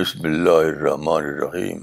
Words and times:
بسم 0.00 0.24
اللہ 0.26 0.58
الرحمن 0.66 1.12
الرحیم 1.30 1.82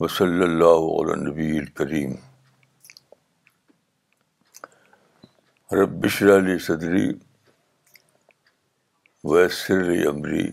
وصلی 0.00 0.42
اللہ 0.44 1.12
نبی 1.22 1.48
علب 1.58 1.74
کریم 1.76 2.14
علی 5.72 6.56
صدری 6.66 7.04
ویسر 9.32 9.90
عمری 10.12 10.46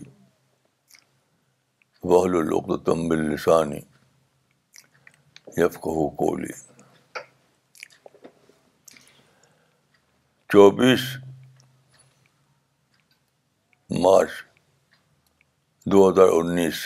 وحل 2.12 2.36
العقدم 2.42 3.06
تمب 3.16 3.18
یفقہ 5.58 5.98
یفقلی 6.00 6.52
چوبیس 10.52 11.10
مارچ 14.04 14.42
دو 15.90 16.08
ہزار 16.08 16.28
انیس 16.32 16.80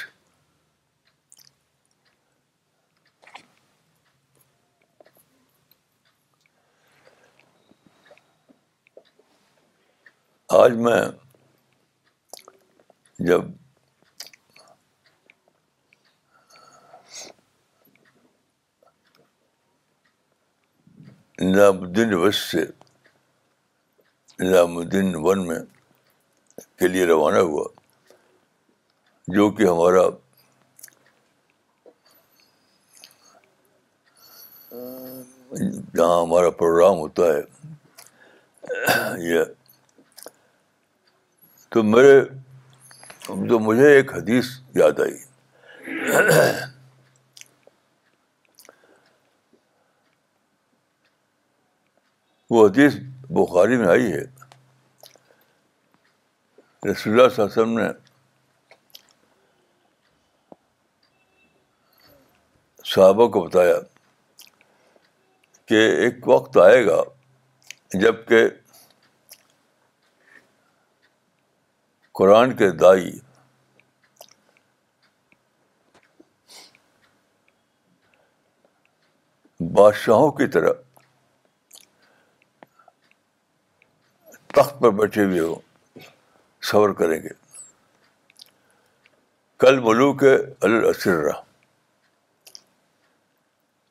آج 10.61 10.73
میں 10.87 11.01
جب 13.27 13.43
نظام 21.41 21.83
الدین 21.83 22.15
وش 22.23 22.43
سے 22.51 22.65
نظام 24.41 24.77
الدین 24.79 25.15
ون 25.25 25.47
میں 25.47 25.59
کے 26.79 26.89
لیے 26.89 27.07
روانہ 27.07 27.39
ہوا 27.51 27.76
جو 29.35 29.49
کہ 29.51 29.63
ہمارا 29.67 30.03
جہاں 35.53 36.21
ہمارا 36.23 36.51
پروگرام 36.59 36.99
ہوتا 36.99 37.23
ہے 37.33 37.39
یہ 39.33 39.43
تو 41.71 41.83
میرے 41.83 42.21
تو 43.27 43.59
مجھے 43.61 43.89
ایک 43.97 44.13
حدیث 44.15 44.51
یاد 44.75 45.01
آئی 45.01 45.19
وہ 52.51 52.67
حدیث 52.69 52.95
بخاری 53.41 53.77
میں 53.77 53.89
آئی 53.99 54.13
ہے 54.13 54.23
رسول 56.91 57.13
اللہ 57.13 57.29
صلی 57.33 57.43
اللہ 57.45 57.53
علیہ 57.53 57.63
وسلم 57.63 57.79
نے 57.79 57.89
صحابہ 62.97 63.27
کو 63.29 63.41
بتایا 63.45 63.75
کہ 65.69 65.81
ایک 66.05 66.29
وقت 66.29 66.57
آئے 66.63 66.85
گا 66.87 66.95
جب 68.03 68.23
کہ 68.29 68.39
قرآن 72.21 72.55
کے 72.57 72.71
دائی 72.85 73.11
بادشاہوں 79.79 80.31
کی 80.41 80.47
طرح 80.57 80.83
تخت 84.57 84.81
پر 84.81 84.91
بیٹھے 85.01 85.25
ہوئے 85.25 85.41
ہو 85.41 85.55
صبر 86.71 86.93
کریں 87.03 87.19
گے 87.23 87.35
کل 89.65 89.81
ملوک 89.89 90.25
الاسرہ 90.29 91.41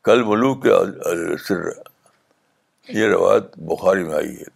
کل 0.05 0.21
کے 0.63 0.73
سر 1.47 1.65
یہ 2.97 3.07
روایت 3.09 3.57
بخاری 3.69 4.03
میں 4.03 4.13
آئی 4.15 4.35
ہے 4.39 4.53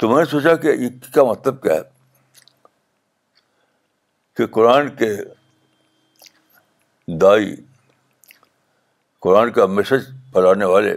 تو 0.00 0.08
میں 0.08 0.18
نے 0.18 0.24
سوچا 0.30 0.54
کہ 0.62 0.68
یہ 0.78 0.88
کا 1.14 1.24
مطلب 1.30 1.60
کیا 1.62 1.74
ہے 1.74 2.46
کہ 4.36 4.46
قرآن 4.56 4.88
کے 5.02 5.12
دائی 7.22 7.54
قرآن 9.26 9.52
کا 9.52 9.66
میسج 9.74 10.08
پھیلانے 10.32 10.64
والے 10.72 10.94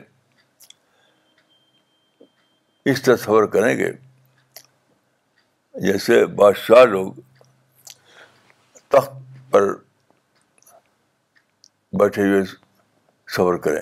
اس 2.92 3.02
طرح 3.02 3.16
سفر 3.26 3.46
کریں 3.56 3.78
گے 3.78 3.92
جیسے 5.92 6.26
بادشاہ 6.42 6.84
لوگ 6.96 7.14
تخت 8.96 9.16
پر 9.52 9.72
بیٹھے 12.00 12.24
ہوئے 12.28 12.42
سفر 13.36 13.58
کریں 13.64 13.82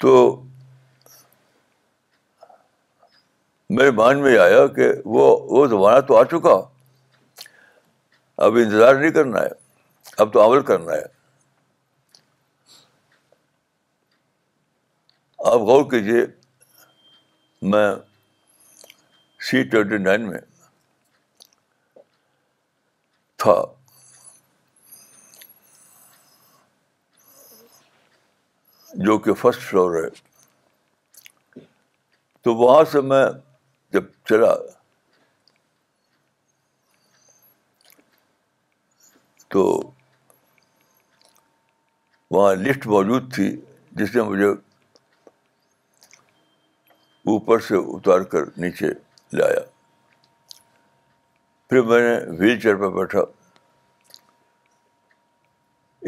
تو 0.00 0.12
میرے 3.76 3.90
مان 3.90 4.22
میں 4.22 4.36
آیا 4.38 4.66
کہ 4.76 4.88
وہ 5.14 5.24
وہ 5.50 5.66
زمانہ 5.68 6.00
تو 6.08 6.16
آ 6.16 6.22
چکا 6.30 6.54
اب 8.46 8.56
انتظار 8.62 8.94
نہیں 8.94 9.10
کرنا 9.12 9.40
ہے 9.42 9.48
اب 10.22 10.32
تو 10.32 10.44
عمل 10.46 10.62
کرنا 10.66 10.92
ہے 10.92 11.02
آپ 15.52 15.58
غور 15.70 15.84
کیجیے 15.90 16.24
میں 17.72 17.86
سی 19.50 19.62
ٹوینٹی 19.70 19.98
نائن 20.04 20.28
میں 20.30 20.40
تھا 23.42 23.60
جو 28.94 29.16
کہ 29.24 29.32
فرسٹ 29.34 29.60
فلور 29.62 29.94
ہے 30.02 30.08
تو 32.44 32.54
وہاں 32.56 32.84
سے 32.92 33.00
میں 33.08 33.24
جب 33.92 34.04
چلا 34.28 34.54
تو 39.50 39.62
وہاں 42.30 42.54
لفٹ 42.54 42.86
موجود 42.86 43.32
تھی 43.34 43.48
جس 43.98 44.14
نے 44.16 44.22
مجھے 44.22 44.46
اوپر 47.32 47.60
سے 47.68 47.76
اتار 47.96 48.20
کر 48.32 48.44
نیچے 48.60 48.86
لایا 49.36 49.60
پھر 51.70 51.82
میں 51.90 52.00
نے 52.08 52.16
ویل 52.38 52.60
چیئر 52.60 52.76
پہ 52.80 52.88
بیٹھا 52.98 53.20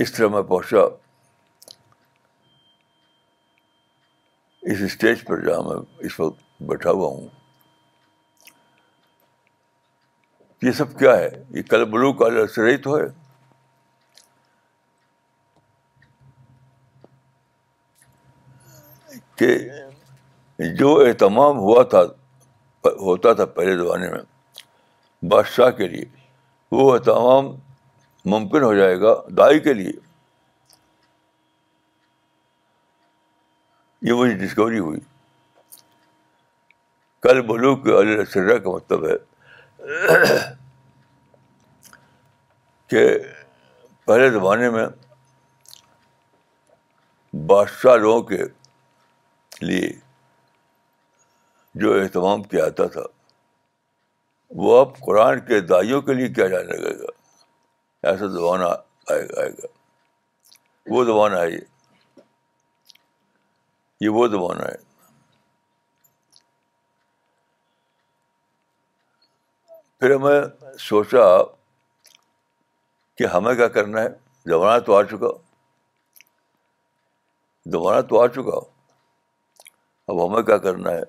اس 0.02 0.12
طرح 0.12 0.28
میں 0.28 0.42
پہنچا 0.42 0.86
اس 4.66 4.80
اسٹیج 4.86 5.24
پر 5.26 5.44
جہاں 5.44 5.62
میں 5.68 5.76
اس 6.06 6.18
وقت 6.20 6.42
بیٹھا 6.70 6.90
ہوا 6.90 7.08
ہوں 7.10 7.26
یہ 10.62 10.72
سب 10.78 10.98
کیا 10.98 11.16
ہے 11.16 11.28
یہ 11.56 11.62
کل 11.68 11.84
بلو 11.90 12.12
کالر 12.12 12.46
سے 12.54 12.76
تو 12.84 12.96
ہے 12.98 13.06
کہ 19.38 19.56
جو 20.78 20.94
اہتمام 21.06 21.58
ہوا 21.58 21.82
تھا 21.94 22.02
ہوتا 23.00 23.32
تھا 23.38 23.44
پہلے 23.56 23.76
زمانے 23.76 24.10
میں 24.10 24.20
بادشاہ 25.30 25.70
کے 25.78 25.88
لیے 25.88 26.04
وہ 26.72 26.92
اہتمام 26.94 27.52
ممکن 28.32 28.62
ہو 28.64 28.74
جائے 28.74 29.00
گا 29.00 29.14
دائی 29.36 29.60
کے 29.60 29.74
لیے 29.74 29.92
یہ 34.08 34.12
مجھے 34.14 34.34
ڈسکوری 34.44 34.78
ہوئی 34.78 35.00
کل 37.22 37.40
بلو 37.46 37.74
کے 37.82 37.98
علی 38.00 38.58
کا 38.58 38.70
مطلب 38.70 39.04
ہے 39.08 39.16
کہ 42.90 43.04
پہلے 44.06 44.30
زمانے 44.32 44.70
میں 44.76 44.86
بادشاہ 47.46 47.96
لوگوں 47.96 48.22
کے 48.28 48.42
لیے 49.66 49.88
جو 51.80 51.92
اہتمام 52.00 52.42
کیا 52.42 52.64
آتا 52.66 52.86
تھا 52.96 53.02
وہ 54.62 54.78
اب 54.80 54.98
قرآن 55.04 55.40
کے 55.46 55.60
دائیوں 55.66 56.00
کے 56.06 56.14
لیے 56.14 56.28
کیا 56.38 56.46
جانے 56.54 56.76
لگے 56.76 56.98
گا 57.02 58.08
ایسا 58.10 58.26
زبان 58.26 58.62
آئے 58.62 59.50
گا 59.58 59.66
وہ 60.94 61.04
زبان 61.04 61.34
آئی 61.38 61.58
یہ 64.02 64.08
وہ 64.18 64.26
زمانہ 64.32 64.64
ہے 64.68 64.76
پھر 70.00 70.14
ہمیں 70.14 70.76
سوچا 70.80 71.24
کہ 73.18 73.26
ہمیں 73.34 73.54
کیا 73.54 73.66
کرنا 73.74 74.02
ہے 74.02 74.08
زمانہ 74.50 74.78
تو 74.84 74.94
آ 74.96 75.02
چکا 75.10 75.32
زمانہ 77.72 78.00
تو 78.10 78.20
آ 78.20 78.26
چکا 78.36 78.58
اب 80.12 80.24
ہمیں 80.26 80.42
کیا 80.42 80.56
کرنا 80.68 80.90
ہے 80.90 81.02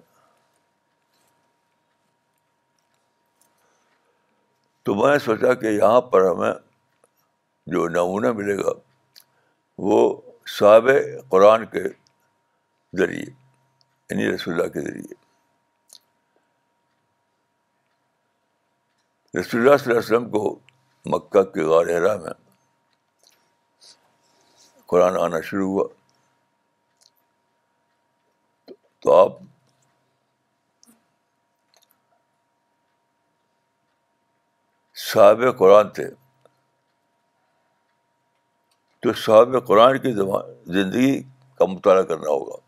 تو 4.85 4.95
میں 4.95 5.17
سوچا 5.25 5.53
کہ 5.61 5.67
یہاں 5.77 6.01
پر 6.11 6.25
ہمیں 6.29 6.53
جو 7.73 7.87
نمونہ 7.97 8.31
ملے 8.41 8.57
گا 8.63 8.71
وہ 9.89 9.97
صحاب 10.57 10.87
قرآن 11.29 11.65
کے 11.73 11.83
ذریعے 12.99 13.25
یعنی 13.29 14.25
رسول 14.35 14.53
اللہ 14.53 14.67
کے 14.73 14.81
ذریعے 14.85 15.19
رسول 19.39 19.61
اللہ 19.61 19.77
صلی 19.77 19.93
اللہ 19.93 19.99
علیہ 19.99 20.15
وسلم 20.15 20.29
کو 20.29 20.41
مکہ 21.13 21.41
کے 21.51 21.63
غار 21.69 21.85
حرا 21.97 22.15
میں 22.23 22.33
قرآن 24.91 25.17
آنا 25.19 25.39
شروع 25.49 25.67
ہوا 25.71 25.87
تو 29.03 29.13
آپ 29.15 29.37
صاحب 35.11 35.41
قرآن 35.59 35.89
تھے 35.93 36.09
تو 39.03 39.13
صحاب 39.21 39.55
قرآن 39.67 39.97
کی 40.01 40.11
زندگی 40.13 41.21
کا 41.57 41.65
مطالعہ 41.71 42.03
کرنا 42.11 42.29
ہوگا 42.29 42.59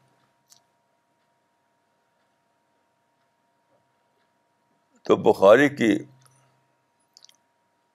تو 5.08 5.16
بخاری 5.32 5.68
کی 5.70 5.92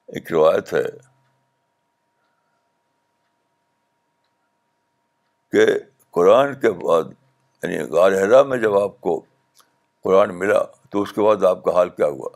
ایک 0.08 0.30
روایت 0.32 0.72
ہے 0.74 0.82
کہ 5.52 5.64
قرآن 6.14 6.54
کے 6.60 6.70
بعد 6.84 7.04
یعنی 7.62 7.78
غارحرا 7.94 8.42
میں 8.50 8.58
جب 8.64 8.76
آپ 8.78 9.00
کو 9.00 9.14
قرآن 10.04 10.38
ملا 10.38 10.60
تو 10.90 11.02
اس 11.02 11.12
کے 11.12 11.20
بعد 11.26 11.44
آپ 11.50 11.62
کا 11.64 11.74
حال 11.76 11.88
کیا 11.90 12.06
ہوا 12.16 12.30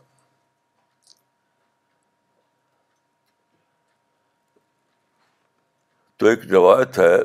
تو 6.17 6.27
ایک 6.29 6.45
روایت 6.51 6.99
ہے 6.99 7.15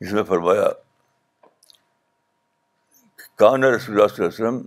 جس 0.00 0.12
میں 0.12 0.22
فرمایا 0.28 0.68
کان 3.40 3.62
رسول 3.64 3.94
اللہ 3.94 4.02
اللہ 4.04 4.14
صلی 4.16 4.24
علیہ 4.46 4.54
وسلم 4.54 4.58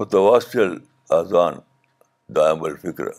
متواصل 0.00 0.72
اذان 1.16 1.58
دائم 2.36 2.62
الفکر 2.64 3.10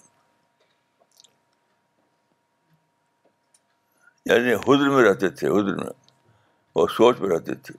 یعنی 4.32 4.54
حضر 4.66 4.90
میں 4.96 5.04
رہتے 5.10 5.30
تھے 5.42 5.48
حضر 5.58 5.76
میں 5.84 5.90
اور 6.82 6.90
سوچ 6.96 7.20
میں 7.22 7.30
رہتے 7.36 7.56
تھے 7.68 7.76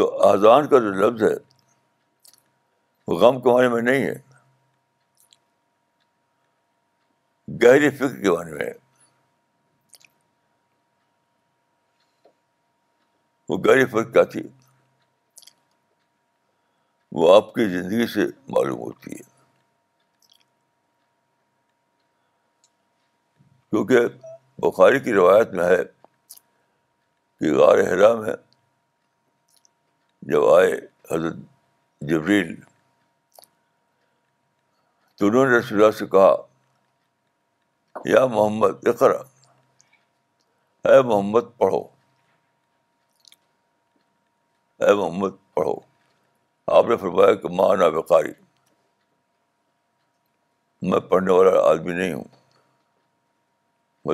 تو 0.00 0.08
اذان 0.30 0.68
کا 0.74 0.78
جو 0.86 0.92
لفظ 1.02 1.22
ہے 1.30 1.34
وہ 3.06 3.18
غم 3.26 3.40
کے 3.46 3.52
معنی 3.56 3.68
میں 3.74 3.82
نہیں 3.90 4.06
ہے 4.08 4.16
گہری 7.66 7.90
فکر 7.96 8.20
کے 8.22 8.30
معنی 8.36 8.52
میں 8.58 8.66
ہے 8.66 8.72
وہ 13.48 13.56
گہری 13.66 13.84
فرق 13.90 14.12
کیا 14.12 14.22
تھی 14.32 14.42
وہ 17.18 17.34
آپ 17.34 17.52
کی 17.54 17.68
زندگی 17.68 18.06
سے 18.12 18.24
معلوم 18.54 18.78
ہوتی 18.78 19.10
ہے 19.12 19.22
کیونکہ 23.70 24.06
بخاری 24.66 25.00
کی 25.04 25.12
روایت 25.12 25.52
میں 25.54 25.64
ہے 25.64 25.82
کہ 27.40 27.52
غار 27.58 27.78
حرام 27.92 28.24
ہے 28.24 28.34
آئے 30.56 30.72
حضرت 31.10 31.34
جبریل 32.08 32.54
تو 35.18 35.26
انہوں 35.26 35.46
نے 35.46 35.58
رسول 35.58 35.78
اللہ 35.82 35.90
سے 35.98 36.06
کہا 36.14 36.34
یا 38.12 38.24
محمد 38.36 38.86
اقرا 38.88 39.18
اے 40.92 41.00
محمد 41.02 41.56
پڑھو 41.58 41.82
اے 44.84 44.94
محمد 44.94 45.34
پڑھو 45.54 45.74
آپ 46.76 46.86
نے 46.88 46.96
فرمایا 47.02 47.34
کہ 47.42 47.48
مانا 47.60 47.88
بقاری 47.98 48.32
میں 50.90 51.00
پڑھنے 51.10 51.32
والا 51.32 51.60
آدمی 51.70 51.92
نہیں 51.92 52.12
ہوں 52.12 52.24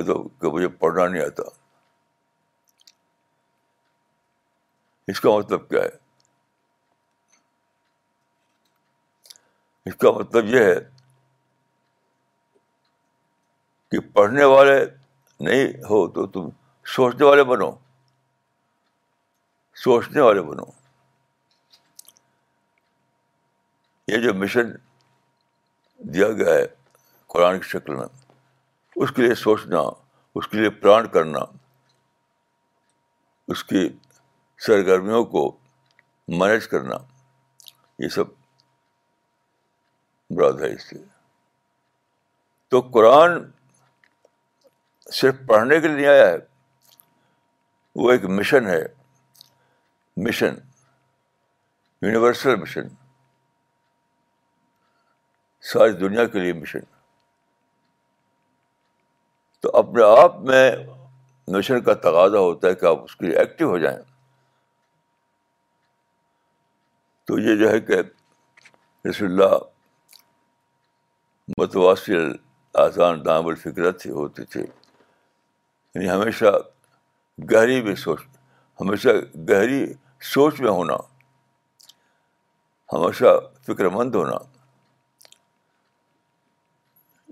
تو 0.05 0.21
مطلب 0.23 0.53
مجھے 0.53 0.67
پڑھنا 0.83 1.07
نہیں 1.07 1.23
آتا 1.23 1.43
اس 5.11 5.19
کا 5.21 5.35
مطلب 5.37 5.67
کیا 5.69 5.81
ہے 5.81 6.01
اس 9.89 9.95
کا 10.01 10.11
مطلب 10.19 10.45
یہ 10.55 10.63
ہے 10.63 10.75
کہ 13.91 13.99
پڑھنے 14.13 14.43
والے 14.55 14.81
نہیں 15.49 15.73
ہو 15.89 16.07
تو 16.15 16.25
تم 16.37 16.49
سوچنے 16.95 17.25
والے 17.25 17.43
بنو 17.53 17.71
سوچنے 19.81 20.21
والے 20.21 20.41
بنو 20.41 20.63
یہ 24.07 24.17
جو 24.23 24.33
مشن 24.33 24.71
دیا 26.13 26.27
گیا 26.37 26.53
ہے 26.53 26.65
قرآن 27.33 27.53
کی 27.59 27.67
شکل 27.69 27.91
میں 27.95 28.05
اس 29.03 29.09
کے 29.11 29.19
لیے 29.21 29.35
سوچنا 29.35 29.79
اس 30.39 30.45
کے 30.47 30.57
لیے 30.57 30.69
پران 30.81 31.07
کرنا 31.11 31.39
اس 33.53 33.63
کی 33.69 33.87
سرگرمیوں 34.65 35.23
کو 35.33 35.43
مینیج 36.39 36.67
کرنا 36.67 36.95
یہ 38.03 38.07
سب 38.15 38.25
ہے 40.61 40.71
اس 40.73 40.83
سے 40.89 40.97
تو 42.69 42.81
قرآن 42.93 43.31
صرف 45.19 45.35
پڑھنے 45.47 45.79
کے 45.79 45.87
لیے 45.87 45.95
نہیں 45.95 46.07
آیا 46.11 46.27
ہے 46.27 46.37
وہ 48.01 48.11
ایک 48.11 48.25
مشن 48.39 48.67
ہے 48.67 48.83
مشن 50.17 50.57
یونیورسل 52.01 52.55
مشن 52.61 52.87
ساری 55.71 55.91
دنیا 55.97 56.25
کے 56.27 56.39
لیے 56.39 56.53
مشن 56.53 56.79
تو 59.61 59.75
اپنے 59.77 60.03
آپ 60.21 60.39
میں 60.49 60.69
مشن 61.55 61.81
کا 61.83 61.93
تقاضا 62.05 62.39
ہوتا 62.39 62.67
ہے 62.67 62.75
کہ 62.81 62.85
آپ 62.85 63.03
اس 63.03 63.15
کے 63.15 63.25
لیے 63.25 63.37
ایکٹیو 63.39 63.69
ہو 63.69 63.77
جائیں 63.77 63.97
تو 67.27 67.39
یہ 67.39 67.55
جو 67.59 67.69
ہے 67.71 67.79
کہ 67.87 68.01
رسول 69.09 69.31
اللہ 69.31 69.55
متواصل 71.61 72.31
آسان 72.85 73.25
دام 73.25 73.47
الفکرت 73.47 74.05
ہوتے 74.05 74.45
تھے 74.53 74.61
یعنی 74.61 76.09
ہمیشہ 76.09 76.55
گہری 77.51 77.81
بھی 77.81 77.95
سوچ 78.03 78.21
ہمیشہ 78.81 79.09
گہری 79.49 79.85
سوچ 80.33 80.59
میں 80.61 80.69
ہونا 80.71 80.93
ہمیشہ 82.93 83.33
فکر 83.67 83.87
مند 83.95 84.15
ہونا 84.15 84.37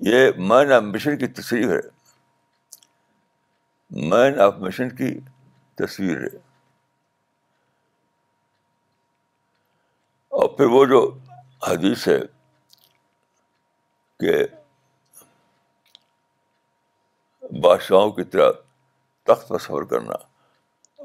یہ 0.10 0.30
مین 0.50 0.72
آف 0.74 0.84
مشن 0.94 1.18
کی 1.18 1.28
تصویر 1.42 1.72
ہے 1.76 1.80
مین 4.10 4.40
آف 4.42 4.54
مشن 4.60 4.96
کی 4.96 5.14
تصویر 5.84 6.22
ہے 6.22 6.36
اور 10.42 10.50
پھر 10.58 10.66
وہ 10.78 10.86
جو 10.94 11.02
حدیث 11.68 12.08
ہے 12.08 12.20
کہ 14.20 14.38
بادشاہوں 17.64 18.12
کی 18.12 18.24
طرح 18.34 18.52
تخت 19.28 19.48
پر 19.50 19.60
سفر 19.60 19.84
کرنا 19.90 20.30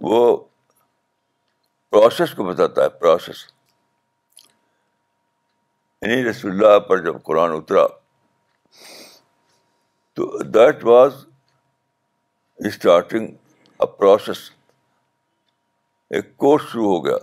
وہ 0.03 0.37
پروسیس 1.91 2.35
کو 2.37 2.45
بتاتا 2.45 2.83
ہے 2.85 2.89
پروسیس 3.01 3.45
یعنی 6.03 6.23
رسول 6.25 6.51
اللہ 6.51 6.79
پر 6.89 7.05
جب 7.05 7.23
قرآن 7.25 7.53
اترا 7.57 7.87
تو 10.17 10.43
that 10.43 10.85
was 10.85 11.25
starting 12.67 13.27
a 13.81 13.87
process 13.99 14.51
ایک 16.17 16.37
کورس 16.45 16.63
شروع 16.73 16.89
ہو 16.97 17.05
گیا 17.05 17.17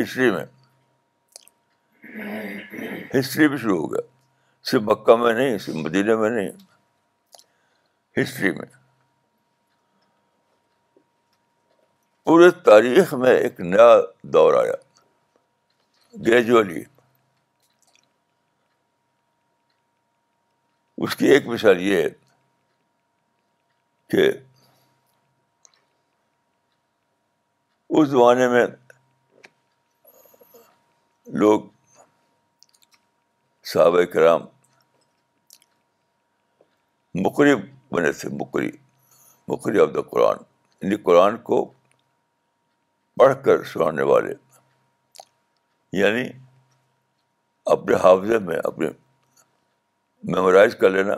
ہسٹری 0.00 0.30
میں 0.30 0.44
ہسٹری 3.18 3.48
بھی 3.48 3.56
شروع 3.56 3.78
ہو 3.78 3.92
گیا 3.92 4.06
صرف 4.70 4.82
مکہ 4.84 5.16
میں 5.16 5.32
نہیں 5.32 5.56
صرف 5.58 5.74
مدینہ 5.84 6.16
میں 6.16 6.30
نہیں 6.30 6.50
ہسٹری 8.20 8.50
میں 8.58 8.66
پورے 12.30 12.48
تاریخ 12.64 13.12
میں 13.22 13.30
ایک 13.36 13.58
نیا 13.60 13.86
دور 14.34 14.54
آیا 14.54 14.74
گریجولی 16.26 16.82
اس 21.06 21.16
کی 21.22 21.26
ایک 21.30 21.46
مثال 21.52 21.80
یہ 21.82 22.02
ہے 22.02 22.08
کہ 24.12 24.28
اس 27.88 28.08
زمانے 28.08 28.48
میں 28.54 28.64
لوگ 31.44 31.66
صحابہ 33.72 34.04
کرام 34.12 34.46
مقری 37.24 37.54
بنے 37.94 38.12
تھے 38.20 38.28
مقری 38.44 38.70
مقری 39.48 39.80
آف 39.86 39.94
دا 39.94 40.02
قرآن 40.14 40.44
یعنی 40.82 40.96
قرآن 41.10 41.36
کو 41.50 41.62
پڑھ 43.18 43.34
کر 43.44 43.62
سنانے 43.72 44.02
والے 44.12 44.34
یعنی 45.98 46.28
اپنے 47.74 47.96
حافظے 48.02 48.38
میں 48.48 48.56
اپنے 48.64 48.86
میمورائز 50.34 50.74
کر 50.80 50.90
لینا 50.90 51.14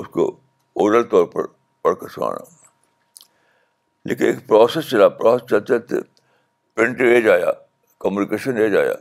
اس 0.00 0.06
کو 0.12 0.24
اورل 0.82 1.02
طور 1.08 1.26
پر 1.32 1.46
پڑھ 1.82 1.96
کر 2.00 2.08
سنانا 2.14 2.44
لیکن 4.08 4.24
ایک 4.24 4.46
پروسیس 4.48 4.88
چلا 4.90 5.08
پروسیس 5.18 5.50
چلتے 5.68 6.00
پرنٹ 6.76 7.00
ایج 7.00 7.28
آیا 7.30 7.50
کمیونیکیشن 8.00 8.56
ایج 8.62 8.76
آیا 8.76 8.94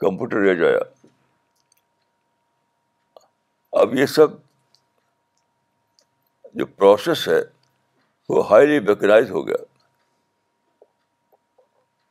کمپیوٹر 0.00 0.42
ایج 0.48 0.62
آیا 0.64 0.78
اب 3.80 3.94
یہ 3.94 4.06
سب 4.14 4.30
جو 6.60 6.66
پروسیس 6.66 7.26
ہے 7.28 7.40
وہ 8.28 8.48
ہائیلی 8.50 8.78
ویکنائز 8.88 9.30
ہو 9.30 9.46
گیا 9.46 9.56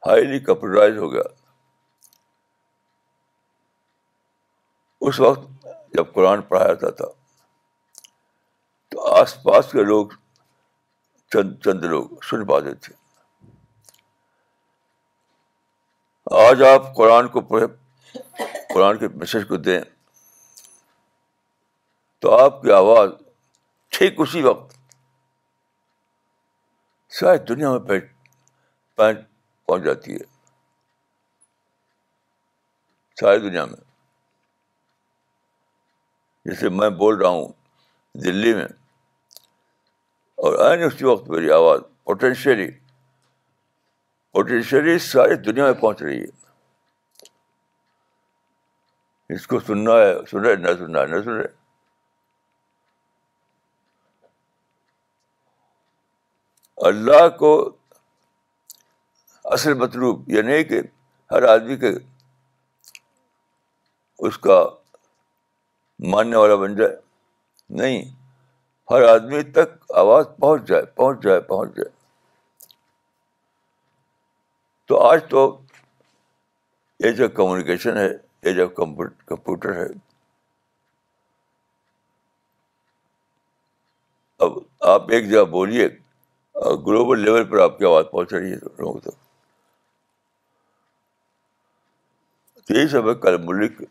ہائیلی 0.06 0.40
کمپیوٹرائز 0.46 0.98
ہو 0.98 1.12
گیا 1.12 1.22
اس 5.08 5.20
وقت 5.20 5.66
جب 5.94 6.12
قرآن 6.14 6.42
پڑھایا 6.50 6.74
جاتا 6.74 6.90
تھا 7.04 7.06
تو 8.92 9.06
آس 9.14 9.38
پاس 9.44 9.72
کے 9.72 9.84
لوگ 9.84 10.08
چند 11.34 11.54
چند 11.66 11.84
لوگ 11.94 12.08
سن 12.30 12.46
پاتے 12.48 12.74
تھے 12.86 12.94
آج 16.48 16.62
آپ 16.64 16.94
قرآن 16.96 17.28
کو 17.28 17.42
پڑھے 17.52 17.66
قرآن 18.74 18.98
کے 18.98 19.08
میسج 19.16 19.48
کو 19.48 19.58
دیں 19.70 19.80
تو 22.22 22.36
آپ 22.40 22.62
کی 22.62 22.72
آواز 22.72 23.10
ٹھیک 23.98 24.20
اسی 24.22 24.42
وقت 24.44 24.78
ساری 27.20 27.38
دنیا 27.48 27.72
میں 27.72 27.80
پین 27.88 28.04
پہنچ 29.68 29.84
جاتی 29.86 30.14
ہے 30.14 30.24
ساری 33.20 33.40
دنیا 33.50 33.66
میں 33.72 33.80
جیسے 36.46 36.70
میں 36.78 36.90
بول 37.02 37.18
رہا 37.22 37.30
ہوں 37.30 37.48
دلی 38.26 38.54
میں 38.54 38.66
اور 40.44 40.58
آئی 40.68 40.76
نہیں 40.78 40.88
اسی 40.88 41.06
وقت 41.06 41.30
میری 41.30 41.52
آواز 41.52 41.82
پوٹینشیلی 42.06 42.70
پوٹینشیلی 44.34 44.98
ساری 45.12 45.36
دنیا 45.50 45.66
میں 45.66 45.74
پہنچ 45.82 46.02
رہی 46.02 46.22
ہے 46.22 46.40
اس 49.36 49.48
کو 49.48 49.60
سننا 49.68 49.92
ہے 50.02 50.14
سن 50.32 50.40
رہے 50.46 50.56
نہ 50.64 50.78
سننا 50.80 51.02
ہے 51.02 51.06
نہ 51.16 51.22
سن 51.24 51.30
رہے 51.32 51.60
اللہ 56.88 57.28
کو 57.40 57.50
اصل 59.56 59.74
مطلوب 59.82 60.30
یہ 60.34 60.42
نہیں 60.48 60.64
کہ 60.70 60.80
ہر 61.32 61.44
آدمی 61.50 61.76
کے 61.84 61.90
اس 64.28 64.38
کا 64.48 64.62
ماننے 66.14 66.36
والا 66.38 66.56
بن 66.64 66.76
جائے 66.76 66.96
نہیں 67.82 68.02
ہر 68.92 69.04
آدمی 69.10 69.42
تک 69.58 69.92
آواز 70.02 70.26
پہنچ 70.40 70.68
جائے 70.68 70.86
پہنچ 70.96 71.22
جائے 71.24 71.40
پہنچ 71.52 71.76
جائے 71.78 71.90
تو 74.88 75.02
آج 75.08 75.20
تو 75.30 75.46
یہ 77.06 77.12
جو 77.22 77.30
کمیونیکیشن 77.40 77.98
ہے 77.98 78.08
یہ 78.10 78.52
جو 78.62 78.68
کمپیوٹر 78.82 79.76
ہے 79.82 79.86
اب 84.46 84.58
آپ 84.96 85.10
ایک 85.16 85.30
جگہ 85.30 85.44
بولیے 85.58 85.88
گلوبل 86.86 87.20
لیول 87.24 87.44
پر 87.50 87.60
آپ 87.60 87.78
کی 87.78 87.86
آواز 87.86 88.06
پہنچ 88.12 88.34
رہی 88.34 88.52
ہے 88.52 88.56
لوگوں 88.80 89.00
تک 89.02 89.18
تو 92.68 92.88
سب 92.92 93.10
ہے 93.10 93.14
کل 93.22 93.38
ملک 93.46 93.82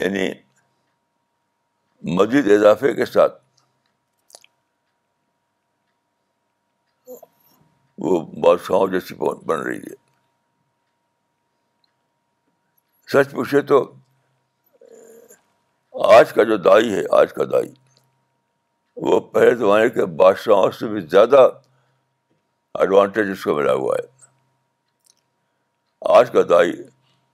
یعنی 0.00 0.28
مزید 2.16 2.50
اضافے 2.52 2.92
کے 2.94 3.04
ساتھ 3.06 3.42
وہ 8.04 8.20
بادشاہوں 8.44 8.86
جیسی 8.92 9.14
بن 9.46 9.60
رہی 9.60 9.78
ہے 9.78 9.94
سچ 13.12 13.30
پوچھے 13.32 13.60
تو 13.70 13.80
آج 16.16 16.32
کا 16.34 16.42
جو 16.44 16.56
دائی 16.68 16.92
ہے 16.94 17.02
آج 17.18 17.32
کا 17.32 17.44
دائی 17.52 17.72
وہ 19.02 19.18
پہلے 19.32 19.54
زمانے 19.58 19.88
کے 19.90 20.04
بادشاہوں 20.18 20.70
سے 20.78 20.86
بھی 20.88 21.00
زیادہ 21.10 21.48
ایڈوانٹیج 22.80 23.30
اس 23.30 23.42
کو 23.44 23.54
ملا 23.56 23.72
ہوا 23.74 23.94
ہے 23.98 24.12
آج 26.18 26.30
کا 26.30 26.40
دائی 26.50 26.72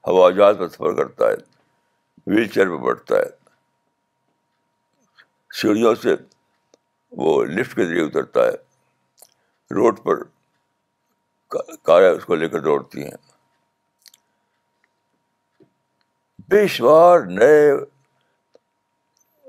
ہوا 0.06 0.30
جہاز 0.30 0.56
پر 0.58 0.68
سفر 0.68 0.94
کرتا 0.96 1.28
ہے 1.30 2.30
ویل 2.34 2.46
چیئر 2.54 2.66
پہ 2.66 2.76
بیٹھتا 2.84 3.16
ہے 3.16 3.28
سیڑھیوں 5.60 5.94
سے 6.02 6.14
وہ 7.24 7.42
لفٹ 7.44 7.74
کے 7.76 7.84
ذریعے 7.86 8.04
اترتا 8.06 8.44
ہے 8.46 8.54
روڈ 9.74 9.98
پر 10.04 10.22
کاریں 11.86 12.08
اس 12.10 12.24
کو 12.24 12.34
لے 12.34 12.48
کر 12.48 12.60
دوڑتی 12.62 13.02
ہیں 13.04 13.16
بے 16.50 16.66
شمار 16.66 17.18
نئے 17.38 17.70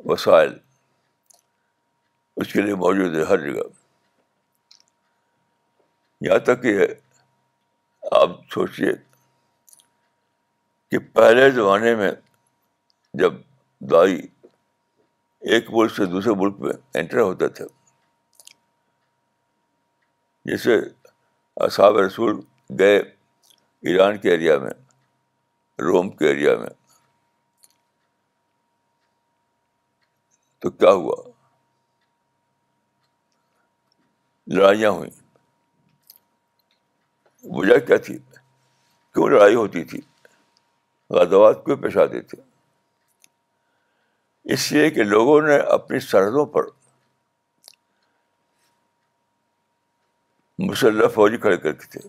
وسائل 0.10 0.54
اس 2.42 2.52
کے 2.54 2.62
لیے 2.62 2.76
موجود 2.82 3.16
ہے 3.16 3.24
ہر 3.30 3.40
جگہ 3.50 3.64
یہاں 6.28 6.38
تک 6.46 6.62
کہ 6.62 6.76
آپ 8.20 8.30
سوچیے 8.54 8.92
کہ 10.92 11.00
پہلے 11.20 11.50
زمانے 11.58 11.94
میں 12.02 12.12
جب 13.22 13.34
دائی 13.92 14.18
ایک 15.52 15.70
ملک 15.78 15.92
سے 15.98 16.06
دوسرے 16.16 16.34
ملک 16.42 16.60
میں 16.66 16.74
انٹر 17.02 17.20
ہوتا 17.20 17.48
تھا 17.60 17.66
جیسے 20.52 20.80
اصحاب 21.68 21.98
رسول 21.98 22.40
گئے 22.80 22.98
ایران 23.92 24.18
کے 24.24 24.32
ایریا 24.32 24.58
میں 24.64 24.72
روم 25.90 26.10
کے 26.18 26.28
ایریا 26.28 26.56
میں 26.64 26.70
تو 30.62 30.70
کیا 30.80 30.92
ہوا 31.04 31.31
لڑائیاں 34.56 34.90
ہوئیں 34.92 35.12
وجہ 37.58 37.78
کیا 37.88 37.98
تھی 38.06 38.18
کیوں 39.14 39.28
لڑائی 39.30 39.56
ہوتی 39.56 39.84
تھی 39.92 40.00
لواد 41.32 41.54
کیوں 41.66 41.78
آتے 42.04 42.22
تھے 42.32 42.40
اس 44.54 44.72
لیے 44.72 44.90
کہ 44.98 45.04
لوگوں 45.04 45.42
نے 45.48 45.58
اپنی 45.76 46.00
سرحدوں 46.10 46.46
پر 46.56 46.66
مسلح 50.70 51.08
فوجی 51.14 51.38
کھڑے 51.44 51.58
کر 51.66 51.74
کے 51.74 51.88
تھے 51.96 52.08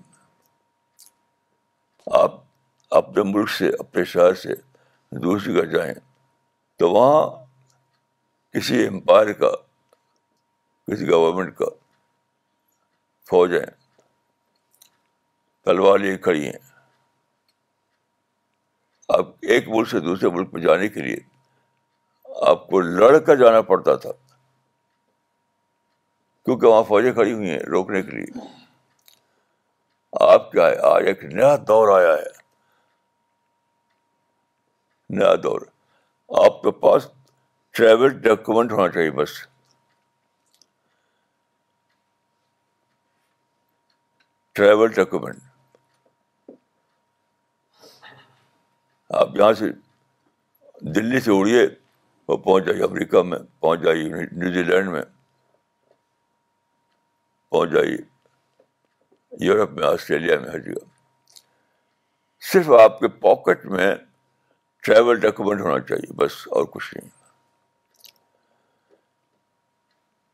آپ 2.23 2.41
اپنے 3.01 3.23
ملک 3.33 3.51
سے 3.59 3.69
اپنے 3.79 4.05
شہر 4.15 4.35
سے 4.45 4.55
دوسری 5.27 5.55
گھر 5.55 5.67
جائیں 5.77 5.93
تو 6.79 6.91
وہاں 6.93 7.21
کسی 8.57 8.87
امپائر 8.87 9.33
کا 9.43 9.51
کسی 10.91 11.09
گورنمنٹ 11.11 11.57
کا 11.59 11.67
فوجیں 13.31 13.62
تلوار 15.64 15.99
کھڑی 16.23 16.45
ہیں 16.47 16.59
آپ 19.17 19.26
ایک 19.52 19.69
ملک 19.69 19.88
سے 19.88 20.00
دوسرے 20.00 20.29
ملک 20.37 20.52
میں 20.55 20.61
جانے 20.62 20.88
کے 20.97 21.00
لیے 21.00 21.17
آپ 22.50 22.67
کو 22.69 22.81
لڑ 22.81 23.17
کر 23.26 23.37
جانا 23.43 23.61
پڑتا 23.71 23.95
تھا 24.05 24.11
کیونکہ 26.45 26.67
وہاں 26.67 26.83
فوجیں 26.88 27.12
کھڑی 27.12 27.33
ہوئی 27.33 27.50
ہیں 27.50 27.59
روکنے 27.73 28.02
کے 28.02 28.17
لیے 28.17 28.47
آپ 30.33 30.50
کیا 30.52 30.67
ہے 30.67 30.76
آج 30.95 31.07
ایک 31.09 31.25
نیا 31.35 31.55
دور 31.69 31.99
آیا 31.99 32.12
ہے 32.12 32.31
نیا 35.19 35.35
دور 35.43 35.61
آپ 36.45 36.62
کے 36.62 36.71
پاس 36.81 37.09
ٹریول 37.76 38.19
ڈاکومنٹ 38.23 38.73
ہونا 38.73 38.88
چاہیے 38.93 39.11
بس 39.23 39.33
ٹریول 44.54 44.90
ڈاکومنٹ 44.94 46.50
آپ 49.21 49.28
جہاں 49.37 49.52
سے 49.59 49.71
دلی 50.94 51.21
سے 51.21 51.30
اڑیے 51.38 51.62
وہ 52.28 52.37
پہنچ 52.37 52.64
جائیے 52.66 52.82
امریکہ 52.85 53.23
میں 53.28 53.38
پہنچ 53.61 53.80
جائیے 53.85 54.04
نیوزی 54.11 54.62
لینڈ 54.62 54.88
میں 54.92 55.02
پہنچ 57.50 57.71
جائیے 57.73 57.97
یورپ 59.44 59.71
میں 59.78 59.87
آسٹریلیا 59.88 60.38
میں 60.40 60.50
ہر 60.50 60.59
جگہ 60.66 60.85
صرف 62.52 62.71
آپ 62.80 62.99
کے 63.00 63.09
پاکٹ 63.23 63.64
میں 63.76 63.94
ٹریول 64.85 65.21
ڈاکومنٹ 65.21 65.61
ہونا 65.61 65.78
چاہیے 65.88 66.12
بس 66.25 66.37
اور 66.56 66.64
کچھ 66.73 66.94
نہیں 66.97 67.09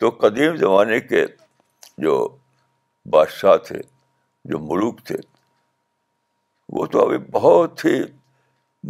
تو 0.01 0.11
قدیم 0.27 0.57
زمانے 0.65 1.01
کے 1.13 1.25
جو 2.07 2.17
بادشاہ 3.13 3.57
تھے 3.67 3.81
جو 4.51 4.59
ملوک 4.59 5.05
تھے 5.07 5.17
وہ 6.77 6.87
تو 6.93 7.05
ابھی 7.07 7.19
بہت 7.33 7.85
ہی 7.85 7.99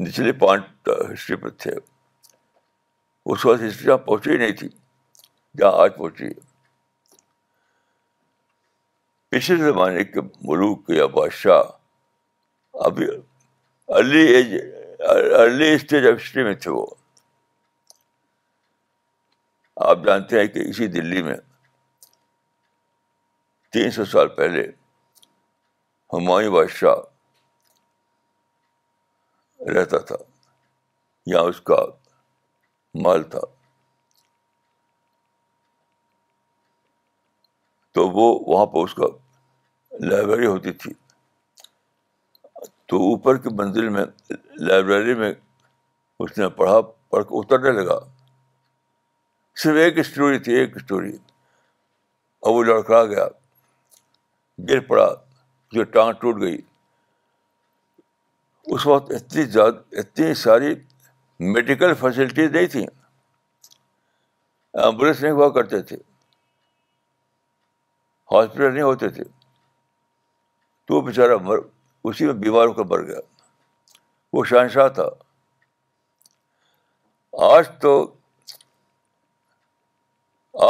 نچلے 0.02 0.32
پوائنٹ 0.38 0.88
ہسٹری 1.12 1.36
پر 1.42 1.50
تھے 1.62 1.72
اس 3.30 3.44
وقت 3.46 3.62
ہسٹری 3.66 3.86
جہاں 3.86 3.96
پہنچی 4.06 4.36
نہیں 4.36 4.52
تھی 4.58 4.68
جہاں 5.58 5.80
آج 5.82 5.96
پہنچی 5.98 6.26
ہے 6.26 6.46
پچھلے 9.36 9.56
زمانے 9.64 10.04
کے 10.04 10.20
ملوک 10.42 10.90
یا 10.96 11.06
بادشاہ 11.16 11.62
ابھی 12.86 13.06
early 13.96 14.26
age 14.34 14.54
early 15.38 15.72
stage 15.74 16.06
of 16.08 16.16
history 16.20 16.44
میں 16.44 16.54
تھے 16.62 16.70
وہ 16.70 16.86
آپ 19.90 19.98
جانتے 20.06 20.40
ہیں 20.40 20.46
کہ 20.54 20.68
اسی 20.68 20.86
دلی 20.96 21.22
میں 21.22 21.34
تین 23.72 23.90
سو 23.90 24.04
سال 24.04 24.28
پہلے 24.36 24.66
ہمایوں 26.12 26.52
بادشاہ 26.52 26.96
رہتا 29.74 29.98
تھا 30.10 30.16
یا 31.32 31.40
اس 31.48 31.60
کا 31.70 31.84
مال 33.04 33.22
تھا 33.30 33.40
تو 37.94 38.06
وہ 38.14 38.26
وہاں 38.46 38.66
پہ 38.72 38.78
اس 38.84 38.94
کا 38.94 39.06
لائبریری 40.10 40.46
ہوتی 40.46 40.72
تھی 40.82 40.92
تو 42.88 42.96
اوپر 43.10 43.36
کی 43.44 43.54
منزل 43.58 43.88
میں 43.96 44.04
لائبریری 44.68 45.14
میں 45.20 45.32
اس 46.20 46.38
نے 46.38 46.48
پڑھا 46.60 46.80
پڑھ 47.10 47.24
کے 47.24 47.38
اترنے 47.38 47.70
لگا 47.82 47.98
صرف 49.62 49.76
ایک 49.84 49.98
اسٹوری 49.98 50.38
تھی 50.46 50.54
ایک 50.58 50.76
اسٹوری 50.76 51.16
اور 52.40 52.54
وہ 52.54 52.62
لڑکڑا 52.64 53.04
گیا 53.12 53.26
گر 54.68 54.80
پڑا 54.86 55.06
جو 55.72 55.82
ٹانگ 55.94 56.12
ٹوٹ 56.20 56.40
گئی 56.40 56.56
اس 58.74 58.86
وقت 58.86 59.10
اتنی 59.14 59.44
زیادہ 59.44 59.76
اتنی 60.00 60.32
ساری 60.42 60.74
میڈیکل 61.54 61.94
فیسلٹیز 62.00 62.50
نہیں 62.52 62.66
تھیں 62.74 62.86
ایمبولینس 64.84 65.20
نہیں 65.22 65.32
ہوا 65.32 65.48
کرتے 65.52 65.80
تھے 65.90 65.96
ہاسپٹل 68.32 68.72
نہیں 68.72 68.82
ہوتے 68.82 69.08
تھے 69.18 69.24
تو 70.88 71.00
بیچارہ 71.06 71.36
مر 71.42 71.58
اسی 72.08 72.24
میں 72.26 72.32
بیمار 72.44 72.66
ہو 72.66 72.72
کر 72.72 72.84
مر 72.90 73.02
گیا 73.06 73.18
وہ 74.32 74.44
شہنشاہ 74.44 74.88
تھا 74.98 75.06
آج 77.52 77.68
تو 77.82 77.92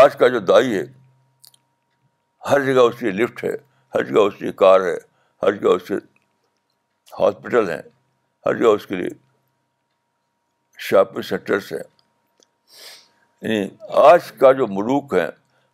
آج 0.01 0.17
کا 0.19 0.29
جو 0.29 0.39
دائی 0.53 0.79
ہے 0.79 0.83
ہر 2.51 2.65
جگہ 2.67 2.81
اس 2.89 2.99
کی 2.99 3.11
لفٹ 3.11 3.43
ہے 3.45 3.55
ہر 3.95 4.03
جگہ 4.11 4.21
اس 4.27 4.35
کی 4.39 4.53
کار 4.63 4.81
ہے 4.81 4.95
ہر 5.43 5.53
جگہ 5.57 5.69
اس 5.77 5.87
کے 5.89 5.95
ہاسپٹل 7.19 7.71
ہیں 7.71 7.83
ہر 8.47 8.55
جگہ 8.59 8.73
اس 8.79 8.87
کے 8.87 8.97
لیے 8.97 9.09
شاپنگ 10.89 11.23
سینٹرس 11.29 11.73
ہیں 11.73 11.87
یعنی 13.43 13.69
آج 14.11 14.31
کا 14.41 14.53
جو 14.59 14.67
ملوک 14.67 15.15
ہے 15.15 15.27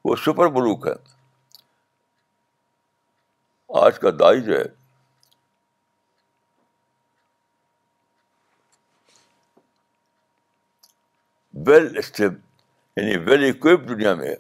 وہ 0.05 0.17
سپر 0.27 0.49
ملوک 0.59 0.87
ہے 0.87 0.93
آج 3.85 3.99
کا 3.99 4.11
دائی 4.21 4.41
جو 4.43 4.57
ہے 4.59 4.65
ویل 11.67 11.97
اسٹیب 11.99 12.33
یعنی 12.97 13.17
ویل 13.31 13.45
اکوپ 13.49 13.89
دنیا 13.89 14.15
میں 14.15 14.29
ہے 14.29 14.35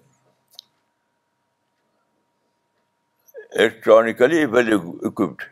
الیکٹرانکلی 3.60 4.44
ویل 4.52 4.72
اکوپڈ 4.74 5.42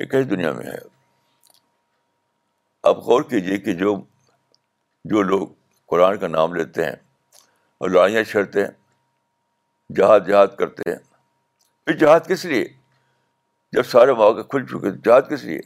یہ 0.00 0.04
کیس 0.10 0.28
دنیا 0.30 0.50
میں 0.54 0.64
ہے 0.64 0.76
اب 2.90 2.98
غور 3.06 3.22
کیجیے 3.30 3.56
کہ 3.64 3.72
جو 3.80 3.94
جو 5.12 5.22
لوگ 5.30 5.46
قرآن 5.90 6.18
کا 6.18 6.28
نام 6.34 6.54
لیتے 6.54 6.84
ہیں 6.84 6.92
اور 7.80 7.88
لڑائیاں 7.90 8.22
چھڑتے 8.30 8.64
ہیں 8.64 9.92
جہاد 9.96 10.28
جہاد 10.28 10.54
کرتے 10.58 10.90
ہیں 10.90 10.96
پھر 11.84 11.96
جہاد 12.04 12.28
کس 12.28 12.44
لیے 12.52 12.64
جب 13.76 13.86
سارے 13.94 14.12
مواقع 14.12 14.42
کھل 14.50 14.66
چکے 14.66 14.90
جہاد 15.06 15.30
کس 15.30 15.44
لیے 15.44 15.60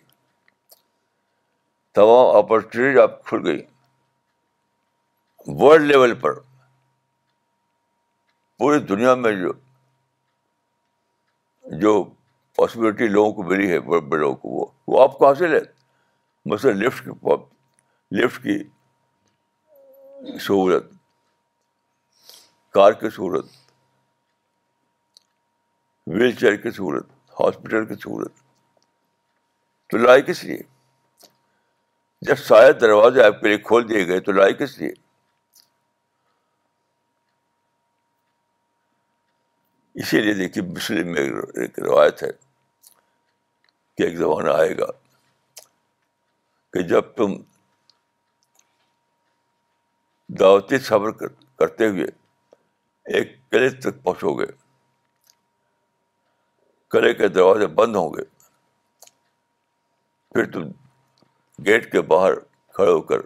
تمام 1.99 2.35
اپرچونیٹی 2.37 3.01
آپ 3.01 3.23
کھل 3.27 3.45
گئی 3.47 3.61
ورلڈ 5.61 5.87
لیول 5.90 6.14
پر 6.25 6.38
پوری 8.59 8.79
دنیا 8.95 9.14
میں 9.25 9.33
جو 9.43 9.53
جو 11.83 12.03
پاسبلٹی 12.57 13.07
لوگوں 13.09 13.33
کو 13.33 13.42
ملی 13.42 13.70
ہے 13.70 13.79
بڑے 13.81 14.00
بڑے 14.09 14.20
لوگوں 14.20 14.35
کو 14.61 14.70
وہ 14.92 15.03
آپ 15.03 15.16
کو 15.18 15.27
حاصل 15.27 15.55
ہے 15.55 15.61
مثلاً 16.53 16.77
لفٹ 16.79 17.05
کی 17.05 18.20
لفٹ 18.22 18.42
کی 18.42 18.59
سہولت 20.38 20.92
کار 22.74 22.92
کی 23.00 23.11
سہولت 23.14 23.46
ویل 26.18 26.33
چیئر 26.40 26.57
کی 26.62 26.70
سہولت 26.70 27.07
ہاسپٹل 27.40 27.85
کی 27.87 27.94
سہولت 28.03 28.33
تو 29.90 29.98
لائے 29.98 30.22
کس 30.22 30.44
لیے 30.44 30.61
جب 32.27 32.38
سارے 32.48 32.72
دروازے 32.81 33.22
آپ 33.24 33.40
کے 33.40 33.48
لیے 33.48 33.59
کھول 33.64 33.88
دیے 33.88 34.07
گئے 34.09 34.20
تو 34.29 34.33
لائے 34.33 34.53
کس 34.59 34.79
لیے 34.79 34.90
اسی 40.02 40.20
لیے 40.22 40.33
دیکھیے 40.35 40.62
مسلم 40.74 41.12
روایت 41.85 42.22
ہے 42.22 42.30
کہ 43.96 44.02
ایک 44.02 44.16
زمانہ 44.16 44.50
آئے 44.50 44.76
گا 44.78 44.87
کہ 46.72 46.83
جب 46.92 47.14
تم 47.16 47.35
دعوتی 50.40 50.78
صبر 50.88 51.11
کرتے 51.59 51.88
ہوئے 51.88 52.07
ایک 53.16 53.33
قلعے 53.50 53.68
تک 53.85 54.02
پہنچو 54.04 54.35
گے 54.38 54.46
قلعے 56.90 57.12
کے 57.14 57.28
دروازے 57.37 57.66
بند 57.80 57.96
ہوں 57.96 58.12
گے 58.14 58.24
پھر 60.33 60.50
تم 60.52 60.68
گیٹ 61.66 61.90
کے 61.92 62.00
باہر 62.14 62.38
کھڑے 62.74 62.90
ہو 62.90 63.00
کر 63.11 63.20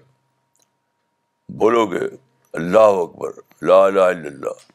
بولو 1.62 1.86
گے 1.92 2.04
اللہ 2.60 3.02
اکبر 3.06 3.40
لا 3.68 3.88
لا 3.90 4.06
اللہ 4.08 4.66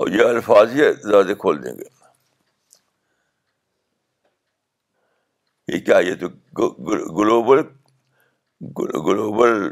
اور 0.00 0.08
یہ 0.12 0.24
الفاظیہ 0.28 0.90
زیادہ 1.02 1.34
کھول 1.40 1.62
دیں 1.64 1.72
گے 1.78 1.84
یہ 5.74 5.80
کیا 5.84 5.98
یہ 6.06 6.14
تو 6.20 6.28
گلوبل 7.20 7.60
گلوبل 9.06 9.64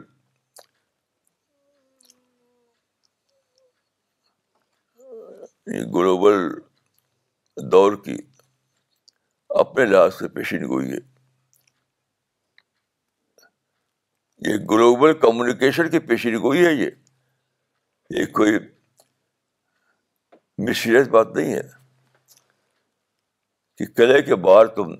گلوبل 5.96 6.48
دور 7.72 7.96
کی 8.04 8.16
اپنے 9.62 9.84
لحاظ 9.87 10.14
سے 10.18 10.64
گوئی 10.68 10.90
ہے 10.92 10.98
یہ 14.48 14.56
گلوبل 14.70 15.18
کمیونیکیشن 15.20 15.90
کی 15.90 15.98
پیشن 16.12 16.37
گوئی 16.42 16.64
ہے 16.66 16.72
یہ 16.74 18.24
کوئی 18.40 18.58
مسیریس 20.62 21.07
بات 21.11 21.35
نہیں 21.37 21.55
ہے 21.55 21.61
کہ 23.79 23.85
قلعے 23.97 24.21
کے 24.23 24.35
باہر 24.45 24.67
تم 24.75 24.93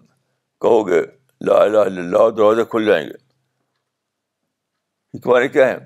کہو 0.61 0.87
گے 0.88 1.01
لا 1.47 1.57
لا 1.67 1.81
اللہ 1.81 2.29
دروازے 2.37 2.64
کھل 2.71 2.83
جائیں 2.87 3.07
گے 3.09 3.17
تمہارے 5.19 5.49
کیا 5.49 5.67
ہیں 5.69 5.77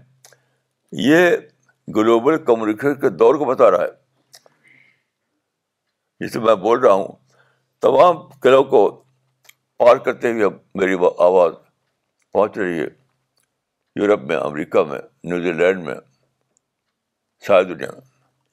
یہ 1.09 1.21
گلوبل 1.97 2.37
کمیونیکیشن 2.45 3.01
کے 3.01 3.09
دور 3.19 3.35
کو 3.39 3.45
بتا 3.45 3.71
رہا 3.71 3.85
ہے 3.85 3.93
جسے 6.27 6.39
میں 6.41 6.55
بول 6.63 6.79
رہا 6.85 6.93
ہوں 6.93 7.09
تمام 7.83 8.17
قلعوں 8.43 8.65
کو 8.73 8.81
پار 9.79 9.97
کرتے 10.05 10.27
ہوئے 10.33 10.47
میری 10.81 10.95
آواز 11.25 11.53
پہنچ 12.33 12.57
رہی 12.59 12.79
ہے 12.79 12.87
یورپ 14.01 14.21
میں 14.29 14.37
امریکہ 14.37 14.79
میں 14.91 14.99
نیوزی 15.31 15.53
لینڈ 15.61 15.79
میں 15.87 15.95
شاید 17.47 17.65
دنیا 17.69 17.91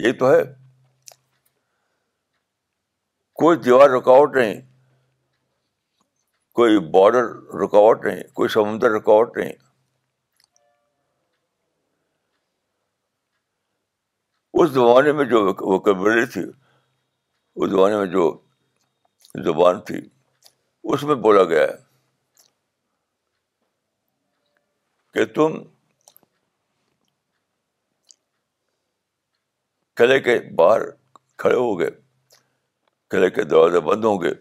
یہ 0.08 0.12
تو 0.20 0.26
ہے 0.34 0.42
کوئی 3.42 3.58
دیوار 3.64 3.90
رکاوٹ 3.90 4.36
نہیں 4.36 4.60
کوئی 6.56 6.78
بارڈر 6.92 7.26
رکاوٹ 7.62 8.06
نہیں 8.06 8.22
کوئی 8.36 8.50
سمندر 8.50 8.92
رکاوٹ 8.92 9.38
نہیں 9.38 9.52
اس 14.62 14.70
زمانے 14.72 15.12
میں 15.18 15.26
جو 15.32 15.42
وکیبلری 15.48 16.26
تھی 16.34 16.42
اس 16.46 17.70
زمانے 17.72 17.98
میں 17.98 18.06
جو 18.14 18.30
زبان 19.46 19.80
تھی 19.90 19.98
اس 20.94 21.04
میں 21.10 21.16
بولا 21.28 21.44
گیا 21.50 21.64
ہے 21.68 21.76
کہ 25.14 25.26
تم 25.34 25.62
کلے 29.98 30.20
کے 30.20 30.40
باہر 30.58 30.90
کھڑے 31.44 31.56
ہو 31.56 31.78
گئے 31.80 31.92
کے 33.36 33.44
دروازے 33.44 33.80
بند 33.90 34.06
ہوں 34.06 34.22
گے 34.22 34.34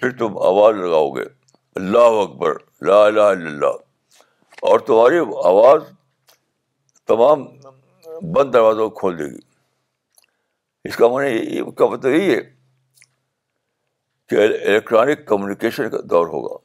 پھر 0.00 0.10
تم 0.18 0.38
آواز 0.46 0.74
لگاؤ 0.76 1.10
گے 1.16 1.22
اللہ 1.80 2.20
اکبر 2.22 2.56
لا 2.86 3.04
الہ 3.04 3.20
الا 3.20 3.48
اللہ 3.50 4.64
اور 4.70 4.80
تمہاری 4.88 5.18
آواز 5.50 5.82
تمام 7.06 7.42
بند 8.32 8.52
دروازوں 8.52 8.88
کو 8.88 8.98
کھول 8.98 9.18
دے 9.18 9.24
گی 9.34 9.40
اس 10.88 10.96
کا 10.96 11.08
معنی 11.08 11.70
کا 11.76 11.86
مطلب 11.90 12.12
یہی 12.14 12.34
ہے 12.34 12.40
کہ 14.28 14.36
الیکٹرانک 14.42 15.26
کمیونیکیشن 15.28 15.90
کا 15.90 15.98
دور 16.10 16.26
ہوگا 16.34 16.56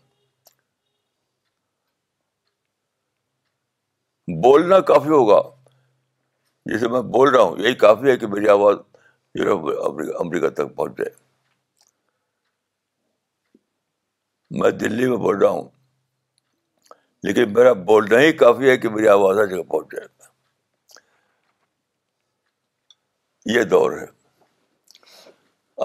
بولنا 4.43 4.79
کافی 4.89 5.09
ہوگا 5.09 5.41
جیسے 6.71 6.87
میں 6.93 7.01
بول 7.15 7.29
رہا 7.35 7.41
ہوں 7.41 7.57
یہی 7.63 7.73
کافی 7.83 8.09
ہے 8.11 8.15
کہ 8.17 8.27
میری 8.33 8.47
آواز 8.49 8.75
یورپ 9.35 10.09
امریکہ 10.19 10.49
تک 10.49 10.75
پہنچ 10.75 10.97
جائے 10.97 11.11
میں 14.59 14.69
دلی 14.79 15.09
میں 15.09 15.17
بول 15.25 15.37
رہا 15.41 15.49
ہوں 15.49 15.67
لیکن 17.23 17.53
میرا 17.53 17.73
بولنا 17.89 18.19
ہی 18.19 18.31
کافی 18.37 18.69
ہے 18.69 18.77
کہ 18.77 18.89
میری 18.89 19.07
آواز 19.07 19.39
آ 19.39 19.43
جگہ 19.43 19.61
پہنچ 19.71 19.91
جائے 19.95 20.07
یہ 23.57 23.63
دور 23.69 23.91
ہے 23.97 24.05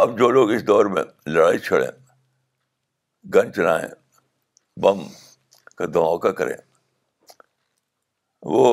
اب 0.03 0.19
جو 0.19 0.31
لوگ 0.31 0.51
اس 0.53 0.67
دور 0.67 0.85
میں 0.95 1.03
لڑائی 1.33 1.59
چھڑیں 1.67 1.91
گن 3.35 3.53
چلائیں 3.55 3.89
بم 4.83 5.05
کا 5.77 5.85
دھماکہ 5.93 6.31
کریں 6.41 6.57
وہ 8.55 8.67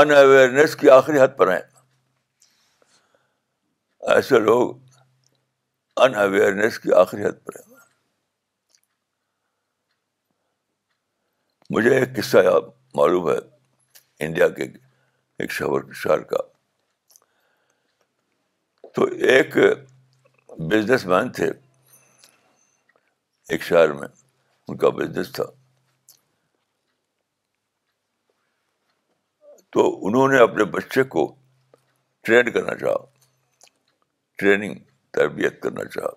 ان 0.00 0.10
اویئرنیس 0.10 0.74
کی 0.76 0.90
آخری 0.90 1.20
حد 1.20 1.36
پر 1.38 1.52
ہیں 1.52 1.62
ایسے 4.12 4.38
لوگ 4.38 4.70
ان 6.04 6.14
اویئرنیس 6.22 6.78
کی 6.80 6.92
آخری 7.00 7.24
حد 7.24 7.44
پر 7.44 7.60
مجھے 11.74 11.94
ایک 11.98 12.14
قصہ 12.16 12.38
یاد 12.44 12.68
معلوم 12.94 13.28
ہے 13.30 13.36
انڈیا 14.24 14.48
کے 14.56 14.64
ایک 15.38 15.50
شہر 15.52 15.90
شہر 16.02 16.22
کا 16.32 16.42
تو 18.94 19.04
ایک 19.30 19.56
بزنس 20.70 21.06
مین 21.14 21.32
تھے 21.38 21.50
ایک 23.48 23.62
شہر 23.68 23.92
میں 24.00 24.08
ان 24.68 24.76
کا 24.84 24.88
بزنس 24.98 25.32
تھا 25.38 25.44
تو 29.72 29.88
انہوں 30.06 30.28
نے 30.32 30.42
اپنے 30.42 30.64
بچے 30.78 31.02
کو 31.16 31.26
ٹرین 32.24 32.52
کرنا 32.52 32.74
چاہا 32.84 33.02
ٹریننگ 34.38 34.74
تربیت 35.14 35.60
کرنا 35.62 35.84
چاہا 35.94 36.08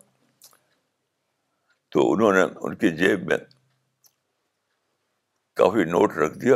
تو 1.92 2.00
انہوں 2.14 2.34
نے 2.34 2.42
ان 2.56 2.74
کی 2.76 2.90
جیب 2.98 3.22
میں 3.32 3.38
کافی 5.58 5.84
نوٹ 5.92 6.12
رکھ 6.18 6.38
دیا 6.40 6.56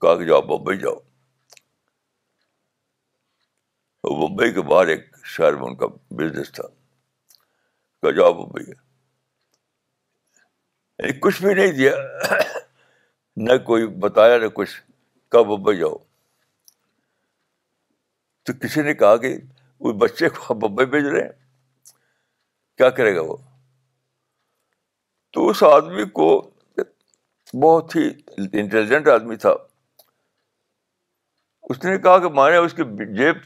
کہا 0.00 0.14
کہ 0.18 0.24
جاؤ 0.28 0.40
جاؤ 0.40 0.40
بمبئی 0.56 0.78
بمبئی 4.04 4.52
کے 4.54 4.62
باہر 4.68 4.86
ایک 4.94 5.04
شہر 5.32 5.52
میں 5.60 5.66
ان 5.66 5.76
کا 5.76 5.86
بزنس 6.16 6.50
تھا 6.52 6.64
کہا 8.02 8.10
جاؤ 8.18 8.32
بمبئی 8.42 8.64
یعنی 8.70 11.12
کچھ 11.22 11.42
بھی 11.42 11.54
نہیں 11.54 11.72
دیا 11.76 11.94
نہ 13.46 13.52
کوئی 13.66 13.86
بتایا 14.06 14.38
نہ 14.44 14.48
کچھ 14.54 14.70
کہا 15.32 15.42
بمبئی 15.54 15.76
جاؤ 15.78 15.94
تو 18.44 18.50
کسی 18.62 18.80
نے 18.82 18.94
کہا 19.02 19.16
کہ 19.24 19.36
بچے 19.98 20.28
کو 20.28 20.42
آپ 20.52 20.56
بمبئی 20.62 20.86
بھیج 20.90 21.04
رہے 21.06 21.22
ہیں 21.22 21.32
کیا 22.78 22.88
کرے 22.98 23.14
گا 23.16 23.20
وہ 23.26 23.36
تو 25.32 25.48
اس 25.48 25.62
آدمی 25.72 26.04
کو 26.18 26.28
بہت 27.62 27.94
ہی 27.96 28.06
انٹیلیجنٹ 28.36 29.08
آدمی 29.08 29.36
تھا 29.44 29.50
اس 31.70 31.84
نے 31.84 31.96
کہا 31.98 32.18
کہ 32.22 32.28
میں 32.34 32.50
نے 32.50 32.56
اس 32.64 32.72
کی 32.74 32.82
جیب 33.16 33.36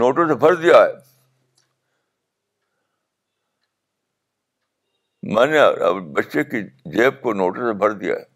نوٹوں 0.00 0.26
سے 0.28 0.34
بھر 0.44 0.54
دیا 0.62 0.82
ہے 0.84 0.92
میں 5.34 5.46
نے 5.46 5.60
بچے 6.16 6.44
کی 6.52 6.62
جیب 6.96 7.20
کو 7.22 7.32
نوٹوں 7.32 7.66
سے 7.66 7.72
بھر 7.78 7.92
دیا 7.98 8.14
ہے 8.16 8.28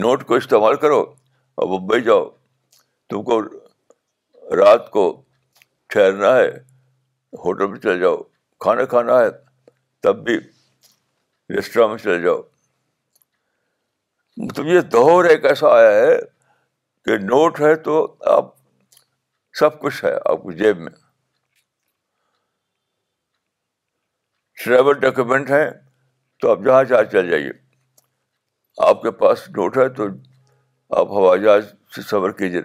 نوٹ 0.00 0.22
کو 0.26 0.34
استعمال 0.34 0.76
کرو 0.84 1.00
اور 1.54 1.78
بمبئی 1.78 2.02
جاؤ 2.02 2.24
تم 3.08 3.22
کو 3.24 3.40
رات 4.60 4.90
کو 4.90 5.02
ٹھہرنا 5.90 6.34
ہے 6.36 6.48
ہوٹل 7.44 7.66
میں 7.70 7.78
چلے 7.80 7.98
جاؤ 7.98 8.16
کھانا 8.60 8.84
کھانا 8.94 9.18
ہے 9.18 9.28
تب 10.02 10.22
بھی 10.24 10.38
ریسٹوراں 11.56 11.88
میں 11.88 11.96
چلے 11.98 12.18
جاؤ 12.22 12.40
تو 14.36 14.44
مطلب 14.44 14.66
یہ 14.66 14.80
دور 14.92 15.24
ایک 15.30 15.44
ایسا 15.46 15.72
آیا 15.78 15.90
ہے 15.90 16.16
کہ 17.04 17.16
نوٹ 17.24 17.60
ہے 17.60 17.74
تو 17.86 17.96
آپ 18.36 18.54
سب 19.60 19.80
کچھ 19.80 20.04
ہے 20.04 20.12
آپ 20.32 20.42
کی 20.42 20.56
جیب 20.58 20.78
میں 20.80 20.90
ٹریول 24.64 24.98
ڈاکیومنٹ 25.00 25.50
ہیں 25.50 25.66
تو 26.40 26.50
آپ 26.50 26.58
جہاں 26.64 26.82
جہاں 26.84 27.02
چل 27.12 27.30
جائیے 27.30 27.50
آپ 28.88 29.02
کے 29.02 29.10
پاس 29.22 29.48
نوٹ 29.56 29.76
ہے 29.78 29.88
تو 29.96 30.06
آپ 31.00 31.10
ہوائی 31.10 31.42
جہاز 31.42 31.64
سے 31.94 32.02
سفر 32.02 32.32
کیجیے 32.38 32.60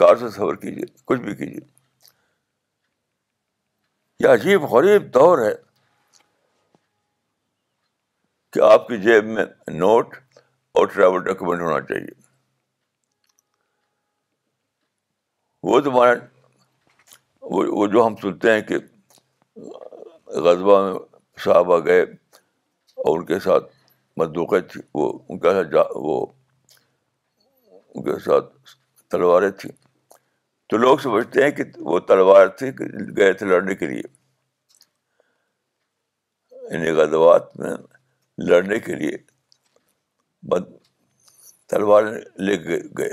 کار 0.00 0.16
سے 0.16 0.28
سفر 0.34 0.54
کیجیے 0.62 0.84
کچھ 1.06 1.20
بھی 1.20 1.34
کیجیے 1.34 1.60
یہ 4.22 4.28
عجیب 4.32 4.62
غریب 4.72 5.12
دور 5.14 5.38
ہے 5.46 5.52
کہ 8.52 8.60
آپ 8.72 8.86
کی 8.88 8.96
جیب 9.02 9.24
میں 9.34 9.44
نوٹ 9.72 10.16
اور 10.78 10.86
ٹریول 10.94 11.22
ڈاکیومنٹ 11.24 11.60
ہونا 11.62 11.80
چاہیے 11.86 12.20
وہ 15.70 15.80
تو 15.80 15.90
مارا 15.90 16.12
وہ 17.50 17.86
جو 17.92 18.06
ہم 18.06 18.16
سنتے 18.22 18.52
ہیں 18.54 18.60
کہ 18.68 18.76
غذبہ 20.44 20.78
میں 20.84 20.98
صحابہ 21.44 21.78
گئے 21.86 22.00
اور 22.02 23.18
ان 23.18 23.24
کے 23.26 23.38
ساتھ 23.46 23.70
مدوقت 24.20 24.76
وہ 24.94 25.12
ان 25.28 25.38
کے 25.38 25.52
ساتھ 25.52 25.68
جا 25.72 25.82
وہ 26.06 26.24
ساتھ 28.24 28.74
تلواریں 29.12 29.50
تھیں 29.60 29.70
تو 30.70 30.76
لوگ 30.82 30.98
سمجھتے 31.02 31.42
ہیں 31.44 31.50
کہ 31.56 31.64
وہ 31.92 31.98
تلوار 32.10 32.46
تھے 32.60 32.70
گئے 33.16 33.32
تھے 33.40 33.46
لڑنے 33.46 33.74
کے 33.80 33.86
لیے 33.86 34.02
ان 36.70 37.12
میں 37.62 37.76
لڑنے 38.50 38.78
کے 38.86 38.94
لیے 39.02 39.16
بد 40.52 40.70
تلوار 41.72 42.02
لے 42.48 42.56
گئے 42.98 43.12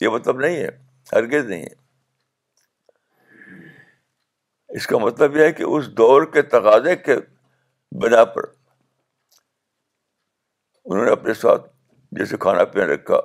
یہ 0.00 0.08
مطلب 0.16 0.38
نہیں 0.44 0.56
ہے 0.56 0.68
ہرگز 1.12 1.48
نہیں 1.50 1.62
ہے 1.62 1.78
اس 4.78 4.86
کا 4.92 4.98
مطلب 5.06 5.36
یہ 5.36 5.44
ہے 5.44 5.52
کہ 5.58 5.62
اس 5.76 5.86
دور 6.02 6.24
کے 6.34 6.42
تقاضے 6.56 6.94
کے 7.06 7.14
بنا 8.02 8.24
پر 8.36 8.44
انہوں 10.90 11.04
نے 11.04 11.10
اپنے 11.12 11.34
ساتھ 11.44 11.66
جیسے 12.18 12.36
کھانا 12.44 12.64
پینا 12.74 12.86
رکھا 12.94 13.18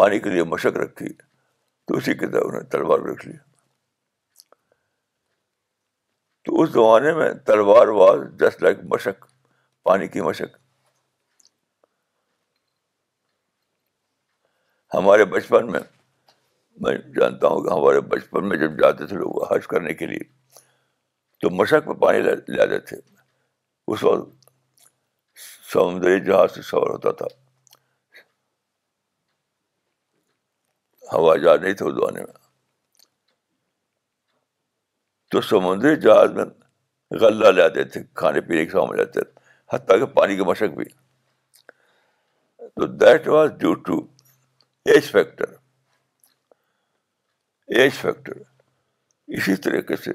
پانی 0.00 0.18
کے 0.26 0.30
لیے 0.30 0.42
مشق 0.54 0.76
رکھی 0.84 1.12
تو 1.88 1.96
اسی 1.96 2.14
کے 2.14 2.26
طرح 2.32 2.60
تلوار 2.70 2.98
رکھ 3.08 3.26
لی 3.26 3.36
تو 6.44 6.62
اس 6.62 6.70
زمانے 6.72 7.12
میں 7.14 7.32
تلوار 7.46 7.88
واز 7.98 8.20
جسٹ 8.40 8.62
لائک 8.62 8.78
مشق 8.92 9.26
پانی 9.88 10.08
کی 10.08 10.20
مشق 10.22 10.56
ہمارے 14.94 15.24
بچپن 15.34 15.70
میں 15.72 15.80
میں 16.84 16.94
جانتا 17.20 17.48
ہوں 17.48 17.62
کہ 17.64 17.72
ہمارے 17.72 18.00
بچپن 18.14 18.48
میں 18.48 18.56
جب 18.58 18.78
جاتے 18.80 19.06
تھے 19.06 19.16
لوگ 19.16 19.42
حج 19.52 19.66
کرنے 19.68 19.94
کے 19.94 20.06
لیے 20.06 20.24
تو 21.40 21.50
مشق 21.56 21.86
میں 21.86 21.94
پانی 22.02 22.20
لے 22.22 22.36
جاتے 22.56 22.78
تھے 22.90 22.96
اس 23.92 24.02
وقت 24.04 24.50
سمندری 25.72 26.20
جہاز 26.24 26.54
سے 26.54 26.62
سور 26.62 26.88
ہوتا 26.90 27.10
تھا 27.22 27.26
ہوا 31.12 31.36
جہاز 31.42 31.60
نہیں 31.62 31.74
تھے 31.80 32.22
تو 35.30 35.40
سمندری 35.48 35.94
جہاز 36.00 36.32
میں 36.36 36.44
غلہ 37.20 37.48
لے 37.56 37.62
آتے 37.62 37.84
تھے 37.92 38.00
کھانے 38.20 38.40
پینے 38.48 38.64
کے 38.66 38.70
سامنے 38.72 40.06
پانی 40.14 40.36
کی 40.36 40.42
مشق 40.50 40.76
بھی 40.76 40.84
تو 42.74 42.86
that 43.02 43.28
was 43.28 43.50
due 43.60 43.72
to 43.86 43.98
age 44.92 45.10
factor 45.12 45.54
age 47.78 47.92
factor 48.00 48.38
اسی 49.38 49.56
طریقے 49.66 49.96
سے 50.04 50.12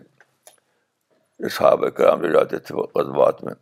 کرام 1.97 2.21
جو 2.21 2.31
جاتے 2.33 2.59
تھے 2.67 2.75
قصبات 2.93 3.43
میں 3.43 3.53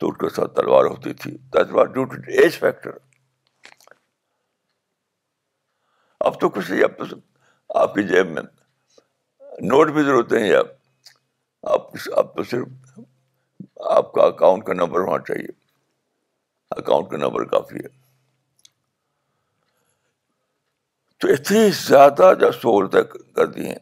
تو 0.00 0.08
ان 0.08 0.14
کے 0.22 0.28
ساتھ 0.34 0.54
تلوار 0.56 0.84
ہوتی 0.84 1.12
تھی 1.22 1.36
تلوار 1.52 1.86
ڈیو 1.96 2.04
ٹو 2.12 2.20
ایج 2.42 2.58
فیکٹر 2.60 2.96
اب 6.28 6.38
تو 6.40 6.48
کچھ 6.56 6.70
نہیں 6.70 7.16
آپ 7.84 7.94
کی 7.94 8.02
جیب 8.08 8.28
میں 8.32 8.42
نوٹ 9.70 9.90
بھی 9.92 10.02
ضرورت 10.02 10.32
نہیں 10.32 10.50
ہے 10.50 10.56
آپ 11.66 12.34
تو 12.36 12.42
صرف 12.50 12.98
آپ 13.96 14.12
کا 14.12 14.22
اکاؤنٹ 14.24 14.64
کا 14.66 14.72
نمبر 14.74 15.00
ہونا 15.06 15.22
چاہیے 15.28 15.52
اکاؤنٹ 16.80 17.08
کا 17.10 17.16
نمبر 17.16 17.44
کافی 17.54 17.84
ہے 17.84 17.88
تو 21.20 21.28
اتنی 21.32 21.68
زیادہ 21.86 22.32
جو 22.40 22.50
سہولتیں 22.52 23.02
کر 23.36 23.46
دی 23.56 23.66
ہیں 23.66 23.80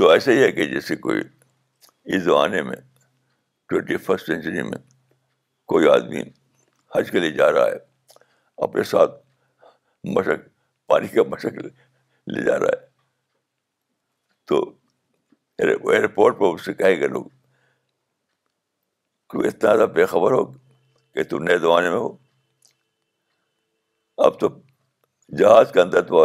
تو 0.00 0.08
ایسا 0.10 0.30
ہی 0.32 0.42
ہے 0.42 0.50
کہ 0.56 0.66
جیسے 0.72 0.96
کوئی 1.06 1.20
اس 2.16 2.22
زمانے 2.22 2.62
میں 2.62 2.76
ٹوینٹی 3.68 3.96
فرسٹ 4.08 4.26
سینچری 4.26 4.62
میں 4.68 4.78
کوئی 5.72 5.88
آدمی 5.94 6.22
حج 6.96 7.10
کے 7.10 7.20
لیے 7.20 7.30
جا 7.40 7.50
رہا 7.52 7.66
ہے 7.66 7.76
اپنے 8.64 8.82
ساتھ 8.90 9.14
مشق 10.16 10.46
پانی 10.88 11.08
کا 11.14 11.22
مشق 11.28 11.58
لے 12.34 12.44
جا 12.44 12.58
رہا 12.58 12.76
ہے 12.80 12.84
تو 14.50 14.60
ایئرپورٹ 15.64 16.38
پہ 16.38 16.44
اس 16.54 16.64
سے 16.64 16.74
کہیں 16.80 17.00
گے 17.00 17.06
لوگ 17.16 17.24
اتنا 19.36 19.74
زیادہ 19.74 19.88
بےخبر 19.94 20.32
ہو 20.32 20.44
کہ 21.14 21.22
تم 21.30 21.42
نئے 21.42 21.58
زمانے 21.58 21.88
میں 21.90 21.98
ہو 21.98 22.16
اب 24.26 24.38
تو 24.40 24.48
جہاز 25.38 25.72
کے 25.72 25.80
اندر 25.80 26.02
تو 26.10 26.24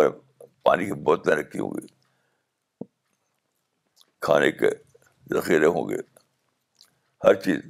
پانی 0.69 0.85
کی 0.85 0.93
بوتلیں 1.07 1.35
رکھی 1.35 1.59
ہوں 1.59 1.71
گی 1.79 1.87
کھانے 4.27 4.51
کے 4.61 4.69
ذخیرے 5.35 5.65
ہوں 5.77 5.89
گے 5.89 5.97
ہر 7.25 7.33
چیز 7.45 7.61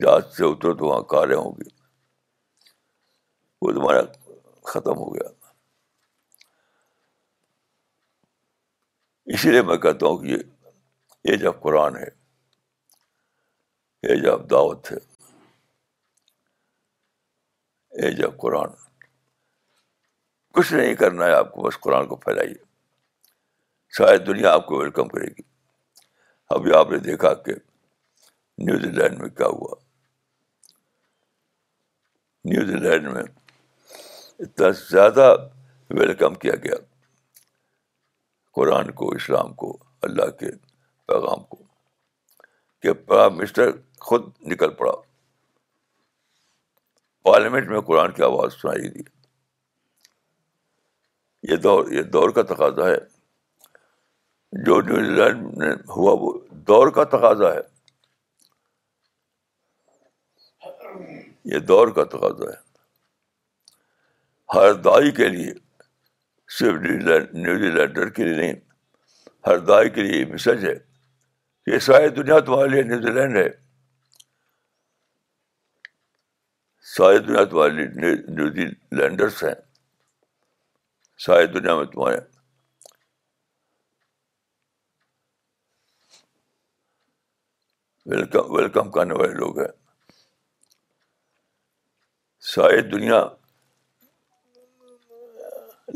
جہاز 0.00 0.22
سے 0.36 0.44
اترو 0.44 0.72
تو 0.76 0.86
وہاں 0.86 1.00
کاریں 1.10 1.36
ہوں 1.36 1.52
گی 1.58 1.68
وہ 3.62 3.72
تمہارا 3.72 4.00
ختم 4.72 4.96
ہو 4.98 5.14
گیا 5.14 5.28
اسی 9.34 9.50
لیے 9.50 9.62
میں 9.68 9.76
کہتا 9.76 10.06
ہوں 10.06 10.16
کہ 10.18 10.26
یہ 10.28 10.36
ایج 11.30 11.46
آف 11.46 11.54
قرآن 11.60 11.96
ہے 11.96 12.08
ایج 14.12 14.26
آف 14.28 14.40
دعوت 14.50 14.90
ہے 14.92 14.96
ایج 18.04 18.22
آف 18.26 18.36
قرآن 18.40 18.70
کچھ 20.54 20.72
نہیں 20.72 20.94
کرنا 21.00 21.24
ہے 21.26 21.32
آپ 21.36 21.52
کو 21.52 21.62
بس 21.62 21.78
قرآن 21.80 22.06
کو 22.08 22.16
پھیلائیے 22.16 22.54
شاید 23.96 24.26
دنیا 24.26 24.52
آپ 24.52 24.66
کو 24.66 24.78
ویلکم 24.78 25.08
کرے 25.08 25.26
گی 25.36 25.42
ابھی 26.54 26.74
آپ 26.76 26.90
نے 26.90 26.98
دیکھا 27.10 27.32
کہ 27.44 27.54
نیوزی 28.66 28.88
لینڈ 28.92 29.20
میں 29.20 29.28
کیا 29.38 29.46
ہوا 29.46 29.74
نیوزی 32.52 32.78
لینڈ 32.84 33.06
میں 33.14 33.22
اتنا 34.46 34.68
زیادہ 34.90 35.28
ویلکم 35.98 36.34
کیا 36.44 36.52
گیا 36.64 36.76
قرآن 38.56 38.90
کو 39.00 39.08
اسلام 39.14 39.52
کو 39.62 39.76
اللہ 40.08 40.30
کے 40.40 40.50
پیغام 41.06 41.42
کو 41.48 41.62
کہ 42.82 42.92
پرائم 43.08 43.36
منسٹر 43.36 43.70
خود 44.08 44.26
نکل 44.52 44.70
پڑا 44.80 44.92
پارلیمنٹ 47.24 47.68
میں 47.68 47.80
قرآن 47.86 48.12
کی 48.16 48.22
آواز 48.22 48.52
سنائی 48.60 48.88
دی 48.88 49.02
یہ 51.52 51.56
دور 51.68 51.90
یہ 51.92 52.02
دور 52.18 52.30
کا 52.38 52.42
تقاضا 52.54 52.88
ہے 52.88 52.98
جو 54.66 54.80
نیوزی 54.90 55.14
لینڈ 55.16 55.46
میں 55.58 55.72
ہوا 55.96 56.12
وہ 56.20 56.32
دور 56.68 56.90
کا 56.98 57.04
تقاضا 57.16 57.54
ہے 57.54 57.60
یہ 61.52 61.58
دور 61.68 61.88
کا 61.96 62.04
تقاضا 62.12 62.50
ہے 62.50 62.58
ہر 64.56 64.72
دائی 64.86 65.10
کے 65.18 65.28
لیے 65.28 65.52
صرف 66.58 66.80
نیوزی 66.80 67.70
لینڈر 67.76 68.08
کے 68.18 68.24
لیے 68.24 68.34
نہیں 68.40 68.58
ہر 69.46 69.58
دائی 69.70 69.90
کے 69.96 70.02
لیے 70.02 70.20
یہ 70.20 70.26
میسج 70.32 70.64
ہے 70.68 70.74
یہ 71.72 71.78
ساری 71.86 72.08
دنیا 72.18 72.38
تمہارے 72.48 72.68
لیے 72.74 72.82
نیوزی 72.90 73.12
لینڈ 73.18 73.36
ہے 73.36 73.48
ساری 76.96 77.18
دنیا 77.30 77.44
تمہارے 77.54 77.72
لیے 77.78 78.12
نیوزی 78.36 78.66
لینڈرس 79.00 79.42
ہیں 79.44 79.54
ساری 81.26 81.46
دنیا 81.58 81.76
میں 81.78 81.84
تمہارے 81.96 82.20
ویلکم 88.14 88.54
ویلکم 88.56 88.90
کرنے 88.90 89.14
والے 89.20 89.34
لوگ 89.42 89.58
ہیں 89.60 89.72
ساری 92.52 92.80
دنیا 92.90 93.18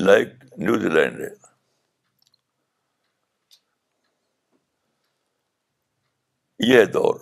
لائک 0.06 0.28
نیوزی 0.58 0.88
لینڈ 0.94 1.20
ہے 1.20 1.28
یہ 6.70 6.84
دور 6.96 7.20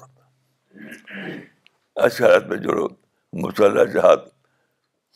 اچھا 2.07 2.25
حالت 2.27 2.47
میں 2.49 2.57
جو 2.64 2.73
لوگ 2.79 2.90
مسلح 3.45 3.85
جہاد 3.93 4.27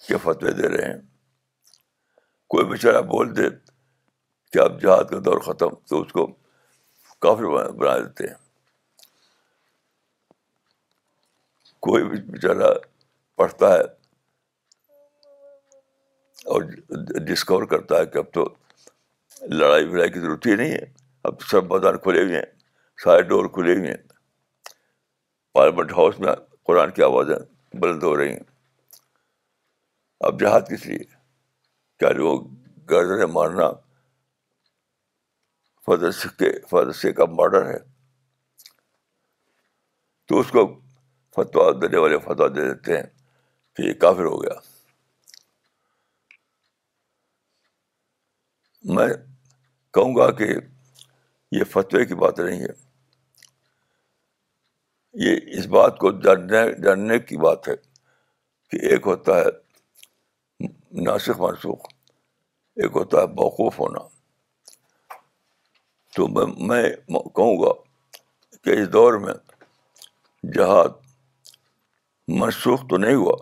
کے 0.06 0.18
فتوے 0.24 0.52
دے 0.60 0.68
رہے 0.76 0.92
ہیں 0.92 1.00
کوئی 2.54 2.66
بیچارہ 2.70 3.00
بول 3.10 3.34
دے 3.36 3.48
کہ 4.52 4.58
آپ 4.64 4.80
جہاد 4.82 5.04
کا 5.10 5.18
دور 5.24 5.40
ختم 5.48 5.74
تو 5.88 6.00
اس 6.02 6.12
کو 6.12 6.26
کافی 7.26 7.52
بنا 7.54 7.98
دیتے 8.06 8.30
ہیں 8.30 8.38
کوئی 11.88 12.08
بھی 12.08 12.22
بیچارہ 12.30 12.72
پڑھتا 13.42 13.74
ہے 13.74 13.82
اور 16.52 16.62
ڈسکور 17.26 17.62
کرتا 17.66 17.98
ہے 17.98 18.06
کہ 18.06 18.18
اب 18.18 18.24
تو 18.32 18.44
لڑائی 19.60 19.84
وڑائی 19.90 20.10
کی 20.10 20.20
ضرورت 20.20 20.46
ہی 20.46 20.54
نہیں 20.56 20.70
ہے 20.72 20.84
اب 21.28 21.40
سب 21.50 21.64
بازار 21.68 21.94
کھلے 22.06 22.22
ہوئے 22.22 22.34
ہیں 22.36 22.46
سارے 23.04 23.22
ڈور 23.30 23.46
کھلے 23.54 23.76
ہوئے 23.78 23.90
ہیں 23.90 23.96
پارلیمنٹ 25.54 25.92
ہاؤس 25.98 26.18
میں 26.20 26.34
قرآن 26.66 26.90
کی 26.98 27.02
آوازیں 27.02 27.36
بلند 27.82 28.02
ہو 28.02 28.16
رہی 28.16 28.32
ہیں 28.32 28.42
اب 30.26 30.40
جہاد 30.40 30.68
کس 30.72 30.86
لیے 30.86 31.04
کیا 31.98 32.10
لوگ 32.18 32.42
گردن 32.90 33.30
مارنا 33.32 33.70
فضر 35.86 36.28
کے 36.38 36.52
فدر 36.70 36.92
سے 37.00 37.12
کا 37.12 37.24
مارڈر 37.38 37.66
ہے 37.72 37.78
تو 40.28 40.38
اس 40.40 40.50
کو 40.50 40.66
فتویٰ 41.36 41.72
دینے 41.80 41.98
والے 42.00 42.18
فتویٰ 42.24 42.54
دے 42.54 42.68
دیتے 42.72 42.96
ہیں 42.96 43.04
کہ 43.76 43.82
یہ 43.88 43.92
کافر 44.06 44.24
ہو 44.24 44.42
گیا 44.42 44.58
میں 48.92 49.08
کہوں 49.94 50.14
گا 50.16 50.30
کہ 50.38 50.46
یہ 51.56 51.64
فتوی 51.72 52.04
کی 52.06 52.14
بات 52.22 52.40
نہیں 52.40 52.60
ہے 52.60 52.72
یہ 55.26 55.56
اس 55.58 55.66
بات 55.76 55.98
کو 55.98 56.10
ڈرنے 56.24 56.62
ڈرنے 56.82 57.18
کی 57.28 57.36
بات 57.44 57.68
ہے 57.68 57.74
کہ 58.70 58.76
ایک 58.90 59.06
ہوتا 59.06 59.36
ہے 59.40 60.66
ناسخ 61.04 61.40
منسوخ 61.40 61.86
ایک 62.82 62.96
ہوتا 62.96 63.20
ہے 63.20 63.26
بوقوف 63.40 63.78
ہونا 63.80 64.04
تو 66.16 66.26
میں 66.66 66.82
کہوں 67.08 67.56
گا 67.62 67.72
کہ 68.64 68.80
اس 68.80 68.92
دور 68.92 69.14
میں 69.24 69.34
جہاد 70.54 71.02
منسوخ 72.40 72.86
تو 72.90 72.96
نہیں 73.04 73.14
ہوا 73.14 73.36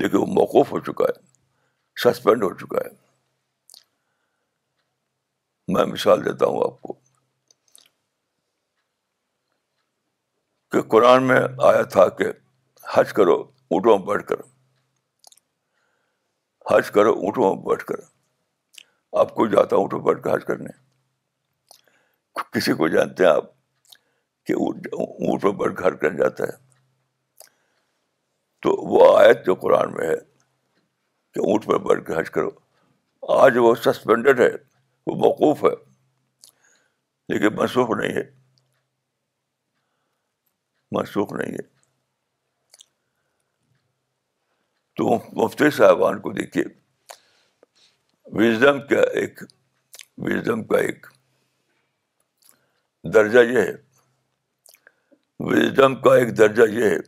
لیکن 0.00 0.16
وہ 0.18 0.26
موقوف 0.38 0.72
ہو 0.72 0.78
چکا 0.92 1.04
ہے 1.08 1.20
سسپینڈ 2.10 2.42
ہو 2.44 2.52
چکا 2.58 2.84
ہے 2.86 2.90
میں 5.74 5.84
مثال 5.86 6.24
دیتا 6.24 6.46
ہوں 6.46 6.60
آپ 6.66 6.80
کو 6.82 6.92
کہ 10.72 10.82
قرآن 10.94 11.22
میں 11.26 11.40
آیا 11.70 11.82
تھا 11.94 12.08
کہ 12.18 12.24
حج 12.94 13.12
کرو 13.18 13.34
اونٹوں 13.70 13.98
میں 13.98 14.06
بیٹھ 14.06 14.26
کر 14.26 14.40
حج 16.70 16.90
کرو 16.92 17.10
اونٹوں 17.24 17.54
میں 17.54 17.62
بیٹھ 17.68 17.84
کر 17.86 18.00
آپ 19.20 19.34
کو 19.34 19.46
جاتا 19.54 19.76
اونٹوں 19.76 20.00
بیٹھ 20.06 20.22
کر 20.22 20.34
حج 20.34 20.44
کرنے 20.46 20.72
کسی 22.56 22.72
کو 22.80 22.88
جانتے 22.88 23.24
ہیں 23.24 23.30
آپ 23.30 23.44
کہ 24.46 24.52
اونٹ 24.64 24.86
بیٹھ 25.42 25.54
بڑھ 25.58 25.74
کر 25.74 25.92
حج 26.06 26.16
جاتا 26.18 26.44
ہے 26.52 26.56
تو 28.66 28.70
وہ 28.92 29.16
آیت 29.18 29.44
جو 29.46 29.54
قرآن 29.66 29.92
میں 29.94 30.08
ہے 30.08 30.16
کہ 31.34 31.40
اونٹ 31.50 31.64
پر 31.66 31.78
بیٹھ 31.88 32.06
کے 32.06 32.18
حج 32.20 32.30
کرو 32.38 32.48
آج 33.42 33.56
وہ 33.62 33.74
سسپینڈڈ 33.84 34.40
ہے 34.40 34.50
وہ 35.08 35.14
موقوف 35.16 35.60
ہے 35.64 35.70
لیکن 37.32 37.52
منسوخ 37.56 37.90
نہیں 37.98 38.14
ہے 38.16 38.22
منسوخ 40.96 41.32
نہیں 41.40 41.52
ہے 41.52 41.62
تو 45.00 45.04
مفتی 45.42 45.68
صاحبان 45.76 46.18
کو 46.20 46.28
دیکھیے 46.32 46.64
وزڈم 48.38 48.76
وزڈم 50.24 50.58
کا 50.64 50.68
کا 50.74 50.80
ایک 50.80 51.06
ایک 51.06 51.06
درجہ 53.14 53.42
یہ 53.52 53.58
ہے 53.60 53.72
وزڈم 55.52 55.94
کا 56.08 56.14
ایک 56.16 56.34
درجہ 56.38 56.66
یہ 56.74 56.90
ہے 56.90 56.98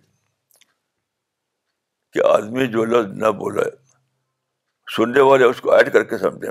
کہ 2.13 2.21
آدمی 2.33 2.65
جو 2.77 2.83
لفظ 2.95 3.11
نہ 3.23 3.31
بولا 3.45 3.69
سننے 4.97 5.21
والے 5.31 5.45
اس 5.51 5.61
کو 5.61 5.69
ایڈ 5.75 5.89
کر 5.93 6.05
کے 6.13 6.17
سمجھیں 6.19 6.51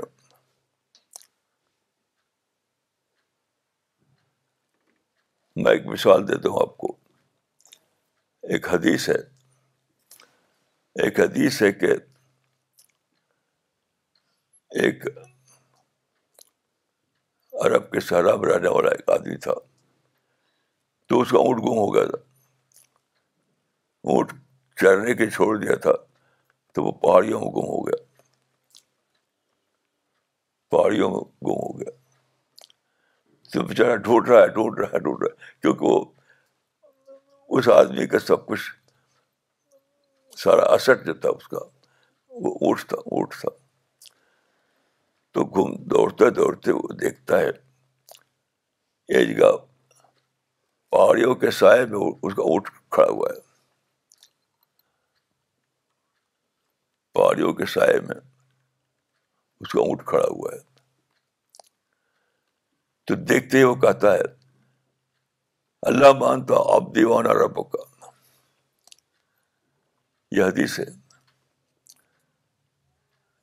میں 5.62 5.70
ایک 5.72 5.86
مثال 5.86 6.26
دیتا 6.28 6.48
ہوں 6.48 6.60
آپ 6.66 6.76
کو 6.82 6.94
ایک 8.56 8.68
حدیث 8.72 9.08
ہے 9.08 9.16
ایک 11.04 11.18
حدیث 11.20 11.60
ہے 11.62 11.70
کہ 11.80 11.90
ایک 14.82 15.04
عرب 17.66 17.90
کے 17.92 18.00
شہر 18.08 18.24
رہنے 18.50 18.68
والا 18.76 18.90
ایک 18.96 19.08
آدمی 19.18 19.36
تھا 19.48 19.54
تو 21.08 21.20
اس 21.20 21.30
کا 21.30 21.38
اونٹ 21.38 21.58
گم 21.66 21.78
ہو 21.78 21.86
گیا 21.94 22.04
تھا 22.14 22.20
اونٹ 24.12 24.32
چرنے 24.80 25.14
کے 25.14 25.30
چھوڑ 25.30 25.56
دیا 25.64 25.74
تھا 25.86 25.92
تو 26.74 26.84
وہ 26.84 26.92
پہاڑیوں 27.06 27.40
میں 27.40 27.50
گم 27.56 27.68
ہو 27.74 27.86
گیا 27.86 28.02
پہاڑیوں 30.74 31.10
میں 31.10 31.20
گم 31.48 31.58
ہو 31.62 31.78
گیا 31.80 31.99
تو 33.52 33.62
بیچارہ 33.66 33.96
ڈھونڈ 34.06 34.28
رہا 34.28 34.40
ہے 34.42 34.48
ڈھونڈ 34.56 34.78
رہا 34.78 34.88
ہے 34.92 34.98
ڈھونڈ 35.02 35.22
رہا 35.22 35.30
ہے 35.30 35.50
کیونکہ 35.62 35.84
وہ 35.86 36.00
اس 37.58 37.68
آدمی 37.74 38.06
کا 38.06 38.18
سب 38.26 38.46
کچھ 38.46 38.60
سارا 40.42 40.62
اثر 40.74 41.02
جو 41.04 41.14
تھا 41.24 41.28
اس 41.36 41.48
کا 41.54 41.58
وہ 42.44 42.52
اونٹ 42.66 42.86
تھا 42.88 42.96
اونٹ 43.14 43.34
تھا 43.40 43.48
تو 45.38 45.44
گھوم 45.54 45.74
دوڑتے 45.94 46.30
دوڑتے 46.38 46.72
وہ 46.72 46.92
دیکھتا 47.00 47.40
ہے 47.40 47.50
جگہ 49.32 49.50
پہاڑیوں 50.92 51.34
کے 51.42 51.50
سائے 51.60 51.84
میں 51.90 51.98
اس 52.08 52.34
کا 52.34 52.42
اونٹ 52.42 52.68
کھڑا 52.90 53.08
ہوا 53.10 53.30
ہے 53.34 53.38
پہاڑیوں 57.14 57.52
کے 57.60 57.66
سائے 57.74 57.98
میں 58.08 58.20
اس 59.60 59.72
کا 59.72 59.80
اونٹ 59.82 60.04
کھڑا 60.06 60.26
ہوا 60.28 60.52
ہے 60.54 60.58
تو 63.06 63.14
دیکھتے 63.28 63.58
ہی 63.58 63.62
وہ 63.64 63.74
کہتا 63.84 64.14
ہے 64.14 64.22
اللہ 65.90 66.12
مانتا 66.20 66.54
آپ 66.74 66.94
دیوانہ 66.94 67.32
رب 67.44 67.56
کا 67.72 67.88
یہ 70.36 70.44
حدیث 70.44 70.78
ہے 70.80 70.84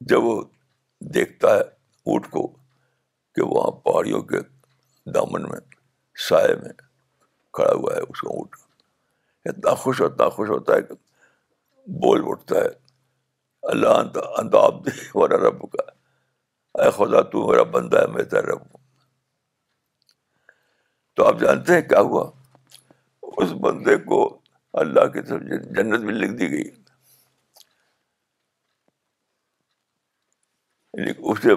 جب 0.09 0.23
وہ 0.23 0.41
دیکھتا 1.15 1.53
ہے 1.55 1.61
اونٹ 2.11 2.29
کو 2.31 2.47
کہ 3.35 3.41
وہاں 3.53 3.71
پہاڑیوں 3.85 4.21
کے 4.29 4.39
دامن 5.15 5.43
میں 5.49 5.59
سائے 6.29 6.55
میں 6.63 6.71
کھڑا 7.53 7.73
ہوا 7.73 7.95
ہے 7.95 8.01
اس 8.09 8.21
کا 8.21 8.29
اونٹ 8.35 8.55
اتنا 9.49 9.73
خوش 9.83 10.01
ہوتا 10.01 10.29
خوش 10.37 10.49
ہوتا 10.49 10.75
ہے 10.75 10.81
کہ 10.87 10.93
بول 12.03 12.21
اٹھتا 12.29 12.57
ہے 12.59 12.69
اللہ 13.71 13.97
انت 13.99 14.17
انت 14.37 14.55
آپ 14.63 14.85
دیوانہ 14.85 15.41
رب 15.47 15.61
کا 15.71 15.83
اے 16.83 16.89
خدا 16.97 17.21
تو 17.29 17.47
میرا 17.47 17.63
بندہ 17.77 18.01
ہے 18.01 18.07
میں 18.13 18.23
تیرا 18.31 18.51
رب 18.53 18.61
ہوں 18.61 18.85
تو 21.17 21.25
آپ 21.25 21.39
جانتے 21.41 21.73
ہیں 21.73 21.81
کیا 21.81 21.99
ہوا 22.09 22.23
اس 23.43 23.51
بندے 23.61 23.95
کو 24.09 24.17
اللہ 24.81 25.05
کی 25.13 25.21
طرف 25.29 25.63
جنت 25.77 26.01
میں 26.07 26.13
لکھ 26.13 26.31
دی 26.41 26.49
گئی 26.51 26.67
یعنی 30.93 31.11
اسے 31.31 31.53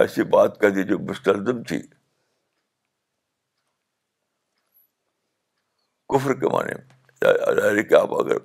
ایسی 0.00 0.24
بات 0.36 0.60
دی 0.74 0.82
جو 0.88 0.98
مستردم 1.10 1.62
تھی 1.70 1.78
کفر 6.14 6.34
کے 6.40 6.52
معنی 6.56 6.78
یعنی 7.22 7.88
کہ 7.88 7.94
آپ 8.00 8.14
اگر 8.20 8.38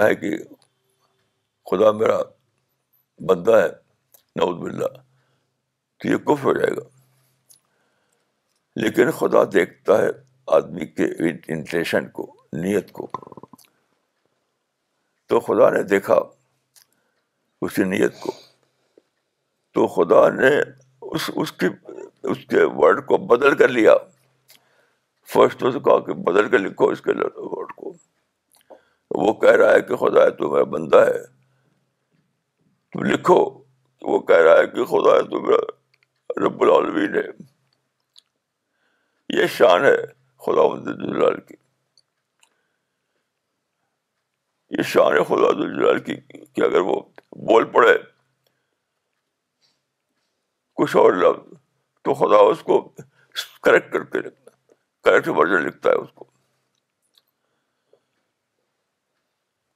کہے 0.00 0.14
کہ 0.24 0.36
خدا 1.70 1.90
میرا 2.04 2.20
بندہ 3.28 3.56
ہے 3.62 3.68
نعود 4.36 4.62
باللہ 4.62 5.05
تو 6.00 6.08
یہ 6.08 6.16
کف 6.26 6.44
ہو 6.44 6.52
جائے 6.52 6.70
گا 6.76 6.88
لیکن 8.80 9.10
خدا 9.18 9.42
دیکھتا 9.52 9.98
ہے 10.02 10.08
آدمی 10.56 10.86
کے 10.98 12.02
کو 12.16 12.32
نیت 12.62 12.90
کو 12.98 13.06
تو 15.28 15.40
خدا 15.46 15.68
نے 15.76 15.82
دیکھا 15.92 16.18
نیت 17.92 18.18
کو 18.20 18.32
تو 19.74 19.86
خدا 19.94 20.28
نے 20.34 20.50
اس 20.58 21.30
اس 21.42 21.52
اس 21.52 21.52
کی 21.52 21.68
کے 22.50 22.62
ورڈ 22.80 23.04
کو 23.06 23.16
بدل 23.32 23.54
کر 23.62 23.68
لیا 23.76 23.94
فرسٹ 25.32 25.60
کہا 25.64 25.98
کہ 26.06 26.14
بدل 26.28 26.48
کر 26.50 26.58
لکھو 26.66 26.88
اس 26.90 27.00
کے 27.06 27.12
ورڈ 27.36 27.72
کو 27.76 27.92
وہ 29.24 29.32
کہہ 29.40 29.56
رہا 29.62 29.72
ہے 29.74 29.80
کہ 29.88 29.96
خدا 30.04 30.24
ہے 30.24 30.30
تو 30.40 30.50
میرا 30.52 30.64
بندہ 30.76 31.04
ہے 31.06 31.18
لکھو 33.12 33.42
تو 34.00 34.10
وہ 34.12 34.18
کہہ 34.30 34.42
رہا 34.46 34.58
ہے 34.60 34.66
کہ 34.74 34.84
خدا 34.92 35.16
ہے 35.16 35.22
تو 35.30 35.40
میرا 35.46 35.74
رب 36.44 36.62
العالمین 36.62 37.14
ہے 37.14 37.20
یہ 39.40 39.46
شان 39.58 39.84
ہے 39.84 39.96
خدا 40.46 41.30
کی 41.48 41.54
یہ 44.78 44.82
شان 44.92 45.16
ہے 45.16 45.22
خدا 45.28 45.96
کی 46.08 46.14
کہ 46.54 46.60
اگر 46.66 46.80
وہ 46.90 47.00
بول 47.48 47.64
پڑے 47.72 47.92
کچھ 50.82 50.96
اور 51.02 51.12
لفظ 51.22 51.54
تو 52.04 52.14
خدا 52.14 52.38
اس 52.50 52.62
کو 52.62 52.80
کریکٹ 53.64 53.92
کر 53.92 54.02
کے 54.12 54.18
لکھتا 54.26 54.50
کریکٹ 55.04 55.28
ورژن 55.38 55.66
لکھتا 55.66 55.90
ہے 55.90 56.00
اس 56.02 56.12
کو 56.14 56.24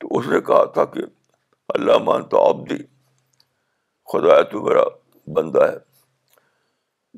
تو 0.01 0.19
اس 0.19 0.27
نے 0.35 0.41
کہا 0.51 0.65
تھا 0.75 0.85
کہ 0.95 1.03
اللہ 1.79 1.99
مان 2.11 2.29
تو 2.29 2.47
آپ 2.49 2.69
دی 2.71 2.77
خدا 4.13 4.41
میرا 4.65 4.83
بندہ 5.39 5.67
ہے 5.73 5.79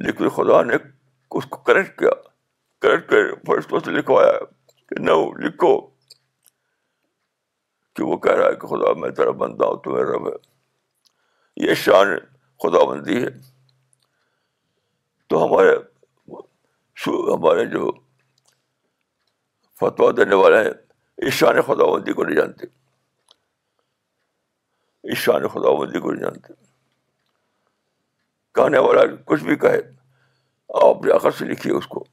لیکن 0.04 0.28
خدا 0.36 0.62
نے 0.62 0.74
اس 0.74 1.46
کو 1.50 1.56
کریکٹ 1.62 1.98
کیا 1.98 2.10
کریکٹ 2.82 3.08
کر 3.10 3.32
فرشتوں 3.46 3.80
پر 3.80 3.90
لکھوایا 3.92 4.38
کہ 4.88 5.00
نو 5.04 5.16
لکھو 5.42 5.76
کہ 7.96 8.02
وہ 8.04 8.16
کہہ 8.18 8.36
رہا 8.38 8.46
ہے 8.48 8.54
کہ 8.60 8.66
خدا 8.68 8.92
میں 9.00 9.10
تیرا 9.16 9.30
ہوں 9.42 9.76
تمہیں 9.84 10.04
رب 10.04 10.26
ہے 10.28 10.32
یہ 11.66 11.74
شان 11.84 12.16
خدا 12.62 12.84
بندی 12.90 13.22
ہے 13.24 13.28
تو 15.28 15.44
ہمارے 15.44 15.76
ہمارے 17.06 17.64
جو 17.66 17.90
فتوا 19.80 20.10
دینے 20.16 20.34
والے 20.42 20.62
ہیں 20.64 21.30
شان 21.38 21.60
خدا 21.66 21.84
بندی 21.92 22.12
کو 22.12 22.24
نہیں 22.24 22.36
جانتے 22.36 22.66
شان 25.24 25.46
خدا 25.54 25.78
بندی 25.78 26.00
کو 26.00 26.10
نہیں 26.12 26.22
جانتے 26.22 26.54
کہنے 28.54 28.78
والا 28.86 29.02
کچھ 29.26 29.44
بھی 29.44 29.56
کہے 29.64 29.78
آپ 30.74 30.84
اپنے 30.96 31.12
عقل 31.12 31.30
سے 31.38 31.44
لکھیے 31.44 31.72
اس 31.76 31.86
کو 31.94 32.04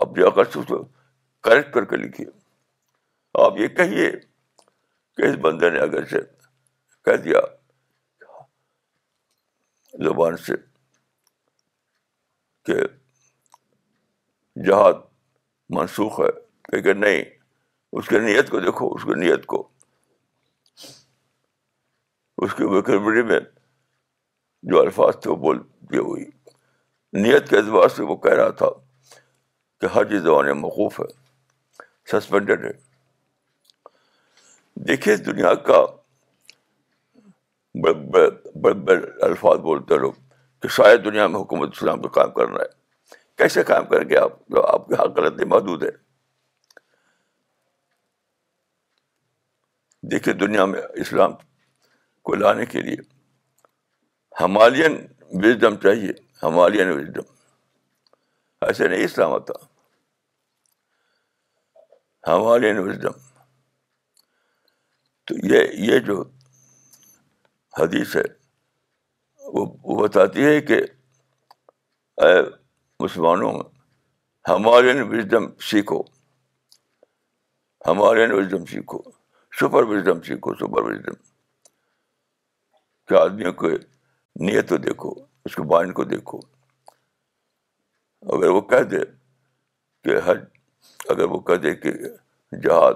اپنے 0.00 0.24
عقل 0.28 0.44
سے 0.52 0.58
اس 0.60 0.66
کو 0.68 0.82
کریکٹ 1.48 1.72
کر 1.74 1.84
کے 1.92 1.96
لکھیے 1.96 2.26
آپ 3.44 3.58
یہ 3.58 3.68
کہیے 3.76 4.10
کہ 5.16 5.28
اس 5.28 5.36
بندے 5.42 5.70
نے 5.70 5.78
اگر 5.80 6.04
سے 6.10 6.18
کہہ 7.04 7.16
دیا 7.24 7.40
زبان 10.06 10.36
سے 10.46 10.54
کہ 12.66 12.76
جہاد 14.66 14.92
منسوخ 15.76 16.20
ہے 16.20 16.80
کہ 16.82 16.92
نہیں 16.92 17.22
اس 17.98 18.08
کے 18.08 18.18
نیت 18.20 18.50
کو 18.50 18.60
دیکھو 18.60 18.88
اس 18.94 19.02
کی 19.04 19.14
نیت 19.20 19.46
کو 19.52 19.62
اس 22.44 22.54
کی 22.54 22.64
ویکربری 22.74 23.22
میں 23.30 23.38
جو 24.62 24.80
الفاظ 24.82 25.16
تھے 25.22 25.30
وہ 25.30 25.36
بول 25.36 25.58
بولتے 25.58 25.98
ہوئی 26.08 26.24
نیت 27.24 27.48
کے 27.50 27.56
اعتبار 27.56 27.88
سے 27.96 28.02
وہ 28.02 28.16
کہہ 28.24 28.34
رہا 28.40 28.50
تھا 28.60 28.66
کہ 29.80 29.86
ہر 29.94 30.04
چیز 30.08 30.26
موقوف 30.60 31.00
ہے 31.00 31.06
سسپینڈیڈ 32.12 32.64
ہے 32.64 32.72
دیکھیے 34.88 35.14
اس 35.14 35.24
دنیا 35.26 35.52
کا 35.68 35.84
بڑے 37.84 38.70
بڑے 38.72 38.96
الفاظ 39.26 39.58
بولتے 39.62 39.94
ہیں 39.94 40.00
لوگ 40.00 40.12
کہ 40.62 40.68
شاید 40.76 41.04
دنیا 41.04 41.26
میں 41.26 41.40
حکومت 41.40 41.70
اسلام 41.72 42.00
کو 42.02 42.08
قائم 42.18 42.30
کرنا 42.36 42.58
ہے 42.62 43.14
کیسے 43.38 43.62
قائم 43.70 43.84
کر 43.90 44.04
کے 44.08 44.18
آپ 44.18 44.58
آپ 44.72 44.86
کے 44.88 44.94
ہکلطیں 45.02 45.44
محدود 45.46 45.82
ہے 45.84 45.90
دیکھیے 50.10 50.34
دنیا 50.46 50.64
میں 50.72 50.80
اسلام 51.04 51.32
کو 52.24 52.34
لانے 52.34 52.66
کے 52.66 52.80
لیے 52.82 52.96
ہمالین 54.40 54.96
وزڈم 55.42 55.76
چاہیے 55.82 56.12
ہمالین 56.42 56.88
وزڈم 56.92 58.64
ایسے 58.66 58.88
نہیں 58.88 59.04
اسلام 59.04 59.32
آتا 59.34 59.52
ہمالین 62.28 62.78
وزڈم 62.88 63.12
تو 65.26 65.34
یہ 65.52 65.70
یہ 65.90 65.98
جو 66.08 66.22
حدیث 67.80 68.16
ہے 68.16 68.22
وہ 69.54 69.98
بتاتی 70.02 70.44
ہے 70.44 70.60
کہ 70.70 70.80
اے 72.24 72.34
مسلمانوں 73.00 73.52
ہمالین 74.48 75.02
وزڈم 75.12 75.46
سیکھو 75.70 76.00
ہمارے 77.86 78.26
وزڈم 78.32 78.64
سیکھو 78.70 78.98
سپر 79.60 79.84
وزڈم 79.88 80.20
سیکھو 80.28 80.54
سپر 80.60 80.82
وزڈم 80.90 81.14
کیا 83.08 83.18
آدمیوں 83.22 83.52
کو 83.60 83.68
نیت 84.44 84.70
دیکھو 84.84 85.10
اس 85.44 85.54
کے 85.56 85.62
بائن 85.68 85.92
کو 85.98 86.04
دیکھو 86.04 86.38
اگر 88.36 88.48
وہ 88.48 88.60
کہہ 88.70 88.82
دے 88.90 88.98
کہ 90.04 90.16
حج 90.24 90.42
اگر 91.10 91.24
وہ 91.30 91.38
کہہ 91.46 91.56
دے 91.62 91.74
کہ 91.74 91.92
جہاد 92.62 92.94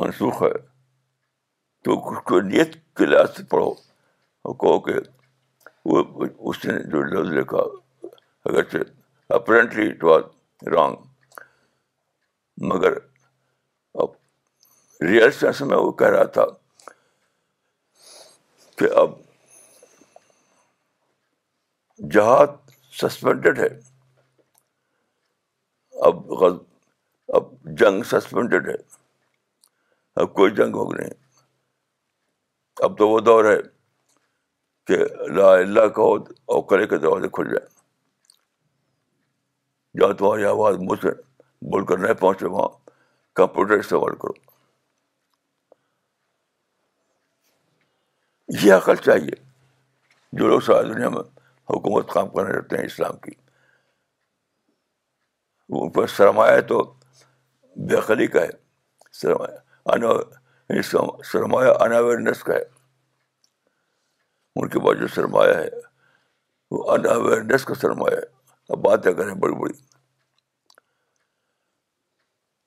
منسوخ 0.00 0.42
ہے 0.42 0.50
تو 1.84 1.98
اس 2.12 2.18
کو 2.28 2.40
نیت 2.48 2.74
کے 2.96 3.06
لحاظ 3.06 3.36
سے 3.36 3.44
پڑھو 3.50 3.70
اور 3.70 4.54
کہو 4.60 4.78
کہ 4.86 4.98
وہ 5.90 6.02
اس 6.50 6.64
نے 6.64 6.78
جو 6.92 7.02
لفظ 7.12 7.32
لکھا 7.34 7.62
اگرچہ 8.50 9.32
اپرنٹلی 9.34 9.88
اٹ 9.90 10.04
واز 10.04 10.66
رانگ 10.74 10.94
مگر 12.72 12.98
اب 14.02 14.10
ریئل 15.08 15.30
سینس 15.40 15.60
میں 15.70 15.76
وہ 15.76 15.92
کہہ 16.02 16.16
رہا 16.16 16.24
تھا 16.38 16.44
کہ 18.78 18.88
اب 19.02 19.10
جہاد 22.12 22.46
سسپینڈیڈ 23.00 23.58
ہے 23.58 23.68
اب 26.06 26.24
غلط 26.40 26.62
اب 27.36 27.44
جنگ 27.80 28.02
سسپینڈیڈ 28.10 28.68
ہے 28.68 28.74
اب 30.24 30.32
کوئی 30.34 30.50
جنگ 30.54 30.74
ہوگی 30.76 30.98
نہیں 30.98 31.14
اب 32.84 32.96
تو 32.98 33.08
وہ 33.08 33.18
دور 33.28 33.44
ہے 33.44 33.56
کہ 34.86 34.96
لا 35.36 35.50
اللہ 35.52 35.88
کہو 35.94 36.14
اور 36.54 36.62
کرے 36.70 36.86
کے 36.86 36.98
دروازے 37.04 37.28
کھل 37.38 37.48
جائیں 37.54 37.68
جہاں 40.00 40.12
تمہاری 40.18 40.44
آواز 40.44 40.76
مجھ 40.90 40.98
سے 41.02 41.10
بول 41.72 41.84
کر 41.86 41.98
نہیں 41.98 42.14
پہنچے 42.20 42.46
وہاں 42.56 42.68
کمپیوٹر 43.36 43.78
استعمال 43.78 44.16
کرو 44.22 44.32
یہ 48.62 48.72
عقل 48.74 48.96
چاہیے 49.04 49.36
جو 50.38 50.48
لوگ 50.48 50.60
ساری 50.66 50.88
دنیا 50.92 51.08
میں 51.08 51.20
حکومت 51.70 52.10
کام 52.12 52.28
کرنے 52.30 52.56
رہتے 52.56 52.76
ہیں 52.78 52.84
اسلام 52.84 53.16
کی 53.22 53.30
ان 55.80 55.90
پر 55.92 56.06
سرمایہ 56.06 56.60
تو 56.68 56.82
بے 57.88 58.00
خلی 58.06 58.26
کا 58.34 58.42
ہے 58.42 58.50
سرمایہ 59.22 60.12
یعنی 60.70 60.82
سرمایہ 61.32 61.72
ان 61.84 61.92
اویئرنیس 61.92 62.42
کا 62.44 62.54
ہے 62.54 62.62
ان 64.60 64.68
کے 64.68 64.80
پاس 64.84 64.98
جو 65.00 65.06
سرمایہ 65.14 65.54
ہے 65.56 65.68
وہ 66.70 66.88
ان 66.92 67.06
اویئرنیس 67.14 67.64
کا 67.64 67.74
سرمایہ 67.80 68.16
ہے 68.16 68.34
اب 68.72 68.78
باتیں 68.84 69.12
کریں 69.12 69.34
بڑی 69.42 69.54
بڑی 69.60 69.74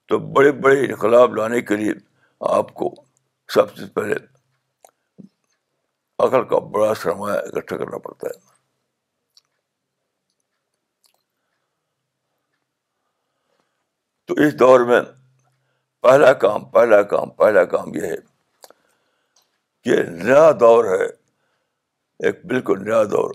تو 0.09 0.17
بڑے 0.35 0.51
بڑے 0.65 0.85
انقلاب 0.85 1.35
لانے 1.35 1.61
کے 1.61 1.75
لیے 1.77 1.93
آپ 2.57 2.73
کو 2.73 2.93
سب 3.53 3.75
سے 3.75 3.85
پہلے 3.95 4.15
عقل 6.23 6.43
کا 6.47 6.57
بڑا 6.71 6.93
سرمایہ 7.01 7.35
اکٹھا 7.57 7.75
کرنا 7.77 7.97
پڑتا 8.05 8.27
ہے 8.27 8.37
تو 14.27 14.33
اس 14.45 14.57
دور 14.59 14.79
میں 14.87 14.99
پہلا 16.07 16.31
کام 16.41 16.65
پہلا 16.71 17.01
کام 17.13 17.29
پہلا 17.37 17.63
کام 17.75 17.95
یہ 17.95 18.09
ہے 18.11 18.15
کہ 19.83 20.01
نیا 20.09 20.51
دور 20.59 20.85
ہے 20.97 21.03
ایک 22.27 22.45
بالکل 22.45 22.83
نیا 22.83 23.03
دور 23.11 23.33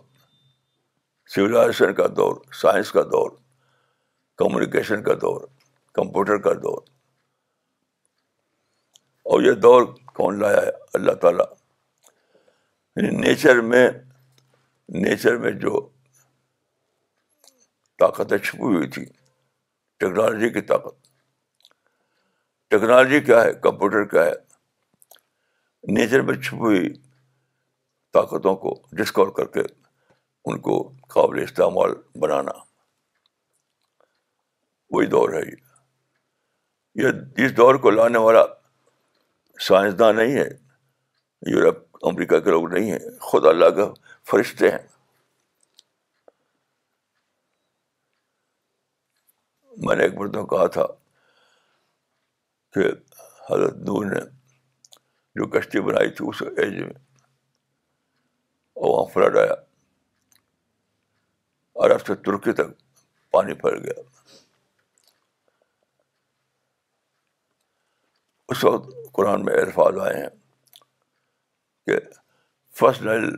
سولاشن 1.35 1.95
کا 2.03 2.07
دور 2.17 2.37
سائنس 2.61 2.91
کا 2.93 3.03
دور 3.13 3.31
کمیونیکیشن 4.39 5.03
کا 5.03 5.15
دور 5.23 5.41
کمپیوٹر 5.95 6.39
کا 6.49 6.53
دور 6.63 6.81
اور 9.33 9.43
یہ 9.43 9.53
دور 9.67 9.83
کون 10.17 10.39
لایا 10.41 10.61
ہے 10.63 10.71
اللہ 10.99 11.13
تعالیٰ 11.23 11.47
یعنی 12.97 13.11
نیچر 13.21 13.61
میں 13.71 13.87
نیچر 15.05 15.37
میں 15.43 15.51
جو 15.63 15.81
طاقتیں 17.99 18.37
چھپی 18.39 18.63
ہوئی 18.63 18.89
تھی 18.91 19.05
ٹیکنالوجی 19.05 20.49
کی 20.55 20.61
طاقت 20.67 21.03
ٹیکنالوجی 22.71 23.21
کیا 23.25 23.43
ہے 23.45 23.53
کمپیوٹر 23.63 24.05
کیا 24.13 24.25
ہے 24.25 25.93
نیچر 25.95 26.23
میں 26.29 26.35
چھپی 26.41 26.57
ہوئی 26.59 26.93
طاقتوں 28.15 28.55
کو 28.65 28.75
ڈسکور 29.03 29.29
کر 29.37 29.47
کے 29.57 29.61
ان 29.61 30.59
کو 30.61 30.79
قابل 31.15 31.43
استعمال 31.43 31.93
بنانا 32.21 32.53
وہی 34.95 35.07
دور 35.15 35.33
ہے 35.35 35.41
یہ 37.03 37.45
اس 37.47 37.57
دور 37.57 37.75
کو 37.85 37.91
لانے 37.91 38.19
والا 38.27 38.45
سائنسداں 39.69 40.13
نہیں 40.13 40.37
ہے 40.39 40.49
یورپ 41.53 42.07
امریکہ 42.07 42.39
کے 42.45 42.51
لوگ 42.51 42.69
نہیں 42.73 42.91
ہیں 42.91 42.99
خود 43.21 43.47
اللہ 43.47 43.71
کا 43.77 43.93
فرشتے 44.31 44.71
ہیں 44.71 44.79
میں 49.87 49.97
نے 49.97 50.03
ایک 50.05 50.15
مرتبہ 50.19 50.47
کہا 50.57 50.67
تھا 50.77 50.87
کہ 52.75 52.89
حضرت 53.51 53.75
نور 53.89 54.05
نے 54.11 54.21
جو 55.41 55.47
کشتی 55.59 55.81
بنائی 55.89 56.11
تھی 56.19 56.25
اس 56.29 56.43
ایج 56.47 56.75
میں 56.81 56.93
اور 58.75 58.89
وہاں 58.91 59.05
فلڈ 59.15 59.37
آیا 59.39 59.55
عرب 61.85 62.07
سے 62.07 62.15
ترکی 62.27 62.53
تک 62.63 62.71
پانی 63.33 63.55
پھیل 63.63 63.79
گیا 63.85 64.03
اس 68.55 68.65
وقت 68.65 68.95
قرآن 69.15 69.45
میں 69.45 69.55
الفاظ 69.61 69.99
آئے 70.07 70.17
ہیں 70.21 70.29
کہ 71.87 71.97
فسٹ 72.81 73.03
لیول 73.03 73.35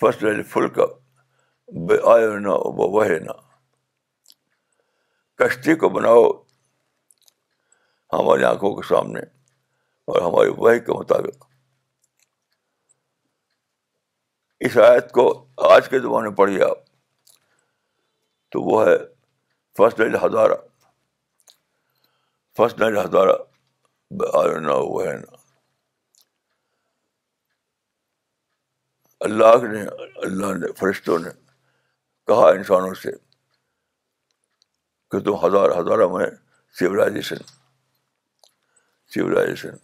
فسٹ 0.00 0.24
کا 0.74 0.84
بے 1.88 1.96
آئے 2.12 2.38
نہ 2.46 2.54
وہ 2.78 3.00
کشتی 5.38 5.74
کو 5.82 5.88
بناؤ 5.88 6.24
ہماری 8.12 8.44
آنکھوں 8.44 8.74
کے 8.76 8.86
سامنے 8.88 9.20
اور 10.10 10.20
ہماری 10.22 10.50
وہی 10.56 10.80
کے 10.88 10.98
مطابق 10.98 11.44
اس 14.66 14.76
آیت 14.88 15.10
کو 15.12 15.24
آج 15.70 15.88
کے 15.90 15.98
زمانے 16.00 16.28
میں 16.28 16.36
پڑھیے 16.36 16.62
آپ 16.64 16.84
تو 18.52 18.62
وہ 18.62 18.84
ہے 18.88 18.96
فسٹ 19.78 20.00
لائن 20.00 20.14
ہزارہ 20.24 20.54
فسٹ 22.58 22.80
لائن 22.80 22.96
ہزارہ 22.98 23.36
اللہ 29.26 29.56
نے 29.72 29.82
اللہ 30.24 30.52
نے 30.58 30.72
فرشتوں 30.78 31.18
نے 31.18 31.30
کہا 32.26 32.48
انسانوں 32.58 32.92
سے 33.02 33.10
کہ 35.10 35.18
تم 35.28 35.36
ہزار 35.44 35.70
ہزاروں 35.78 36.08
میں 36.18 36.26
سولاشن 36.78 37.42
سولاشن 39.14 39.76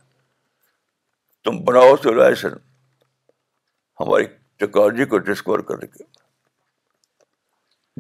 تم 1.45 1.63
بناؤ 1.65 1.95
سولاشن 2.03 2.57
ہماری 4.01 4.27
ٹیکنالوجی 4.59 5.05
کو 5.13 5.19
ڈسکور 5.33 5.61
کر 5.69 5.85
کے 5.87 6.05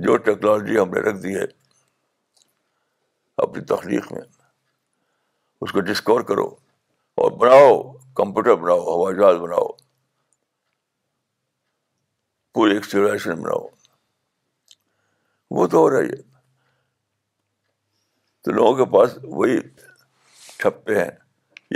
جو 0.07 0.17
ٹیکنالوجی 0.29 0.79
ہم 0.79 0.91
نے 0.95 1.01
رکھ 1.11 1.23
دی 1.23 1.35
ہے 1.37 1.45
اپنی 3.47 3.65
تخلیق 3.75 4.13
میں 4.13 4.23
اس 5.63 5.73
کو 5.73 5.81
ڈسکور 5.91 6.21
کرو 6.29 6.45
اور 7.23 7.31
بناؤ 7.39 7.77
کمپیوٹر 8.17 8.55
بناؤ 8.63 8.81
ہوائی 8.99 9.17
جہاز 9.19 9.37
بناؤ 9.43 9.67
پوری 12.55 12.71
ایک 12.73 12.77
ایکسٹورائزیشن 12.83 13.41
بناؤ 13.43 13.67
وہ 15.57 15.67
تو 15.73 15.79
ہو 15.79 15.91
رہا 15.91 16.01
ہے 16.05 16.21
تو 18.45 18.53
لوگوں 18.53 18.75
کے 18.85 18.91
پاس 18.93 19.19
وہی 19.25 19.59
ٹھپے 20.59 20.99
ہیں 21.01 21.11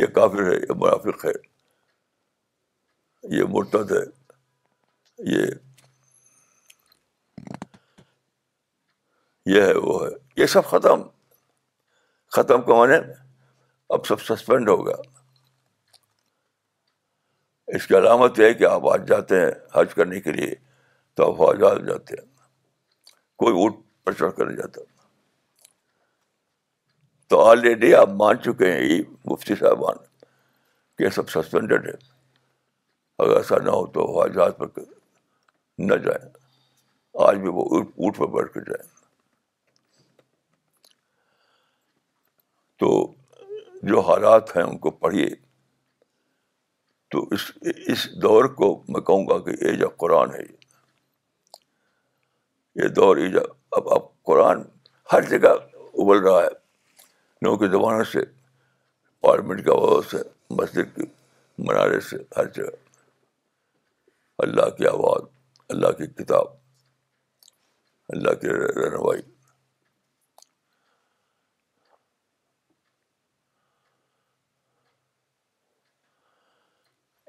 یہ 0.00 0.06
کافر 0.14 0.50
ہے 0.50 0.56
یہ 0.60 0.74
مرافق 0.80 1.24
ہے 1.24 1.32
یہ 3.38 3.44
مرتد 3.54 3.92
ہے 3.92 4.04
یہ 5.32 5.48
ہے 9.64 9.72
وہ 9.82 10.00
ہے 10.06 10.10
یہ 10.40 10.46
سب 10.56 10.64
ختم 10.70 11.02
ختم 12.36 12.62
کو 12.66 12.76
مانے 12.76 12.98
اب 13.94 14.04
سب 14.06 14.20
سسپینڈ 14.26 14.68
ہو 14.68 14.76
گیا 14.86 15.00
اس 17.76 17.86
کی 17.86 17.96
علامت 17.96 18.38
یہ 18.38 18.44
ہے 18.44 18.54
کہ 18.60 18.64
آپ 18.66 18.86
آج 18.92 19.06
جاتے 19.08 19.40
ہیں 19.40 19.50
حج 19.74 19.92
کرنے 19.94 20.20
کے 20.26 20.32
لیے 20.32 20.54
تو 21.20 21.26
آپ 21.48 21.56
جاتے 21.88 22.14
ہیں 22.20 22.24
کوئی 23.42 23.54
اونٹ 23.62 23.76
پر 24.04 24.12
چڑھ 24.20 24.32
کر 24.36 24.46
نہیں 24.46 24.56
جاتا 24.56 24.80
تو 27.32 27.42
آلریڈی 27.50 27.94
آپ 28.00 28.08
مان 28.24 28.38
چکے 28.48 28.72
ہیں 28.72 28.80
یہ 28.82 29.02
مفتی 29.32 29.54
صاحبان 29.60 30.02
کہ 30.98 31.10
سب 31.20 31.30
سسپینڈیڈ 31.36 31.88
ہے 31.88 31.96
اگر 33.24 33.36
ایسا 33.36 33.58
نہ 33.64 33.76
ہو 33.78 33.86
تو 33.96 34.06
خواہ 34.12 34.28
جہاز 34.34 34.52
پر 34.58 34.78
نہ 35.90 35.94
جائیں 36.06 36.24
آج 37.28 37.38
بھی 37.44 37.48
وہ 37.60 37.64
اونٹ 37.78 38.16
پر 38.18 38.32
بیٹھ 38.36 38.52
کے 38.54 38.60
جائیں 38.70 38.84
تو 42.82 42.88
جو 43.90 44.00
حالات 44.08 44.56
ہیں 44.56 44.62
ان 44.64 44.76
کو 44.78 44.90
پڑھیے 45.04 45.26
تو 47.10 47.22
اس 47.34 47.50
اس 47.92 48.06
دور 48.22 48.44
کو 48.58 48.68
میں 48.88 49.00
کہوں 49.08 49.26
گا 49.28 49.38
کہ 49.44 49.70
آف 49.84 49.96
قرآن 50.02 50.34
ہے 50.34 50.42
یہ 52.82 52.88
دور 52.98 53.16
ایج 53.22 53.36
اب 53.38 53.88
اب 53.94 54.02
قرآن 54.26 54.62
ہر 55.12 55.28
جگہ 55.30 55.48
ابل 56.04 56.22
رہا 56.26 56.42
ہے 56.42 56.52
لوگوں 57.44 57.58
کے 57.58 57.68
زمانے 57.72 58.04
سے 58.12 58.24
پارلیمنٹ 59.26 59.64
کا 59.66 59.74
وہ 59.80 60.00
سے 60.10 60.22
مسجد 60.60 60.94
کے 60.96 61.02
منارے 61.68 62.00
سے 62.10 62.16
ہر 62.36 62.46
جگہ 62.56 62.76
اللہ 64.46 64.70
کی 64.76 64.86
آواز 64.94 65.28
اللہ 65.72 65.92
کی 65.98 66.06
کتاب 66.22 66.46
اللہ 68.16 68.34
کی 68.40 68.48
رہنمائی 68.52 69.20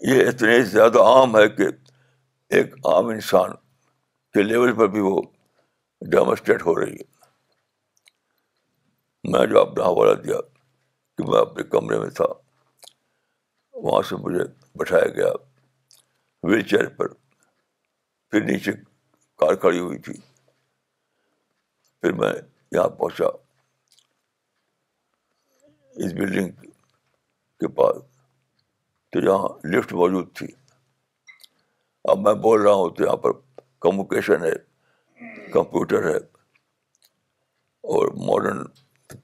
یہ 0.09 0.21
اتنے 0.27 0.55
زیادہ 0.69 1.03
عام 1.09 1.35
ہے 1.37 1.41
کہ 1.49 1.65
ایک 2.55 2.73
عام 2.93 3.07
انسان 3.09 3.51
کے 4.33 4.41
لیول 4.43 4.71
پر 4.77 4.87
بھی 4.95 4.99
وہ 5.01 5.15
ڈیمونسٹریٹ 6.11 6.61
ہو 6.65 6.73
رہی 6.79 6.93
ہے 6.95 7.05
میں 9.31 9.43
جو 9.51 9.57
آپ 9.59 9.69
نے 9.77 9.83
حوالہ 9.83 10.13
دیا 10.21 10.39
کہ 11.17 11.23
میں 11.31 11.39
اپنے 11.41 11.63
کمرے 11.77 11.97
میں 11.99 12.09
تھا 12.19 12.25
وہاں 13.83 14.01
سے 14.09 14.15
مجھے 14.25 14.43
بٹھایا 14.79 15.07
گیا 15.15 15.29
ویل 16.49 16.61
چیئر 16.71 16.87
پر 16.97 17.07
پھر 18.31 18.39
نیچے 18.51 18.71
کار 19.41 19.53
کھڑی 19.63 19.79
ہوئی 19.79 19.97
تھی 20.07 20.13
پھر 22.01 22.11
میں 22.19 22.31
یہاں 22.33 22.87
پہنچا 22.99 23.27
اس 26.05 26.09
بلڈنگ 26.19 26.49
کے 27.59 27.67
پاس 27.79 27.95
تو 29.13 29.19
یہاں 29.25 29.49
لفٹ 29.73 29.91
موجود 29.93 30.27
تھی 30.37 30.45
اب 32.11 32.19
میں 32.19 32.33
بول 32.43 32.61
رہا 32.61 32.71
ہوں 32.79 32.89
تو 32.95 33.03
یہاں 33.03 33.15
پر 33.25 33.31
کمیونیکیشن 33.85 34.43
ہے 34.45 34.53
کمپیوٹر 35.53 36.07
ہے 36.07 36.15
اور 37.95 38.07
ماڈرن 38.27 38.63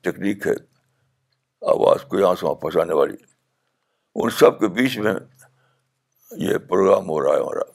ٹیکنیک 0.02 0.46
ہے 0.48 0.54
آواز 1.74 2.04
کو 2.10 2.20
یہاں 2.20 2.34
سے 2.40 2.46
وہاں 2.46 2.56
پہنچانے 2.62 2.94
والی 3.00 3.16
ان 4.22 4.30
سب 4.40 4.60
کے 4.60 4.68
بیچ 4.78 4.98
میں 5.06 5.14
یہ 6.48 6.58
پروگرام 6.70 7.10
ہو 7.10 7.20
رہا 7.24 7.34
ہے 7.34 7.40
ہمارا 7.40 7.68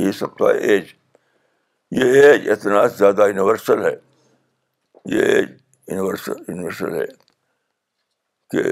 یہ 0.00 0.10
سب 0.18 0.34
کا 0.38 0.50
ایج 0.68 0.92
یہ 2.00 2.22
ایج 2.22 2.48
اتنا 2.50 2.86
زیادہ 2.98 3.26
یونیورسل 3.28 3.84
ہے 3.84 3.94
یہ 5.16 5.22
ایج 5.34 5.48
یونیورسل 5.88 6.42
یونیورسل 6.48 6.94
ہے 7.00 7.06
کہ 8.50 8.62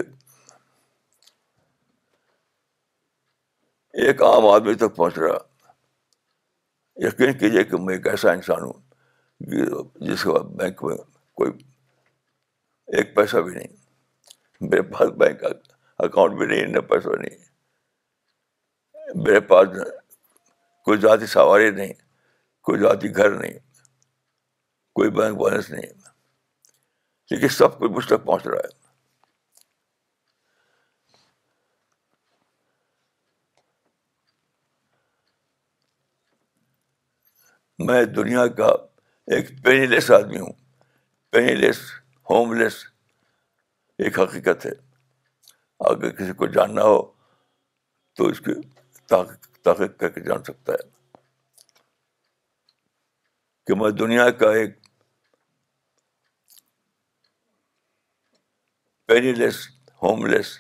ایک 4.05 4.22
عام 4.22 4.47
آدمی 4.47 4.74
تک 4.83 4.97
پہنچ 4.97 5.18
رہا 5.18 5.37
یقین 7.07 7.33
کیجیے 7.39 7.64
کہ 7.70 7.77
میں 7.85 7.95
ایک 7.95 8.07
ایسا 8.09 8.33
انسان 8.33 8.62
ہوں 8.62 8.81
جس 10.11 10.22
کے 10.22 10.31
بعد 10.33 10.51
بینک 10.61 10.83
میں 10.85 10.97
کوئی 11.41 11.51
ایک 12.99 13.14
پیسہ 13.16 13.37
بھی 13.49 13.55
نہیں 13.55 13.74
میرے 14.61 14.83
پاس 14.93 15.09
بینک 15.22 15.45
اکاؤنٹ 16.05 16.39
بھی 16.39 16.47
نہیں 16.47 16.81
پیسہ 16.89 17.16
نہیں 17.20 17.37
میرے 19.24 19.41
پاس 19.51 19.68
کوئی 20.85 20.99
ذاتی 21.01 21.27
سواری 21.33 21.70
نہیں 21.70 21.93
کوئی 22.68 22.79
ذاتی 22.81 23.14
گھر 23.16 23.39
نہیں 23.41 23.59
کوئی 25.01 25.11
بینک 25.20 25.39
بیلنس 25.43 25.70
نہیں 25.70 25.87
لیکن 27.31 27.49
سب 27.59 27.79
کچھ 27.79 27.91
مجھ 27.93 28.07
تک 28.07 28.24
پہنچ 28.27 28.47
رہا 28.47 28.61
ہے 28.66 28.85
میں 37.85 38.05
دنیا 38.16 38.47
کا 38.59 38.66
ایک 39.37 39.49
پینی 39.64 39.87
لیس 39.87 40.11
آدمی 40.11 40.39
ہوں 40.41 40.53
لیس 41.61 41.79
ہوم 42.31 42.53
لیس 42.59 42.74
ایک 44.05 44.18
حقیقت 44.18 44.64
ہے 44.66 44.70
اگر 45.91 46.11
کسی 46.16 46.33
کو 46.37 46.47
جاننا 46.55 46.83
ہو 46.85 46.99
تو 48.16 48.27
اس 48.29 48.41
کی 48.41 48.53
تحقیق 49.11 49.47
تحقیق 49.64 49.99
کر 50.01 50.09
کے 50.11 50.20
جان 50.29 50.43
سکتا 50.45 50.72
ہے 50.72 50.89
کہ 53.66 53.74
میں 53.81 53.91
دنیا 54.03 54.29
کا 54.43 54.51
ایک 54.57 54.79
penniless 59.35 59.66
homeless 60.27 60.59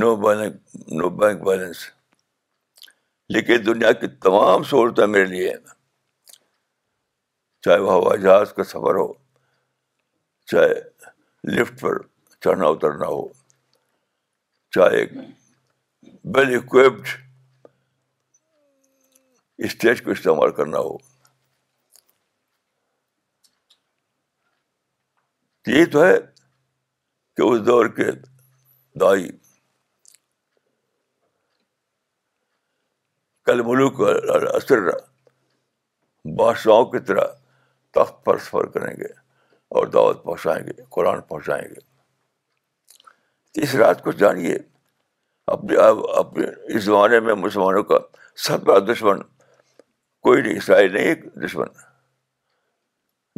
no 0.00 0.08
bank 0.22 0.54
no 0.98 1.08
bank 1.18 1.38
balance 1.46 1.78
لیکن 3.32 3.58
دنیا 3.66 3.90
کی 3.98 4.06
تمام 4.24 4.62
سہولتیں 4.70 5.06
میرے 5.06 5.24
لیے 5.24 5.52
چاہے 7.64 7.78
وہ 7.80 7.92
ہوائی 7.92 8.20
جہاز 8.22 8.52
کا 8.56 8.64
سفر 8.70 8.94
ہو 9.00 9.06
چاہے 10.52 10.74
لفٹ 11.56 11.80
پر 11.80 11.98
چڑھنا 12.44 12.66
اترنا 12.68 13.06
ہو 13.08 13.26
چاہے 14.76 15.04
ویل 16.34 16.54
اکوپڈ 16.56 17.06
اسٹیج 19.68 20.02
کو 20.04 20.10
استعمال 20.10 20.52
کرنا 20.58 20.78
ہو 20.88 20.96
تو 25.92 26.04
ہے 26.06 26.14
کہ 27.36 27.48
اس 27.48 27.66
دور 27.66 27.86
کے 27.98 28.10
دائیں 29.00 29.26
کل 33.46 33.60
ملوک 33.66 34.00
اصر 34.54 34.78
بادشاہوں 36.36 36.84
کی 36.92 36.98
طرح 37.08 37.26
تخت 37.94 38.14
پر 38.24 38.34
سفر 38.44 38.64
کریں 38.74 38.94
گے 39.00 39.10
اور 39.78 39.82
دعوت 39.96 40.18
پہنچائیں 40.24 40.62
گے 40.66 40.76
قرآن 40.94 41.18
پہنچائیں 41.28 41.66
گے 41.68 41.80
اس 43.62 43.70
رات 43.80 43.98
کو 44.04 44.10
جانیے 44.22 44.56
اپنے 45.56 45.74
اپنے 46.18 46.44
اس 46.76 46.82
زمانے 46.84 47.18
میں 47.26 47.34
مسلمانوں 47.42 47.82
کا 47.90 47.98
سب 48.46 48.58
بڑا 48.66 48.78
دشمن 48.92 49.16
کوئی 50.28 50.38
نہیں 50.42 50.56
اسرائیل 50.56 50.90
نہیں 50.92 51.06
ایک 51.08 51.20
دشمن 51.44 51.68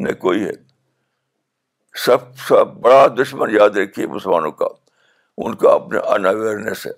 نہ 0.05 0.11
کوئی 0.25 0.41
ہے 0.45 0.53
سب 2.05 2.21
سب 2.49 2.67
بڑا 2.87 3.03
دشمن 3.23 3.49
یاد 3.55 3.73
رکھیے 3.83 4.07
مسلمانوں 4.15 4.51
کا 4.63 4.67
ان 5.45 5.53
کا 5.65 5.69
اپنے 5.73 5.99
ان 6.15 6.23
اویئرنیس 6.35 6.81
ہے 6.87 6.93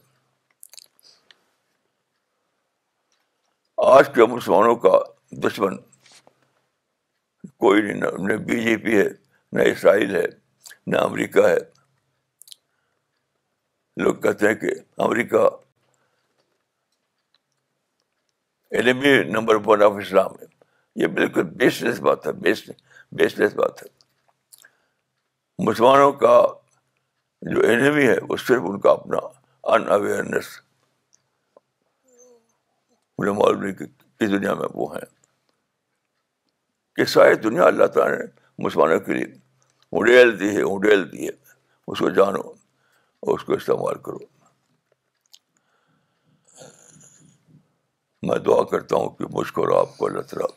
آج 3.87 4.07
کے 4.15 4.25
مسلمانوں 4.27 4.75
کا 4.85 4.91
دشمن 5.45 5.77
کوئی 7.65 7.83
نہیں 7.83 8.01
نہ 8.29 8.37
بی 8.47 8.63
جے 8.63 8.77
پی 8.85 8.97
ہے 8.99 9.05
نہ 9.53 9.63
اسرائیل 9.73 10.15
ہے 10.17 10.25
نہ 10.91 10.99
امریکہ 10.99 11.47
ہے 11.47 11.57
لوگ 14.03 14.15
کہتے 14.23 14.49
ہیں 14.49 14.55
کہ 14.55 14.71
America 15.05 15.47
enemy 18.81 19.15
number 19.33 19.57
one 19.67 19.83
of 19.83 19.93
Islam 20.03 20.33
ہے 20.41 20.47
یہ 21.03 21.07
بالکل 21.21 21.43
بیس 21.63 21.81
لیس 21.83 22.01
بات 22.09 22.27
ہے 22.27 22.33
بیس 22.45 22.69
بیس 23.19 23.39
لیس 23.39 23.55
بات 23.63 23.83
ہے 23.83 23.89
مسلمانوں 25.69 26.13
کا 26.25 26.37
جو 27.55 27.61
اینمی 27.69 28.07
ہے 28.09 28.17
وہ 28.29 28.37
صرف 28.47 28.63
ان 28.71 28.81
کا 28.81 28.91
اپنا 28.91 29.19
ان 29.75 29.89
اویئرنیس 29.93 30.59
مجھے 33.19 33.31
معلوم 33.33 33.63
نہیں 33.63 33.73
کہ 33.75 33.85
اس 34.25 34.31
دنیا 34.31 34.53
میں 34.55 34.67
وہ 34.75 34.87
ہیں 34.95 35.05
کہ 36.97 37.05
ساری 37.15 37.35
دنیا 37.49 37.65
اللہ 37.67 37.87
تعالیٰ 37.95 38.19
نے 38.19 38.25
مسلمانوں 38.65 38.99
کے 39.09 39.13
لیے 39.15 39.25
اڈیل 39.99 40.39
دی 40.41 40.49
ہے 40.57 40.63
اڈیل 40.75 41.11
دی 41.13 41.27
ہے 41.27 41.33
اس 41.93 41.99
کو 41.99 42.11
جانو 42.21 42.41
اور 42.49 43.39
اس 43.39 43.45
کو 43.45 43.53
استعمال 43.53 43.99
کرو 44.07 44.19
میں 48.29 48.39
دعا 48.47 48.63
کرتا 48.71 48.97
ہوں 48.97 49.09
کہ 49.19 49.27
کو 49.55 49.63
اور 49.65 49.77
آپ 49.81 49.97
کو 49.99 50.07
اللہ 50.07 50.27
تعالیٰ 50.31 50.49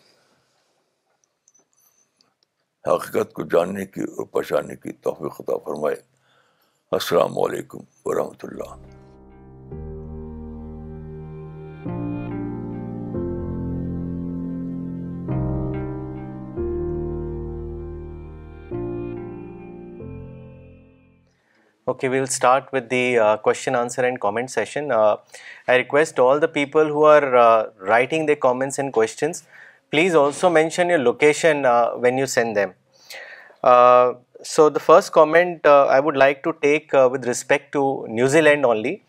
حقیقت 2.95 3.34
کو 3.34 3.43
جاننے 3.55 3.86
کی 3.95 4.01
اور 4.03 4.26
پہچاننے 4.36 4.76
کی 4.86 4.91
توفیق 5.07 5.41
عطا 5.41 5.57
فرمائے 5.66 6.01
السلام 6.99 7.38
علیکم 7.43 7.84
ورحمۃ 8.05 8.45
اللہ 8.49 8.99
Okay, 21.88 22.10
we 22.10 22.20
will 22.20 22.28
start 22.28 22.72
with 22.72 22.89
the 22.89 23.18
uh, 23.18 23.38
question, 23.38 23.76
answer 23.76 24.06
and 24.06 24.22
comment 24.22 24.52
session. 24.52 24.91
Uh, 24.91 25.16
I 25.68 25.78
request 25.78 26.20
all 26.20 26.39
the 26.39 26.47
people 26.47 26.86
who 26.86 27.06
are 27.06 27.36
uh, 27.36 27.70
writing 27.80 28.28
their 28.28 28.36
comments 28.36 28.78
and 28.78 28.93
questions, 28.93 29.43
please 29.89 30.14
also 30.14 30.47
mention 30.47 30.89
your 30.89 30.99
location 30.99 31.64
when 31.97 32.20
you 32.20 32.28
send 32.28 32.56
them. 32.56 32.76
So 34.43 34.70
the 34.70 34.80
first 34.80 35.12
comment 35.12 35.66
I 35.66 35.99
would 35.99 36.16
like 36.16 36.43
to 36.43 36.56
take 36.62 36.93
with 36.93 37.26
respect 37.26 37.72
to 37.74 38.06
New 38.08 38.28
Zealand 38.28 38.64
only. 38.64 39.04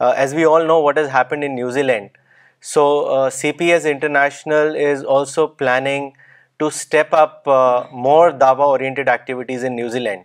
As 0.00 0.32
we 0.32 0.46
all 0.46 0.64
know 0.64 0.78
what 0.78 0.96
has 0.96 1.10
happened 1.10 1.42
in 1.42 1.56
New 1.56 1.72
Zealand. 1.72 2.10
So 2.60 3.28
CPS 3.30 3.88
International 3.90 4.76
is 4.76 5.02
also 5.02 5.48
planning 5.48 6.16
to 6.60 6.70
step 6.70 7.12
up 7.12 7.46
more 7.92 8.32
Dawa 8.32 8.68
oriented 8.68 9.08
activities 9.08 9.64
in 9.64 9.74
New 9.74 9.90
Zealand. 9.90 10.20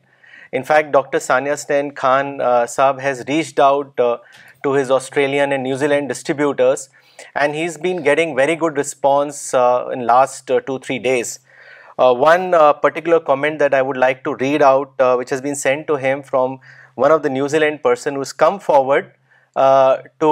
In 0.52 0.64
fact, 0.64 0.92
Dr. 0.92 1.20
Sania 1.20 1.58
Stan 1.58 1.92
Khan 1.92 2.42
uh, 2.42 2.64
Saab 2.64 3.00
has 3.02 3.24
reached 3.28 3.60
out 3.60 4.00
uh, 4.00 4.18
to 4.64 4.74
his 4.74 4.90
Australian 4.90 5.52
and 5.52 5.64
New 5.64 5.76
Zealand 5.76 6.08
distributors, 6.10 6.90
and 7.36 7.56
he's 7.56 7.78
been 7.78 8.04
getting 8.04 8.36
very 8.36 8.56
good 8.56 8.78
response 8.78 9.54
uh, 9.54 9.90
in 9.92 10.06
last 10.06 10.48
2-3 10.48 11.04
days. 11.04 11.40
One 11.98 12.52
particular 12.82 13.20
comment 13.20 13.60
that 13.60 13.74
I 13.74 13.82
would 13.82 13.98
like 13.98 14.24
to 14.24 14.36
read 14.36 14.62
out, 14.62 15.18
which 15.18 15.32
has 15.32 15.42
been 15.42 15.56
sent 15.56 15.88
to 15.88 15.96
him 15.96 16.22
from 16.22 16.60
one 16.94 17.12
of 17.12 17.24
the 17.24 17.30
New 17.30 17.50
Zealand 17.50 17.82
person 17.82 18.16
who's 18.16 18.32
come 18.32 18.60
forward 18.60 19.14
to 19.56 20.32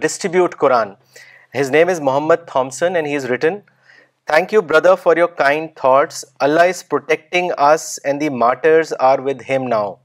distribute 0.00 0.56
Quran. 0.64 0.96
His 1.52 1.70
name 1.70 1.88
is 1.88 2.00
Mohammed 2.00 2.48
Thompson, 2.48 2.96
and 2.96 3.06
he 3.06 3.14
has 3.14 3.30
written, 3.30 3.62
Thank 4.28 4.52
you, 4.54 4.60
brother, 4.68 4.96
for 5.04 5.14
your 5.16 5.28
kind 5.38 5.70
thoughts. 5.80 6.24
Allah 6.44 6.66
is 6.74 6.82
protecting 6.82 7.52
us 7.66 7.82
and 8.04 8.22
the 8.22 8.30
martyrs 8.42 8.92
are 9.08 9.20
with 9.26 9.42
him 9.48 9.66
now. 9.72 9.98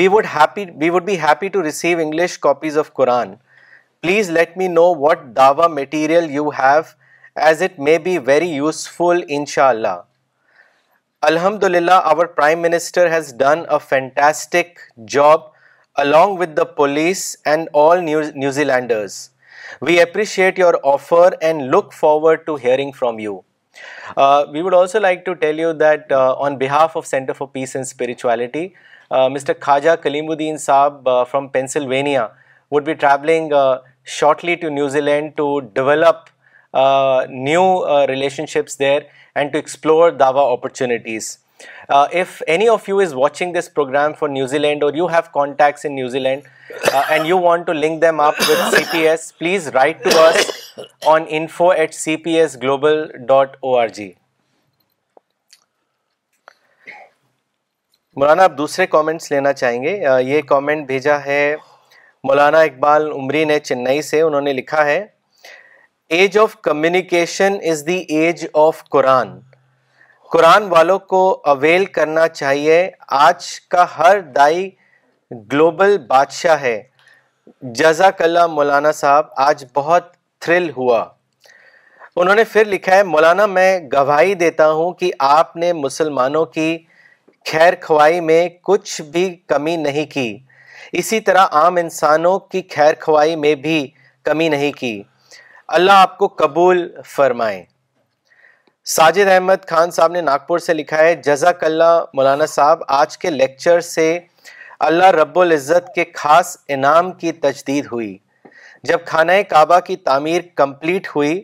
We 0.00 0.08
would 0.08 1.06
be 1.08 1.18
happy 1.24 1.50
to 1.56 1.64
receive 1.66 2.00
English 2.04 2.36
copies 2.46 2.78
of 2.82 2.94
Quran. 3.00 3.36
Please 4.04 4.30
let 4.36 4.56
me 4.60 4.68
know 4.76 4.86
what 5.04 5.28
dawa 5.34 5.68
material 5.80 6.32
you 6.38 6.46
have, 6.62 6.96
as 7.50 7.60
it 7.66 7.78
may 7.90 7.98
be 8.08 8.16
very 8.30 8.50
useful, 8.60 9.22
inshallah. 9.40 9.96
Alhamdulillah, 11.32 11.98
our 12.14 12.26
Prime 12.38 12.64
Minister 12.68 13.08
has 13.16 13.32
done 13.44 13.66
a 13.68 13.80
fantastic 13.92 14.72
job 15.18 15.44
along 16.06 16.34
with 16.44 16.56
the 16.62 16.66
police 16.80 17.26
and 17.44 17.68
all 17.82 18.00
New 18.00 18.54
Zealanders. 18.60 19.20
We 19.80 20.00
appreciate 20.00 20.58
your 20.58 20.80
offer 20.82 21.32
and 21.40 21.70
look 21.70 21.92
forward 21.92 22.46
to 22.46 22.56
hearing 22.56 22.92
from 22.92 23.18
you. 23.18 23.44
Uh, 24.16 24.46
we 24.52 24.62
would 24.62 24.74
also 24.74 25.00
like 25.00 25.24
to 25.24 25.34
tell 25.36 25.56
you 25.56 25.72
that 25.72 26.10
uh, 26.12 26.34
on 26.34 26.58
behalf 26.58 26.94
of 26.94 27.06
Center 27.06 27.34
for 27.34 27.48
Peace 27.48 27.74
and 27.74 27.86
Spirituality, 27.86 28.74
uh, 29.10 29.28
Mr. 29.28 29.54
Khaja 29.54 29.96
Kalimuddin 29.96 30.54
Saab 30.54 31.26
from 31.28 31.48
Pennsylvania 31.50 32.32
would 32.70 32.84
be 32.84 32.94
traveling 32.94 33.52
shortly 34.02 34.56
to 34.56 34.70
New 34.70 34.88
Zealand 34.90 35.36
to 35.36 35.62
develop 35.74 36.30
new 37.30 37.86
relationships 38.08 38.76
there 38.76 39.06
and 39.34 39.52
to 39.52 39.58
explore 39.58 40.12
Dawa 40.12 40.52
opportunities. 40.52 41.38
Uh, 41.88 42.06
if 42.12 42.42
any 42.46 42.68
of 42.68 42.86
you 42.88 43.00
is 43.00 43.14
watching 43.14 43.52
this 43.54 43.68
program 43.76 44.14
for 44.18 44.28
New 44.28 44.34
New Zealand 44.58 44.82
اور 44.84 44.94
you 44.94 45.06
have 45.08 45.20
contact 45.32 45.84
New Zealand 45.96 46.42
you 46.70 46.76
and 47.14 47.26
you 47.30 47.38
want 47.46 47.62
to 47.68 47.72
link 47.78 48.00
them 48.04 48.20
up 48.26 48.38
with 48.48 48.60
CPS, 48.74 49.24
please 49.40 49.64
write 49.76 49.98
to 50.04 50.12
us 50.26 50.38
on 51.14 51.20
info 51.40 51.66
at 51.84 51.90
cpsglobal.org. 52.00 53.98
مولانا 58.18 58.42
آپ 58.44 58.56
دوسرے 58.58 58.86
comments 58.96 59.24
لینا 59.32 59.52
چاہیں 59.62 59.80
گے 59.82 59.92
یہ 60.22 60.40
comment 60.48 60.86
بھیجا 60.86 61.16
ہے 61.24 61.44
مولانا 62.28 62.60
اقبال 62.70 63.10
عمری 63.10 63.44
نے 63.50 63.58
چنئی 63.58 64.02
سے 64.10 64.18
انہوں 64.22 64.40
نے 64.48 64.52
لکھا 64.52 64.84
ہے 64.86 65.04
age 66.16 66.38
of 66.38 66.56
communication 66.62 67.56
is 67.70 67.84
the 67.86 67.96
age 68.18 68.46
of 68.64 68.82
Quran 68.90 69.28
Quran 70.32 70.66
والوں 70.72 70.98
کو 71.12 71.18
اویل 71.52 71.84
کرنا 71.96 72.26
چاہیے 72.28 72.76
آج 73.22 73.46
کا 73.70 73.84
ہر 73.96 74.20
دائی 74.36 74.68
گلوبل 75.52 75.96
بادشاہ 76.08 76.60
ہے 76.60 76.82
جزاک 77.78 78.22
اللہ 78.22 78.46
مولانا 78.52 78.92
صاحب 79.00 79.26
آج 79.46 79.64
بہت 79.74 80.04
تھرل 80.44 80.70
ہوا 80.76 81.00
انہوں 82.16 82.34
نے 82.34 82.44
پھر 82.52 82.64
لکھا 82.66 82.94
ہے 82.96 83.02
مولانا 83.10 83.46
میں 83.58 83.68
گواہی 83.92 84.34
دیتا 84.44 84.70
ہوں 84.70 84.92
کہ 85.02 85.10
آپ 85.36 85.54
نے 85.64 85.72
مسلمانوں 85.82 86.44
کی 86.56 86.68
خیر 87.50 87.74
خوائی 87.82 88.20
میں 88.30 88.46
کچھ 88.68 89.00
بھی 89.12 89.28
کمی 89.48 89.76
نہیں 89.86 90.06
کی 90.12 90.28
اسی 91.02 91.20
طرح 91.28 91.46
عام 91.60 91.76
انسانوں 91.82 92.38
کی 92.52 92.62
خیر 92.74 92.94
خوائی 93.00 93.36
میں 93.44 93.54
بھی 93.66 93.86
کمی 94.30 94.48
نہیں 94.56 94.72
کی 94.80 95.02
اللہ 95.80 96.00
آپ 96.06 96.16
کو 96.18 96.28
قبول 96.38 96.86
فرمائیں 97.16 97.62
ساجد 98.90 99.28
احمد 99.30 99.66
خان 99.70 99.90
صاحب 99.90 100.10
نے 100.12 100.20
ناگپور 100.20 100.58
سے 100.58 100.74
لکھا 100.74 100.96
ہے 100.98 101.14
جزاک 101.24 101.62
اللہ 101.64 101.98
مولانا 102.14 102.46
صاحب 102.52 102.80
آج 102.96 103.16
کے 103.18 103.30
لیکچر 103.30 103.80
سے 103.88 104.06
اللہ 104.86 105.10
رب 105.18 105.38
العزت 105.38 105.94
کے 105.94 106.04
خاص 106.14 106.56
انعام 106.76 107.12
کی 107.20 107.32
تجدید 107.46 107.86
ہوئی 107.92 108.16
جب 108.88 109.04
خانہ 109.06 109.32
کعبہ 109.50 109.78
کی 109.86 109.96
تعمیر 110.08 110.40
کمپلیٹ 110.62 111.06
ہوئی 111.16 111.40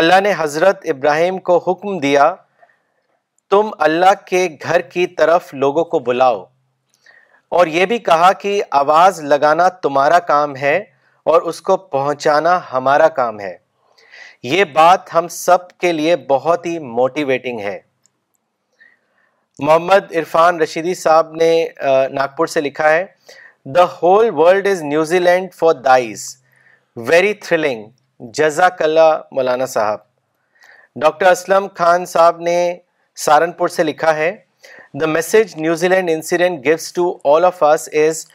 اللہ 0.00 0.20
نے 0.24 0.32
حضرت 0.38 0.86
ابراہیم 0.94 1.38
کو 1.48 1.56
حکم 1.68 1.98
دیا 2.00 2.32
تم 3.50 3.70
اللہ 3.88 4.14
کے 4.26 4.46
گھر 4.62 4.80
کی 4.94 5.06
طرف 5.20 5.52
لوگوں 5.54 5.84
کو 5.94 5.98
بلاؤ 6.10 6.44
اور 7.56 7.66
یہ 7.78 7.86
بھی 7.86 7.98
کہا 8.10 8.32
کہ 8.40 8.62
آواز 8.84 9.22
لگانا 9.34 9.68
تمہارا 9.82 10.18
کام 10.32 10.56
ہے 10.56 10.76
اور 11.32 11.42
اس 11.50 11.60
کو 11.70 11.76
پہنچانا 11.96 12.58
ہمارا 12.72 13.08
کام 13.20 13.40
ہے 13.40 13.56
یہ 14.42 14.64
بات 14.72 15.14
ہم 15.14 15.28
سب 15.30 15.68
کے 15.80 15.92
لیے 15.92 16.16
بہت 16.28 16.66
ہی 16.66 16.78
موٹیویٹنگ 16.78 17.60
ہے 17.60 17.78
محمد 19.58 20.12
عرفان 20.16 20.60
رشیدی 20.60 20.94
صاحب 20.94 21.32
نے 21.36 21.50
ناگپور 22.12 22.46
سے 22.54 22.60
لکھا 22.60 22.90
ہے 22.92 23.04
the 23.74 23.84
whole 24.02 24.30
world 24.38 24.66
is 24.68 24.82
New 24.82 25.18
Zealand 25.18 25.54
for 25.54 25.74
dies 25.84 26.26
very 27.10 27.32
thrilling 27.44 28.30
جزاک 28.34 28.82
اللہ 28.82 29.18
مولانا 29.34 29.66
صاحب 29.66 30.00
ڈاکٹر 31.00 31.26
اسلم 31.30 31.66
خان 31.76 32.04
صاحب 32.06 32.38
نے 32.40 32.56
سہارنپور 33.24 33.68
سے 33.68 33.82
لکھا 33.82 34.14
ہے 34.16 34.34
the 35.00 35.06
message 35.06 35.56
New Zealand 35.88 36.10
incident 36.10 36.66
gift 36.66 36.94
to 36.96 37.16
all 37.34 37.44
of 37.44 37.62
us 37.64 37.88
is 38.00 38.26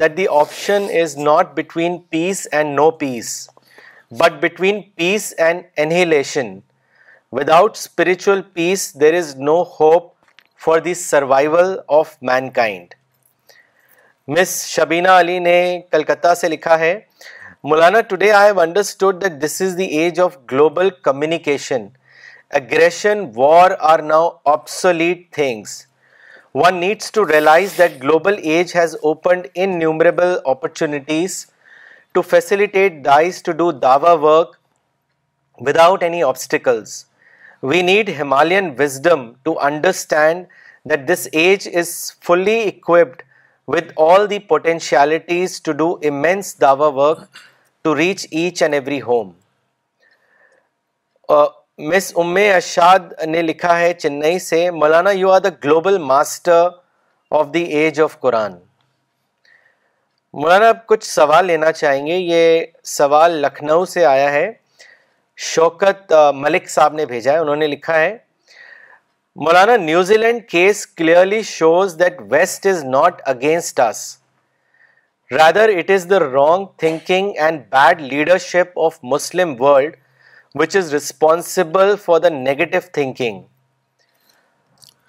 that 0.00 0.16
the 0.16 0.26
option 0.40 0.86
is 1.02 1.16
not 1.16 1.52
between 1.56 1.98
peace 2.10 2.46
and 2.52 2.74
no 2.76 2.90
peace 3.02 3.34
but 4.18 4.32
between 4.42 4.80
peace 4.96 5.32
and 5.36 5.62
annihilation 5.84 6.52
without 7.36 7.76
spiritual 7.76 8.42
peace 8.54 8.82
there 9.00 9.14
is 9.18 9.34
no 9.36 9.56
hope 9.80 10.06
for 10.64 10.78
the 10.84 10.92
survival 10.94 11.74
of 11.98 12.14
mankind 12.58 12.94
Miss 14.38 14.54
Shabina 14.66 15.08
Ali 15.20 15.38
نے 15.38 15.56
کلکتہ 15.92 16.34
سے 16.40 16.48
لکھا 16.48 16.78
ہے 16.78 16.98
مولانا 17.68 18.00
today 18.08 18.30
I 18.32 18.48
have 18.50 18.60
understood 18.60 19.22
that 19.24 19.42
this 19.44 19.60
is 19.62 19.76
the 19.78 19.84
age 19.98 20.20
of 20.24 20.36
global 20.52 20.90
communication 21.04 21.86
aggression 22.60 23.24
war 23.36 23.70
are 23.92 23.98
now 24.12 24.28
obsolete 24.52 25.30
things 25.34 25.84
one 26.62 26.80
needs 26.80 27.10
to 27.12 27.26
realise 27.28 27.76
that 27.78 28.02
global 28.02 28.38
age 28.42 28.76
has 28.76 28.96
opened 29.02 29.46
innumerable 29.78 30.36
opportunities 30.50 31.44
to 32.16 32.20
facilitate 32.22 32.92
dies 33.04 33.42
to 33.46 33.52
do 33.62 33.70
Dawa 33.86 34.10
work 34.28 34.54
without 35.66 36.02
any 36.02 36.22
obstacles 36.22 36.92
we 37.70 37.80
need 37.82 38.10
Himalayan 38.20 38.70
wisdom 38.78 39.30
to 39.44 39.58
understand 39.66 40.44
that 40.90 41.06
this 41.08 41.26
age 41.42 41.68
is 41.78 41.88
fully 42.26 42.58
occupied 42.68 43.22
with 43.74 43.92
all 44.08 44.28
the 44.30 44.38
potentialities 44.54 45.60
to 45.62 45.72
do 45.82 45.92
immense 46.10 46.54
Dawa 46.60 46.88
work 47.02 47.36
to 47.84 47.94
reach 47.96 48.26
each 48.30 48.62
and 48.62 48.74
every 48.74 49.00
home 49.06 49.30
Miss 51.92 52.12
Umme 52.24 52.52
Irshad 52.54 53.12
نے 53.26 53.40
لکھا 53.42 53.78
ہے 53.78 53.92
چنئی 53.98 54.38
سے 54.48 54.70
مولانا 54.80 55.10
you 55.14 55.30
are 55.32 55.40
the 55.40 55.50
global 55.64 55.98
master 56.12 56.66
of 57.40 57.46
the 57.54 57.62
age 57.78 58.00
of 58.00 58.18
Quran 58.20 58.54
مولانا 60.40 60.68
آپ 60.68 60.84
کچھ 60.86 61.04
سوال 61.08 61.46
لینا 61.46 61.70
چاہیں 61.72 62.06
گے 62.06 62.16
یہ 62.16 62.64
سوال 62.84 63.32
لکھنؤ 63.42 63.84
سے 63.92 64.04
آیا 64.06 64.30
ہے 64.32 64.50
شوکت 65.50 66.12
ملک 66.36 66.68
صاحب 66.70 66.94
نے 66.94 67.06
بھیجا 67.12 67.32
ہے 67.32 67.38
انہوں 67.44 67.56
نے 67.56 67.66
لکھا 67.66 67.94
ہے 68.00 68.16
مولانا 69.46 69.76
New Zealand 70.16 70.42
case 70.48 70.86
clearly 70.98 71.40
shows 71.52 71.98
that 72.04 72.20
West 72.32 72.66
is 72.72 72.84
not 72.84 73.22
against 73.28 73.80
us 73.88 74.04
rather 75.38 75.72
it 75.78 75.90
is 75.94 76.06
the 76.10 76.20
wrong 76.20 76.66
thinking 76.84 77.36
and 77.46 77.62
bad 77.70 78.00
leadership 78.12 78.78
of 78.86 78.98
Muslim 79.14 79.54
world 79.62 79.96
which 80.60 80.76
is 80.76 80.92
responsible 80.94 81.94
for 82.04 82.18
the 82.20 82.28
negative 82.40 82.80
thinking 82.92 83.42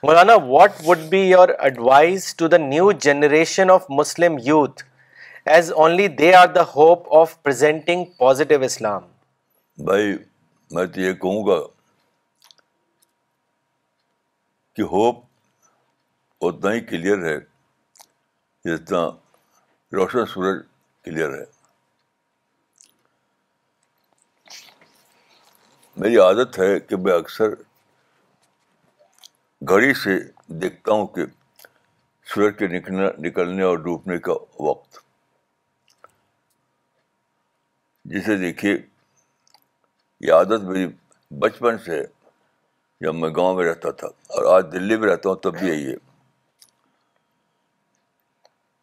Maulana 0.03 0.36
what 0.47 0.82
would 0.88 1.07
be 1.09 1.21
your 1.30 1.49
advice 1.59 2.36
to 2.36 2.47
the 2.47 2.57
new 2.71 2.91
generation 3.07 3.71
of 3.71 3.86
Muslim 4.01 4.38
youth 4.45 4.84
as 5.56 5.72
only 5.82 6.08
they 6.20 6.34
are 6.36 6.48
the 6.56 6.62
hope 6.76 7.06
of 7.18 7.36
presenting 7.43 8.04
positive 8.20 8.62
Islam 8.64 9.04
بھائی 9.88 10.12
میں 10.76 10.86
تو 10.93 11.00
یہ 11.02 11.14
کہوں 11.22 11.45
گا 11.48 11.58
کہ 14.76 14.82
hope 14.93 15.24
اتنا 16.45 16.72
ہی 16.74 16.80
clear 16.89 17.24
ہے 17.28 17.38
جتنا 18.72 19.04
روشن 20.00 20.26
سورج 20.34 20.58
کلیئر 21.06 21.34
ہے 21.38 21.43
میری 26.02 26.18
عادت 26.28 26.60
ہے 26.60 26.80
کہ 26.89 26.98
میں 27.06 27.14
اکثر 27.14 27.56
گھڑی 29.70 29.93
سے 30.04 30.20
دیکھتا 30.66 30.91
ہوں 30.93 31.08
کہ 31.16 31.26
سورج 32.34 32.58
کے 32.60 32.68
نکلنے 33.28 33.64
اور 33.72 33.78
ڈوبنے 33.89 34.18
کا 34.30 34.34
وقت 34.70 35.06
جسے 38.14 38.36
دیکھیے 38.38 38.76
یہ 40.26 40.34
عادت 40.34 40.62
میری 40.68 40.86
بچپن 41.39 41.78
سے 41.86 42.01
جب 43.05 43.16
میں 43.16 43.30
گاؤں 43.36 43.55
میں 43.55 43.66
رہتا 43.66 43.89
تھا 44.01 44.08
اور 44.36 44.45
آج 44.55 44.72
دلی 44.74 44.97
میں 44.97 45.08
رہتا 45.10 45.30
ہوں 45.30 45.36
تب 45.45 45.58
بھی 45.60 45.70
آئیے 45.72 45.95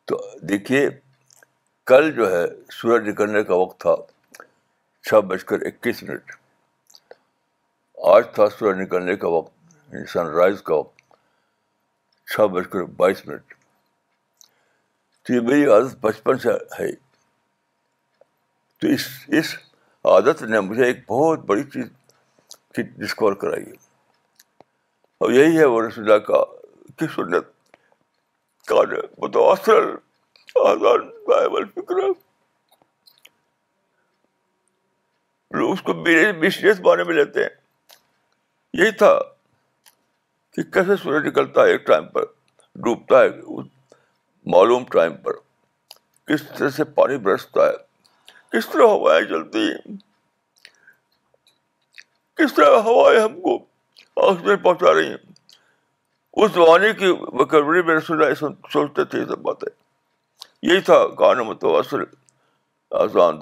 تو 0.08 0.18
دیکھیے 0.48 0.88
کل 1.92 2.10
جو 2.16 2.30
ہے 2.32 2.44
سورج 2.80 3.08
نکلنے 3.08 3.42
کا 3.44 3.54
وقت 3.62 3.80
تھا 3.80 3.94
چھ 5.08 5.20
بج 5.30 5.44
کر 5.44 5.62
اکیس 5.66 6.02
منٹ 6.08 6.32
آج 8.14 8.24
تھا 8.34 8.48
سورج 8.58 8.80
نکلنے 8.80 9.14
کا 9.24 9.28
وقت 9.38 9.72
یعنی 9.94 10.06
سن 10.12 10.26
رائز 10.38 10.60
کا 10.68 10.74
وقت 10.74 11.16
چھ 12.32 12.46
بج 12.56 12.68
کر 12.72 12.84
بائیس 13.00 13.26
منٹ 13.26 13.54
تو 15.22 15.34
یہ 15.34 15.40
میری 15.48 15.64
عادت 15.72 15.96
بچپن 16.04 16.38
سے 16.46 16.52
ہے 16.80 16.90
تو 18.84 18.90
اس 18.94 19.04
اس 19.38 19.54
عادت 20.12 20.40
نے 20.52 20.60
مجھے 20.60 20.84
ایک 20.84 20.96
بہت 21.10 21.44
بڑی 21.50 21.62
چیز 21.72 21.84
کی 22.74 22.82
ڈسکور 22.82 23.32
کرائی 23.42 23.62
ہے 23.66 23.72
اور 25.24 25.30
یہی 25.32 25.58
ہے 25.58 25.64
وہ 25.74 25.80
رسول 25.82 26.04
اللہ 26.10 26.24
کا 26.26 26.42
کی 26.98 27.06
سنت 27.14 27.44
کا 28.68 28.80
متاثر 29.22 29.86
فکر 30.56 32.02
لوگ 35.58 35.72
اس 35.72 35.80
کو 35.86 35.92
بزنس 36.02 36.80
بارے 36.90 37.04
میں 37.04 37.14
لیتے 37.14 37.42
ہیں 37.42 37.94
یہی 38.82 38.90
تھا 39.04 39.12
کہ 40.56 40.62
کیسے 40.76 40.96
سورج 41.02 41.26
نکلتا 41.28 41.64
ہے 41.66 41.70
ایک 41.70 41.86
ٹائم 41.86 42.08
پر 42.18 42.24
ڈوبتا 42.84 43.22
ہے 43.22 43.28
معلوم 44.56 44.84
ٹائم 44.92 45.16
پر 45.24 45.42
کس 46.32 46.42
طرح 46.58 46.68
سے 46.80 46.84
پانی 47.00 47.16
برستا 47.28 47.66
ہے 47.68 47.82
کس 48.56 48.66
طرح 48.72 48.86
ہوائیں 48.86 49.24
چلتی 49.28 49.58
ہیں 49.68 49.94
کس 52.38 52.54
طرح 52.54 52.76
ہوائیں 52.88 53.18
ہم 53.20 53.40
کو 53.42 53.54
آکسیجن 54.26 54.56
پہنچا 54.62 54.92
رہی 54.94 55.08
ہیں 55.08 55.32
اس 56.42 56.50
زمانے 56.54 56.92
کی 57.00 57.08
وکروری 57.40 57.82
میں 57.88 57.98
سوچتے 58.08 59.04
تھے 59.04 59.18
یہ 59.20 59.24
سب 59.32 59.38
باتیں 59.48 59.68
یہی 60.68 60.80
تھا 60.88 61.02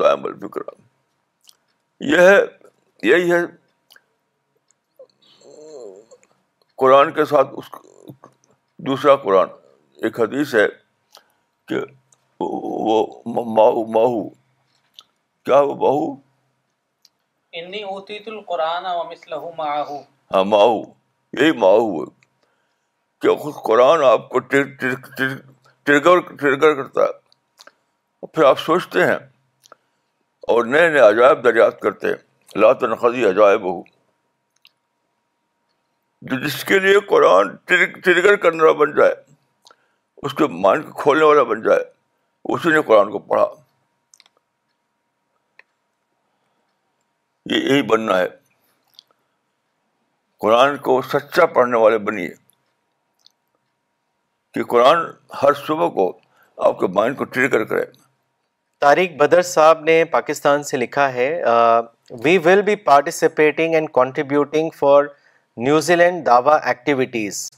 دائم 0.01 0.25
الفکر 0.25 0.61
یہ 2.13 2.19
ہے 2.29 2.41
یہی 3.11 3.33
ہے 3.33 3.43
قرآن 6.85 7.13
کے 7.19 7.25
ساتھ 7.35 7.51
اس 7.59 7.71
دوسرا 8.89 9.17
قرآن 9.27 9.49
ایک 10.07 10.21
حدیث 10.21 10.55
ہے 10.55 10.67
کہ 11.69 11.85
وہ 12.47 13.01
ماہو 13.35 14.29
کیا 15.45 15.59
وہ 15.67 15.75
بہو 15.75 16.13
انی 17.61 17.83
اوتیت 17.83 18.29
بہونا 18.29 19.77
ہاں 20.35 20.45
ماہو 20.51 20.81
یہی 21.41 21.53
ماہو 21.63 22.05
قرآن 23.65 24.03
آپ 24.05 24.29
کو 24.31 24.39
ٹرگر 24.51 25.35
ٹرگر 26.21 26.75
کرتا 26.75 27.01
ہے 27.05 28.27
پھر 28.33 28.45
آپ 28.45 28.59
سوچتے 28.61 29.05
ہیں 29.07 29.19
اور 30.53 30.65
نئے 30.75 30.89
نئے 30.91 31.01
عجائب 31.09 31.43
دریافت 31.45 31.81
کرتے 31.81 32.09
ہیں 32.09 32.59
لا 32.63 32.73
تنخذی 32.85 33.25
عجائب 33.29 33.63
ہو 33.71 33.81
جو 36.31 36.39
جس 36.47 36.63
کے 36.65 36.79
لیے 36.79 36.99
قرآن 37.09 37.55
ٹرگر 37.67 38.37
کرنے 38.45 38.63
والا 38.63 38.79
بن 38.85 38.95
جائے 38.97 39.15
اس 40.27 40.35
کے 40.41 40.47
مائنڈ 40.67 40.85
کو 40.87 40.93
کھولنے 41.03 41.25
والا 41.25 41.43
بن 41.53 41.63
جائے 41.63 41.83
اسی 42.55 42.73
نے 42.73 42.81
قرآن 42.87 43.11
کو 43.11 43.19
پڑھا 43.33 43.47
یہ 47.51 47.57
یہی 47.73 47.83
بننا 47.83 48.19
ہے 48.19 48.27
قرآن 50.41 50.77
کو 50.89 51.01
سچا 51.13 51.47
پڑھنے 51.55 51.79
والے 51.79 51.99
بنی 52.09 52.27
کہ 54.55 54.63
قرآن 54.71 54.99
ہر 55.43 55.53
صبح 55.67 55.89
کو 55.95 56.07
آپ 56.67 56.79
کے 56.79 56.87
مائنڈ 56.95 57.17
کو 57.17 57.25
ٹریگر 57.25 57.65
کرے 57.65 57.85
طارق 58.81 59.17
بدر 59.19 59.43
صاحب 59.57 59.81
نے 59.85 60.05
پاکستان 60.11 60.63
سے 60.69 60.77
لکھا 60.77 61.13
ہے 61.15 61.29
we 62.25 62.37
will 62.45 62.63
be 62.63 62.75
participating 62.91 63.75
and 63.75 63.89
contributing 63.95 64.71
for 64.79 65.05
New Zealand 65.97 66.27
Dawa 66.27 66.57
activities 66.71 67.49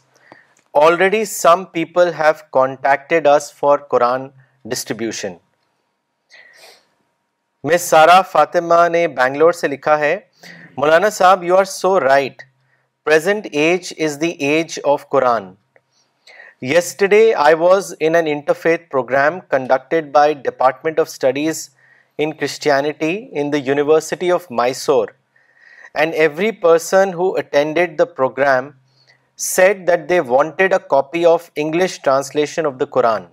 already 0.83 1.25
some 1.33 1.65
people 1.73 2.13
have 2.19 2.33
contacted 2.53 3.27
us 3.33 3.53
for 3.55 3.79
Quran 3.91 4.29
distribution 4.71 5.35
Miss 7.69 7.83
Sara 7.91 8.21
Fatima 8.31 8.87
نے 8.93 9.07
بنگلور 9.09 9.53
سے 9.59 9.69
لکھا 9.69 9.99
ہے 9.99 10.17
مولانا 10.79 11.09
صاحب 11.19 11.45
you 11.45 11.57
are 11.57 11.65
so 11.75 11.93
right 12.01 12.43
present 13.05 13.47
age 13.53 13.93
is 14.05 14.21
the 14.21 14.29
age 14.49 14.79
of 14.93 15.09
Quran 15.11 15.45
yesterday 16.73 17.23
I 17.45 17.55
was 17.59 17.93
in 18.09 18.15
an 18.15 18.27
interfaith 18.33 18.91
programme 18.91 19.39
conducted 19.55 20.11
by 20.15 20.35
department 20.45 21.01
of 21.01 21.09
studies 21.11 21.69
in 22.25 22.33
Christianity 22.43 23.17
in 23.41 23.53
the 23.53 23.59
university 23.71 24.31
of 24.33 24.47
Mysore 24.59 25.09
and 25.95 26.15
every 26.19 26.51
person 26.67 27.15
who 27.15 27.31
attended 27.45 27.99
the 27.99 28.05
programme 28.21 28.71
said 29.49 29.87
that 29.89 30.09
they 30.09 30.21
wanted 30.35 30.73
a 30.73 30.79
copy 30.91 31.25
of 31.33 31.51
English 31.65 32.01
translation 32.03 32.67
of 32.67 32.75
the 32.81 32.85
Quran 32.99 33.25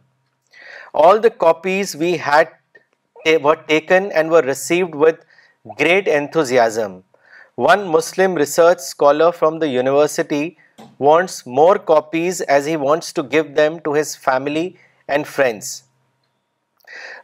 all 1.06 1.24
the 1.24 1.30
copies 1.46 1.96
we 2.00 2.16
had 2.28 2.60
They 3.24 3.38
were 3.38 3.56
taken 3.56 4.12
and 4.12 4.32
were 4.32 4.42
received 4.42 4.96
with 4.96 5.24
great 5.78 6.08
enthusiasm. 6.08 7.04
One 7.56 7.88
Muslim 7.88 8.34
research 8.34 8.80
scholar 8.80 9.32
from 9.32 9.60
the 9.60 9.68
university 9.68 10.58
wants 10.98 11.46
more 11.46 11.78
copies 11.78 12.42
as 12.42 12.66
he 12.66 12.78
wants 12.78 13.14
to 13.14 13.22
give 13.22 13.54
them 13.54 13.80
to 13.82 13.94
his 13.94 14.16
family 14.16 14.78
and 15.08 15.28
friends. 15.28 15.84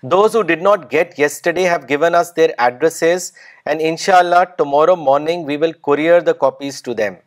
Those 0.03 0.33
who 0.33 0.43
did 0.43 0.61
not 0.61 0.91
get 0.91 1.17
yesterday 1.17 1.63
have 1.63 1.87
given 1.87 2.13
us 2.13 2.31
their 2.31 2.53
addresses, 2.59 3.33
and 3.65 3.81
inshallah 3.81 4.53
tomorrow 4.57 4.95
morning 4.95 5.45
we 5.45 5.57
will 5.57 5.73
courier 5.73 6.21
the 6.21 6.35
copies 6.35 6.79
to 6.81 6.93
them. 6.93 7.17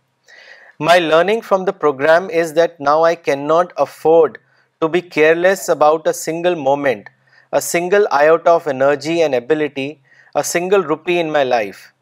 My 0.79 0.99
learning 0.99 1.43
from 1.43 1.65
the 1.65 1.73
program 1.73 2.31
is 2.31 2.53
that 2.55 2.79
now 2.79 3.03
I 3.03 3.17
cannot 3.17 3.73
afford 3.77 4.39
to 4.81 4.89
be 4.89 5.03
careless 5.03 5.69
about 5.69 6.07
a 6.07 6.15
single 6.15 6.55
moment 6.55 7.09
a 7.53 7.61
single 7.61 8.07
iota 8.13 8.51
of 8.51 8.67
energy 8.67 9.21
and 9.23 9.35
ability, 9.35 10.03
a 10.35 10.45
single 10.45 10.83
rupee 10.83 11.19
in 11.19 11.31
my 11.31 11.43
life. 11.45 11.93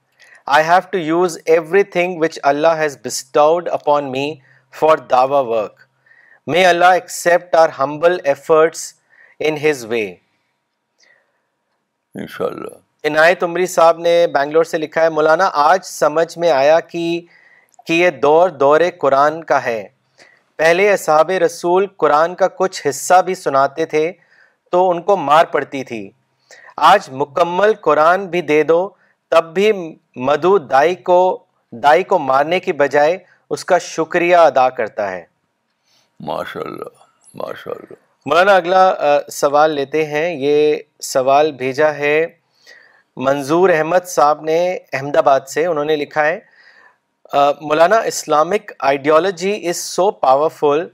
I 0.47 0.63
have 0.63 0.91
to 0.93 1.01
use 1.01 1.39
everything 1.47 2.19
which 2.19 2.39
Allah 2.45 2.75
has 2.77 2.97
bestowed 2.97 3.69
upon 3.69 4.11
me 4.11 4.43
for 4.71 4.97
dawa 4.97 5.47
work. 5.49 5.89
May 6.47 6.67
Allah 6.67 6.97
accept 6.97 7.55
our 7.55 7.71
humble 7.71 8.19
efforts 8.25 8.95
in 9.39 9.57
His 9.67 9.87
way. 9.87 10.21
Inshallah. 12.15 12.75
عنایت 13.07 13.43
عمری 13.45 13.67
صاحب 13.73 13.99
نے 14.05 14.15
بینگلور 14.35 14.65
سے 14.65 14.79
لکھا 14.79 15.03
ہے 15.03 15.09
مولانا 15.17 15.49
آج 15.65 15.85
سمجھ 15.85 16.39
میں 16.39 16.51
آیا 16.51 16.79
کہ 16.93 17.03
کہ 17.87 17.93
یہ 17.93 18.11
دور 18.23 18.49
دور 18.63 18.81
قرآن 19.01 19.43
کا 19.51 19.63
ہے 19.65 19.83
پہلے 20.57 20.91
اصحاب 20.93 21.31
رسول 21.45 21.87
قرآن 22.05 22.35
کا 22.41 22.49
کچھ 22.59 22.87
حصہ 22.89 23.21
بھی 23.27 23.35
سناتے 23.35 23.85
تھے 23.93 24.11
تو 24.73 24.89
ان 24.91 25.03
کو 25.03 25.17
مار 25.17 25.45
پڑتی 25.53 25.83
تھی 25.91 26.09
آج 26.91 27.09
مکمل 27.23 27.73
قرآن 27.83 28.27
بھی 28.31 28.41
دے 28.51 28.63
دو 28.71 28.89
تب 29.31 29.53
بھی 29.55 29.71
مدھو 30.29 30.57
دائی 30.73 30.95
کو 31.09 31.19
دائی 31.83 32.03
کو 32.11 32.19
مارنے 32.19 32.61
کی 32.61 32.73
بجائے 32.83 33.17
اس 33.55 33.65
کا 33.65 33.79
شکریہ 33.89 34.37
ادا 34.37 34.69
کرتا 34.77 35.11
ہے 35.11 35.25
مولانا 38.27 38.55
اگلا 38.55 38.83
سوال 39.33 39.71
لیتے 39.75 40.05
ہیں 40.07 40.29
یہ 40.41 40.77
سوال 41.15 41.53
بھیجا 41.63 41.95
ہے 41.95 42.15
منظور 43.27 43.69
احمد 43.75 44.07
صاحب 44.07 44.43
نے 44.45 44.59
احمد 44.93 45.17
آباد 45.17 45.47
سے 45.55 45.67
انہوں 45.67 45.85
نے 45.85 45.97
لکھا 45.97 46.25
ہے 46.27 46.39
مولانا 47.61 47.99
Islamic 48.13 48.73
ideology 48.91 49.53
is 49.69 49.77
so 49.77 50.11
powerful 50.27 50.87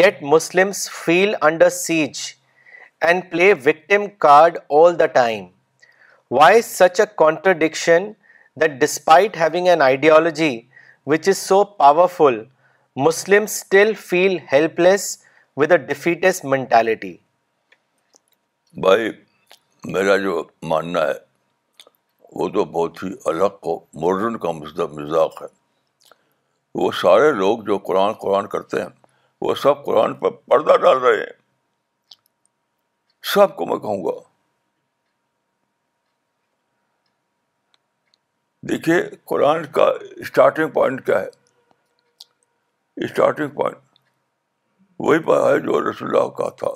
yet 0.00 0.22
Muslims 0.34 0.88
feel 1.04 1.34
under 1.48 1.68
siege 1.78 2.20
and 3.06 3.24
play 3.30 3.52
victim 3.64 4.04
card 4.24 4.56
all 4.78 4.98
the 4.98 5.06
time 5.18 5.44
why 6.38 6.62
such 6.62 7.00
a 7.00 7.06
contradiction 7.16 8.10
that 8.60 8.70
despite 8.80 9.36
having 9.40 9.66
an 9.68 9.82
ideology 9.82 10.60
which 11.12 11.28
is 11.28 11.38
so 11.38 11.62
powerful 11.84 12.42
Muslim 13.04 13.42
still 13.42 13.92
feel 14.06 14.36
helpless 14.80 15.16
with 15.60 15.72
a 15.72 15.76
defeatist 15.78 16.44
mentality 16.44 17.16
بھائی 18.82 19.10
میرا 19.92 20.16
جو 20.22 20.42
ماننا 20.68 21.02
ہے 21.08 21.14
وہ 22.38 22.48
تو 22.54 22.64
بہت 22.72 23.02
ہی 23.02 23.08
الگ 23.30 23.68
modern 24.02 24.36
کا 24.38 24.50
مزاق 24.96 25.42
ہے 25.42 25.46
وہ 26.80 26.90
سارے 27.00 27.30
لوگ 27.32 27.58
جو 27.66 27.78
قرآن 27.86 28.12
قرآن 28.22 28.46
کرتے 28.48 28.80
ہیں 28.80 28.88
وہ 29.42 29.54
سب 29.62 29.84
قرآن 29.84 30.14
پر 30.14 30.30
پردہ 30.48 30.76
ڈال 30.82 30.98
رہے 31.04 31.16
ہیں 31.16 31.36
سب 33.34 33.56
کو 33.56 33.66
میں 33.66 33.76
کہوں 33.80 34.02
گا 34.04 34.18
دیکھیے 38.68 38.94
قرآن 39.30 39.64
کا 39.72 39.84
اسٹارٹنگ 40.20 40.68
پوائنٹ 40.72 41.04
کیا 41.06 41.20
ہے 41.20 41.28
اسٹارٹنگ 43.04 43.48
پوائنٹ 43.54 43.76
وہی 45.06 45.18
ہے 45.18 45.58
جو 45.66 45.80
رسول 45.90 46.08
اللہ 46.16 46.28
کا 46.38 46.48
تھا 46.58 46.72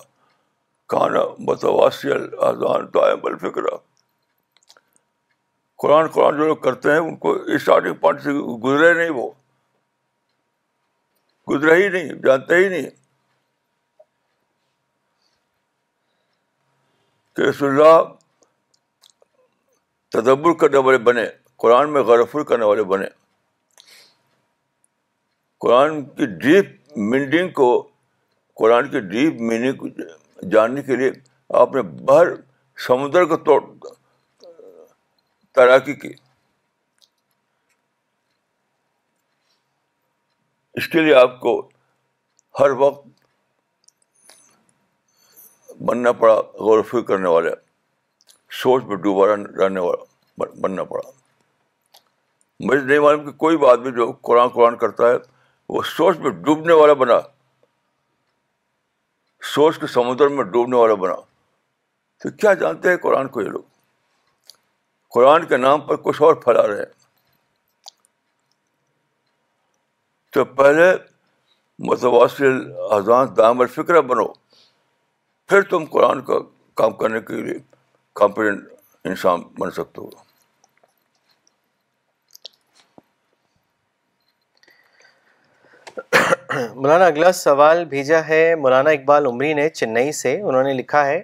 کانا 0.88 1.20
متواسل 1.48 2.26
اذان 2.46 2.86
دائم 2.94 3.24
الفکرہ 3.26 3.76
قرآن 5.82 6.06
قرآن 6.14 6.36
جو 6.38 6.46
لوگ 6.46 6.56
کرتے 6.64 6.92
ہیں 6.92 6.98
ان 6.98 7.16
کو 7.24 7.32
اسٹارٹنگ 7.54 7.94
پوائنٹ 8.00 8.22
سے 8.22 8.32
گزرے 8.64 8.92
نہیں 8.98 9.10
وہ 9.20 9.30
گزرے 11.50 11.74
ہی 11.82 11.88
نہیں 11.88 12.12
جانتے 12.24 12.56
ہی 12.56 12.68
نہیں 12.68 12.90
کہ 17.36 17.42
رسول 17.48 17.70
اللہ 17.80 18.12
تدبر 20.12 20.54
کرنے 20.60 20.78
والے 20.86 20.98
بنے 21.08 21.24
قرآن 21.62 21.92
میں 21.92 22.02
غرفر 22.08 22.42
کرنے 22.50 22.64
والے 22.64 22.82
بنے 22.94 23.06
قرآن 25.60 26.04
کی 26.16 26.26
ڈیپ 26.42 26.70
میننگ 27.10 27.50
کو 27.60 27.68
قرآن 28.60 28.88
کی 28.90 29.00
ڈیپ 29.10 29.40
میننگ 29.50 29.76
کو 29.82 30.48
جاننے 30.52 30.82
کے 30.88 30.96
لیے 30.96 31.10
آپ 31.60 31.74
نے 31.74 31.82
بھر 32.10 32.34
سمندر 32.86 33.24
کو 33.32 33.36
توڑ 33.48 33.60
تیراکی 35.54 35.94
کی 36.04 36.12
اس 40.80 40.88
کے 40.88 41.00
لیے 41.00 41.14
آپ 41.14 41.40
کو 41.40 41.56
ہر 42.60 42.70
وقت 42.84 43.06
بننا 45.88 46.10
پڑا 46.22 46.34
غور 46.64 46.78
و 46.78 46.82
فکر 46.88 47.02
کرنے 47.06 47.28
والے 47.28 47.50
سوچ 48.60 48.82
میں 48.88 48.96
ڈوبا 49.06 49.26
رہنے 49.30 49.80
والا 49.80 50.46
بننا 50.62 50.82
پڑا 50.92 51.08
مجھے 52.66 52.80
نہیں 52.80 52.98
معلوم 53.04 53.24
کہ 53.24 53.32
کوئی 53.44 53.56
بھی 53.62 53.66
آدمی 53.70 53.90
جو 53.96 54.10
قرآن 54.28 54.48
قرآن 54.56 54.76
کرتا 54.82 55.08
ہے 55.10 55.14
وہ 55.76 55.82
سوچ 55.96 56.18
میں 56.26 56.30
ڈوبنے 56.48 56.72
والا 56.80 56.92
بنا 57.02 57.18
سوچ 59.54 59.78
کے 59.80 59.86
سمندر 59.94 60.28
میں 60.36 60.44
ڈوبنے 60.56 60.76
والا 60.76 60.94
بنا 61.04 61.14
تو 62.22 62.30
کیا 62.42 62.52
جانتے 62.62 62.90
ہیں 62.90 62.96
قرآن 63.06 63.28
کو 63.36 63.40
یہ 63.40 63.48
لوگ 63.54 63.62
قرآن 65.14 65.46
کے 65.46 65.56
نام 65.56 65.80
پر 65.86 65.96
کچھ 66.04 66.20
اور 66.26 66.34
پھیلا 66.44 66.62
ہیں 66.74 66.84
تو 70.34 70.44
پہلے 70.60 70.92
متواصل 71.90 72.60
اذان 72.98 73.26
دام 73.36 73.60
الفکر 73.60 74.00
بنو 74.12 74.26
پھر 75.48 75.62
تم 75.70 75.84
قرآن 75.90 76.20
کا 76.24 76.34
کام 76.76 76.92
کرنے 76.96 77.20
کے 77.26 77.42
لیے 77.42 77.54
کمپیٹنٹ 78.20 78.68
انسان 79.08 79.40
بن 79.58 79.70
سکتے 79.76 80.00
ہو 80.00 80.10
مولانا 86.74 87.04
اگلا 87.06 87.30
سوال 87.32 87.84
بھیجا 87.90 88.20
ہے 88.28 88.44
مولانا 88.60 88.90
اقبال 88.90 89.26
عمری 89.26 89.52
نے 89.54 89.68
چنئی 89.68 90.12
سے 90.12 90.34
انہوں 90.40 90.62
نے 90.64 90.72
لکھا 90.74 91.04
ہے 91.06 91.20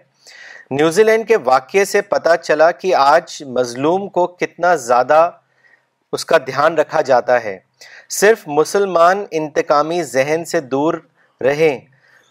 نیوزی 0.70 1.02
لینڈ 1.04 1.26
کے 1.28 1.36
واقعے 1.44 1.84
سے 1.84 2.00
پتا 2.12 2.36
چلا 2.36 2.70
کہ 2.80 2.94
آج 2.94 3.42
مظلوم 3.56 4.08
کو 4.16 4.26
کتنا 4.40 4.74
زیادہ 4.86 5.28
اس 6.16 6.24
کا 6.24 6.38
دھیان 6.46 6.78
رکھا 6.78 7.00
جاتا 7.10 7.42
ہے 7.44 7.58
صرف 8.20 8.42
مسلمان 8.46 9.24
انتقامی 9.40 10.02
ذہن 10.12 10.44
سے 10.52 10.60
دور 10.74 10.94
رہیں 11.44 11.78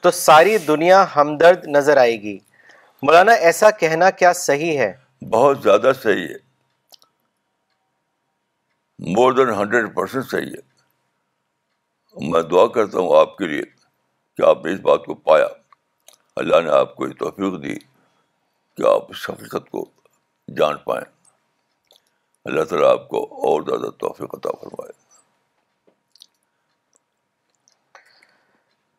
تو 0.01 0.11
ساری 0.11 0.57
دنیا 0.67 1.03
ہمدرد 1.15 1.65
نظر 1.75 1.97
آئے 1.97 2.21
گی 2.21 2.37
مولانا 3.05 3.31
ایسا 3.49 3.69
کہنا 3.79 4.09
کیا 4.19 4.33
صحیح 4.41 4.77
ہے 4.79 4.91
بہت 5.31 5.61
زیادہ 5.63 5.91
صحیح 6.01 6.27
ہے 6.27 6.45
مور 9.15 9.31
دین 9.37 9.49
ہنڈریڈ 9.59 9.93
پرسینٹ 9.95 10.25
صحیح 10.31 10.51
ہے 10.55 12.25
میں 12.31 12.41
دعا 12.51 12.65
کرتا 12.75 12.99
ہوں 12.99 13.17
آپ 13.19 13.35
کے 13.37 13.47
لیے 13.47 13.61
کہ 14.37 14.45
آپ 14.49 14.65
نے 14.65 14.71
اس 14.73 14.79
بات 14.89 15.05
کو 15.05 15.13
پایا 15.29 15.47
اللہ 16.43 16.61
نے 16.65 16.69
آپ 16.79 16.95
کو 16.95 17.07
یہ 17.07 17.13
توفیق 17.19 17.61
دی 17.63 17.75
کہ 17.79 18.87
آپ 18.93 19.11
اس 19.11 19.29
حقیقت 19.29 19.69
کو 19.69 19.85
جان 20.57 20.77
پائیں 20.85 21.05
اللہ 22.49 22.63
تعالیٰ 22.69 22.91
آپ 22.91 23.07
کو 23.09 23.23
اور 23.49 23.61
زیادہ 23.69 23.89
توفیق 23.99 24.33
عطا 24.35 24.51
فرمائے 24.61 24.91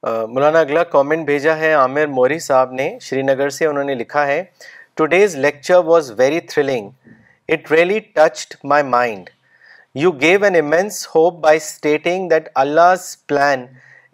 مولانا 0.05 0.59
اگلا 0.61 0.82
کامنٹ 0.90 1.24
بھیجا 1.26 1.57
ہے 1.59 1.72
عامر 1.74 2.07
موری 2.07 2.38
صاحب 2.40 2.72
نے 2.72 2.88
شری 3.03 3.22
نگر 3.22 3.49
سے 3.55 3.64
انہوں 3.66 3.84
نے 3.84 3.94
لکھا 3.94 4.26
ہے 4.26 4.42
today's 4.96 5.34
lecture 5.36 5.78
was 5.84 6.11
very 6.18 6.38
thrilling 6.51 6.90
it 7.53 7.70
really 7.72 7.99
touched 8.01 8.55
my 8.72 8.82
mind 8.88 9.30
you 10.03 10.11
gave 10.20 10.44
an 10.44 10.57
immense 10.57 11.07
hope 11.14 11.40
by 11.42 11.57
stating 11.62 12.28
that 12.30 12.49
Allah 12.64 12.94
plan 13.28 13.64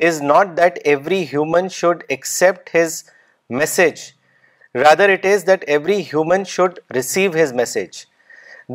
is 0.06 0.22
not 0.22 0.56
that 0.56 0.78
every 0.94 1.22
human 1.32 1.68
should 1.72 2.02
accept 2.08 2.74
his 2.76 3.02
message 3.58 4.00
rather 4.84 5.10
it 5.12 5.26
is 5.34 5.46
that 5.46 5.64
every 5.76 6.00
human 6.00 6.44
should 6.56 6.78
receive 6.94 7.30
his 7.42 7.52
message 7.60 8.04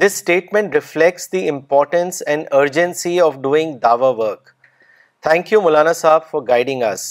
this 0.03 0.13
statement 0.13 0.73
reflects 0.75 1.31
the 1.33 1.47
importance 1.49 2.23
and 2.27 2.47
urgency 2.61 3.19
of 3.21 3.35
doing 3.41 3.73
Dawa 3.87 4.09
work 4.23 4.49
thank 5.27 5.51
you 5.53 5.61
مولانا 5.61 5.93
صاحب 5.93 6.25
for 6.31 6.41
guiding 6.47 6.83
us 6.83 7.01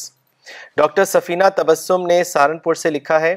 doctor 0.77 1.05
Safina 1.05 1.45
Tabassum 1.57 2.07
نے 2.07 2.23
سہارنپور 2.25 2.75
سے 2.83 2.91
لکھا 2.91 3.21
ہے 3.21 3.37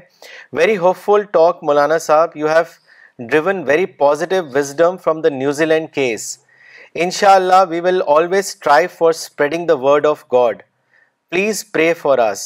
very 0.60 0.78
hope 0.84 0.98
فل 1.06 1.24
talk 1.32 1.64
مولانا 1.70 1.98
صاحب 2.06 2.38
you 2.38 2.48
have 2.50 3.26
drawn 3.32 3.64
very 3.68 3.86
positive 4.04 4.44
wisdom 4.54 4.98
from 5.04 5.22
the 5.22 5.30
New Zealand 5.66 5.94
case 5.96 6.38
ان 7.04 7.10
شاء 7.18 7.34
اللہ 7.36 7.64
we 7.70 7.80
will 7.84 8.02
always 8.16 8.56
try 8.60 8.88
for 8.98 9.10
spreading 9.10 9.68
the 9.68 9.76
word 9.82 10.06
of 10.06 10.24
God 10.34 10.62
please 11.32 11.66
pray 11.72 11.94
for 12.04 12.18
us 12.30 12.44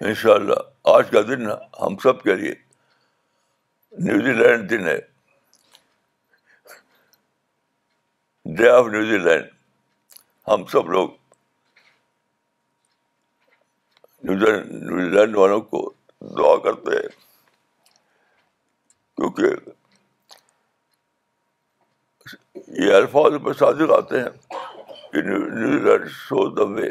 ان 0.00 0.14
شاء 0.22 0.32
اللہ 0.34 0.90
آج 0.96 1.10
کا 1.10 1.20
دن 1.28 1.46
ہم 1.80 1.96
سب 2.02 2.22
کے 2.22 2.34
لیے 2.42 2.54
نیوزی 4.08 4.32
لینڈ 4.42 4.68
دن 4.70 4.86
ہے 4.88 4.98
ڈے 8.56 8.68
آف 8.70 8.86
نیوزی 8.98 9.18
لینڈ 9.28 9.46
ہم 10.48 10.64
سب 10.72 10.88
لوگ 10.90 11.08
نیوزی 14.24 14.52
نیوزی 14.70 15.10
لینڈ 15.14 15.36
والوں 15.36 15.60
کو 15.70 15.80
دعا 16.38 16.56
کرتے 16.64 16.96
ہیں 16.96 17.08
کیونکہ 19.16 19.54
یہ 22.82 22.94
الفاظ 22.94 23.32
پہ 23.44 23.52
صادق 23.58 23.92
آتے 23.96 24.20
ہیں 24.22 24.62
کہ 25.12 25.22
نیوزی 25.28 25.78
لینڈ 25.88 26.08
شو 26.16 26.48
دا 26.56 26.64
وے 26.74 26.88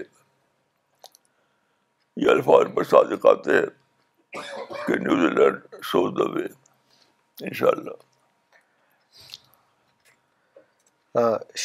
یہ 2.23 2.29
الفاظ 2.29 2.75
پہ 2.75 2.83
صادق 2.91 3.25
آتے 3.37 3.57
ہیں 3.57 4.37
کہ 4.87 4.97
نیوزی 5.03 5.33
لینڈ 5.35 5.75
شو 5.91 6.07
دا 6.19 6.29
وے 6.35 6.45
ان 7.47 7.53
شاء 7.59 7.67
اللہ 7.77 8.07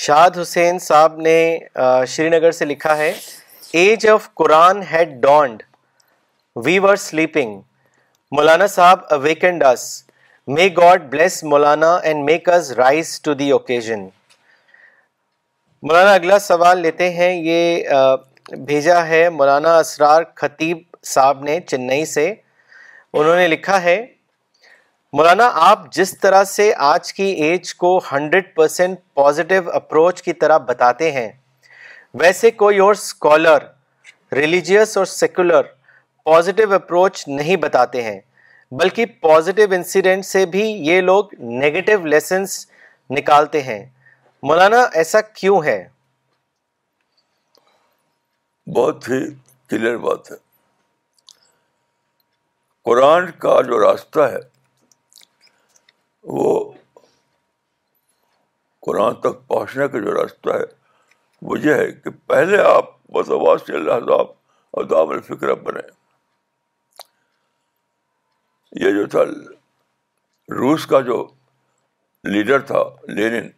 شاد 0.05 0.39
حسین 0.41 0.79
صاحب 0.85 1.17
نے 1.27 1.37
شری 2.09 2.29
نگر 2.39 2.51
سے 2.61 2.65
لکھا 2.65 2.97
ہے 2.97 3.13
age 3.81 4.07
of 4.09 4.29
Quran 4.39 4.83
had 4.91 5.13
dawned 5.23 5.63
we 6.65 6.79
were 6.79 6.97
sleeping 7.05 7.57
Maulana 8.37 8.67
sahib 8.75 8.99
awakened 9.17 9.65
us 9.71 9.83
may 10.57 10.69
God 10.77 11.09
bless 11.15 11.43
Maulana 11.53 11.91
and 12.05 12.25
make 12.29 12.49
us 12.57 12.71
rise 12.79 13.19
to 13.23 13.35
the 13.43 13.51
occasion 13.57 14.05
Maulana 15.89 16.13
اگلا 16.15 16.39
سوال 16.47 16.79
لیتے 16.83 17.11
ہیں 17.19 17.33
یہ 17.45 18.17
بھیجا 18.67 19.05
ہے 19.09 19.29
مولانا 19.43 19.77
اسرار 19.79 20.23
خطیب 20.41 20.83
صاحب 21.15 21.43
نے 21.45 21.59
چنئی 21.69 22.05
سے 22.15 22.33
انہوں 22.33 23.37
نے 23.37 23.49
لکھا 23.49 23.83
ہے 23.83 24.01
مولانا 25.17 25.51
آپ 25.69 25.93
جس 25.97 26.19
طرح 26.21 26.45
سے 26.57 26.73
آج 26.95 27.13
کی 27.13 27.31
ایج 27.47 27.75
کو 27.85 27.99
ہنڈریڈ 28.13 28.55
پرسینٹ 28.57 28.99
پازیٹیو 29.15 29.71
اپروچ 29.83 30.23
کی 30.29 30.33
طرح 30.45 30.59
بتاتے 30.69 31.11
ہیں 31.13 31.31
ویسے 32.23 32.51
کوئی 32.63 32.79
اور 32.79 32.95
اسکالر 32.95 33.63
ریلیجیس 34.37 34.97
اور 34.97 35.07
سیکولر 35.13 35.63
پوزیٹیو 36.25 36.75
اپروچ 36.75 37.27
نہیں 37.29 37.57
بتاتے 37.63 38.03
ہیں 38.03 38.21
بلکہ 38.81 39.07
پوزیٹیو 39.23 39.73
انسیڈنٹ 39.75 40.27
سے 40.27 40.45
بھی 40.53 40.63
یہ 40.87 41.01
لوگ 41.01 41.35
نگیٹو 41.65 41.97
لیسنس 42.07 42.57
نکالتے 43.19 43.63
ہیں 43.63 43.85
مولانا 44.49 44.81
ایسا 45.03 45.21
کیوں 45.41 45.63
ہے 45.65 45.77
بہت 48.77 49.09
ہی 49.09 49.19
کلیئر 49.71 49.97
بات 50.07 50.31
ہے 50.31 50.37
قرآن 52.85 53.31
کا 53.45 53.61
جو 53.69 53.79
راستہ 53.87 54.21
ہے 54.33 54.39
وہ 56.39 56.55
قرآن 58.87 59.21
تک 59.21 59.47
پہنچنے 59.49 59.89
کا 59.89 59.99
جو 60.05 60.15
راستہ 60.23 60.57
ہے 60.59 60.65
وہ 61.43 61.59
یہ 61.65 61.75
ہے 61.75 61.91
کہ 61.93 62.11
پہلے 62.27 62.59
آپ 62.73 62.91
بس 63.15 63.31
آواز 63.31 63.61
سے 63.67 64.03
جو 68.95 69.05
تھا 69.11 69.21
روس 70.59 70.87
کا 70.87 71.01
جو 71.01 71.17
لیڈر 72.33 72.61
تھا 72.69 72.79
لینن 73.17 73.49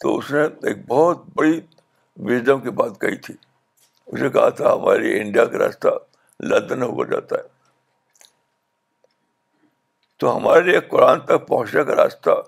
تو 0.00 0.16
اس 0.18 0.30
نے 0.32 0.42
ایک 0.68 0.86
بہت 0.88 1.24
بڑی 1.36 1.60
وزڈم 2.28 2.60
کی 2.60 2.70
بات 2.80 3.00
کہی 3.00 3.16
تھی 3.24 3.34
اس 4.06 4.20
نے 4.20 4.28
کہا 4.36 4.48
تھا 4.60 4.72
ہماری 4.74 5.18
انڈیا 5.20 5.44
کا 5.44 5.58
راستہ 5.64 5.88
لندن 6.52 6.82
ہو 6.82 7.04
جاتا 7.04 7.36
ہے 7.36 7.46
تو 10.20 10.36
ہمارے 10.36 10.60
لیے 10.70 10.80
قرآن 10.90 11.20
تک 11.26 11.46
پہنچنے 11.48 11.84
کا 11.84 11.94
راستہ 12.04 12.40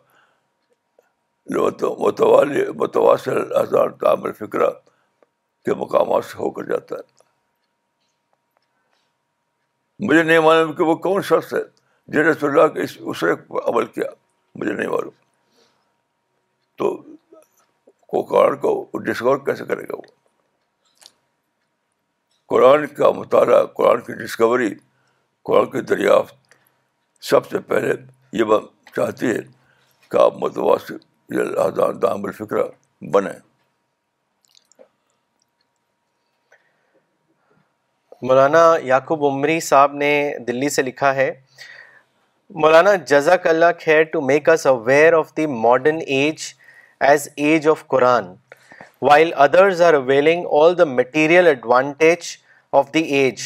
متواثر 1.51 3.39
اذان 3.63 3.95
کام 4.01 4.25
فکرہ 4.39 4.69
کے 5.65 5.73
مقامات 5.79 6.23
سے 6.25 6.35
ہو 6.39 6.49
کر 6.57 6.65
جاتا 6.69 6.97
ہے 6.97 7.03
مجھے 10.07 10.23
نہیں 10.23 10.39
معلوم 10.41 10.73
کہ 10.75 10.83
وہ 10.91 10.95
کون 11.07 11.23
شخص 11.31 11.49
ہے 11.55 11.63
جن 12.13 12.23
رسول 12.27 12.51
اللہ 12.51 12.67
کے 12.75 12.81
اس 12.83 12.93
اسرے 13.13 13.33
پر 13.49 13.59
عمل 13.71 13.85
کیا 13.97 14.09
مجھے 14.59 14.73
نہیں 14.73 14.89
معلوم 14.91 15.15
تو 16.79 16.85
قرآن 18.29 18.53
کو 18.63 18.69
ڈسکور 19.07 19.37
کیسے 19.47 19.65
کرے 19.65 19.83
گا 19.89 19.95
وہ 19.97 20.09
قرآن 22.55 22.81
کا 22.97 23.09
مطالعہ 23.19 23.61
قرآن 23.75 23.99
کی 24.07 24.13
ڈسکوری 24.25 24.71
قرآن 25.49 25.67
کی 25.71 25.81
دریافت 25.91 26.35
سب 27.29 27.47
سے 27.51 27.59
پہلے 27.69 27.91
یہ 28.39 28.45
چاہتی 28.97 29.27
ہے 29.31 29.39
کہ 30.11 30.17
آپ 30.21 30.33
متواثر 30.43 31.01
دام 31.31 32.23
بنے 33.13 33.31
مولانا 38.29 38.63
یعقوب 38.85 39.25
عمری 39.25 39.59
صاحب 39.67 39.93
نے 39.97 40.09
دلی 40.47 40.69
سے 40.77 40.83
لکھا 40.83 41.15
ہے 41.15 41.31
مولانا 42.63 42.95
جزاک 43.11 43.47
اللہ 43.47 43.73
خیر 43.85 44.03
to 44.13 44.21
make 44.31 44.49
us 44.49 44.67
aware 44.67 45.13
of 45.19 45.31
the 45.37 45.47
modern 45.67 45.99
age 46.17 46.43
as 47.09 47.29
age 47.47 47.69
of 47.71 47.87
Quran 47.95 48.33
while 49.03 49.31
others 49.45 49.83
are 49.83 49.95
availing 49.95 50.47
all 50.63 50.77
the 50.79 50.85
material 50.97 51.47
advantage 51.47 52.37
of 52.81 52.93
the 52.95 53.03
age 53.21 53.43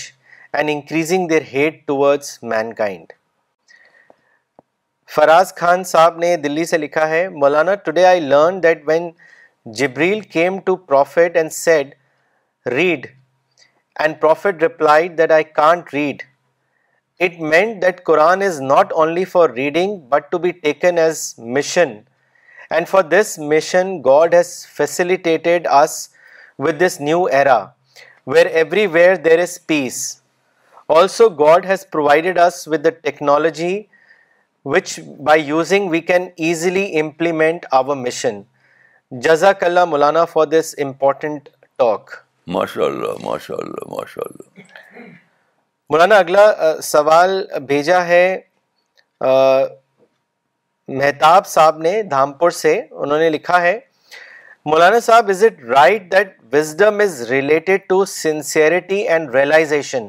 and 0.52 0.70
increasing 0.72 1.28
their 1.28 1.42
hate 1.52 1.86
towards 1.86 2.38
mankind 2.82 3.12
Faraz 5.12 5.52
Khan 5.58 5.82
صاحب 5.84 6.16
نے 6.18 6.36
دلی 6.44 6.64
سے 6.66 6.78
لکھا 6.78 7.08
ہے 7.08 7.28
مولانا 7.28 7.74
today 7.86 8.04
I 8.06 8.20
learn 8.20 8.62
that 8.62 8.82
when 8.86 9.10
Jibril 9.78 10.20
came 10.36 10.58
to 10.64 10.76
prophet 10.76 11.36
and 11.36 11.52
said 11.52 11.94
read 12.72 13.06
and 14.04 14.20
prophet 14.20 14.62
replied 14.62 15.08
that 15.18 15.32
I 15.32 15.44
can't 15.54 15.92
read 15.94 16.22
it 17.24 17.40
meant 17.40 17.82
that 17.82 18.02
Quran 18.04 18.42
is 18.42 18.60
not 18.60 18.92
only 18.92 19.24
for 19.32 19.50
reading 19.56 19.96
but 20.08 20.30
to 20.30 20.38
be 20.38 20.50
taken 20.62 20.98
as 20.98 21.22
mission 21.58 21.92
and 22.70 22.88
for 22.88 23.02
this 23.10 23.38
mission 23.50 23.96
God 24.04 24.34
has 24.34 24.54
facilitated 24.76 25.66
us 25.70 26.08
with 26.64 26.80
this 26.86 27.00
new 27.00 27.22
era 27.32 27.64
where 28.26 28.46
everywhere 28.86 29.14
there 29.24 29.38
is 29.38 29.58
peace 29.66 30.04
also 30.96 31.28
God 31.44 31.66
has 31.66 31.86
provided 31.90 32.38
us 32.38 32.66
with 32.68 32.84
the 32.84 32.90
technology 33.02 33.76
which 34.72 34.98
by 35.24 35.42
using 35.46 35.88
we 35.90 36.00
can 36.00 36.28
easily 36.46 36.84
implement 37.00 37.64
our 37.78 37.96
mission 37.96 38.40
جزاک 39.24 39.64
اللہ 39.64 39.84
Maulana 39.84 40.24
for 40.24 40.46
this 40.46 40.74
important 40.82 41.48
talk 41.78 42.10
ماشاء 42.54 42.84
اللہ 42.84 43.18
ماشاء 43.24 43.56
اللہ 43.56 43.88
ماشاء 43.96 44.22
اللہ 44.28 45.02
مولانا 45.90 46.16
اگلا 46.18 46.46
سوال 46.82 47.44
بھیجا 47.68 48.04
ہے 48.06 48.24
مہتاب 51.00 51.46
صاحب 51.46 51.78
نے 51.82 52.02
دھامپور 52.10 52.50
سے 52.60 52.74
انہوں 52.90 53.18
نے 53.18 53.28
لکھا 53.30 53.60
ہے 53.62 53.78
Maulana 54.70 55.00
sahib 55.10 55.28
is 55.30 55.44
it 55.44 55.62
right 55.76 56.10
that 56.12 56.36
wisdom 56.52 57.00
is 57.00 57.20
related 57.30 57.86
to 57.88 58.04
sincerity 58.14 59.00
and 59.08 59.34
realisation 59.34 60.08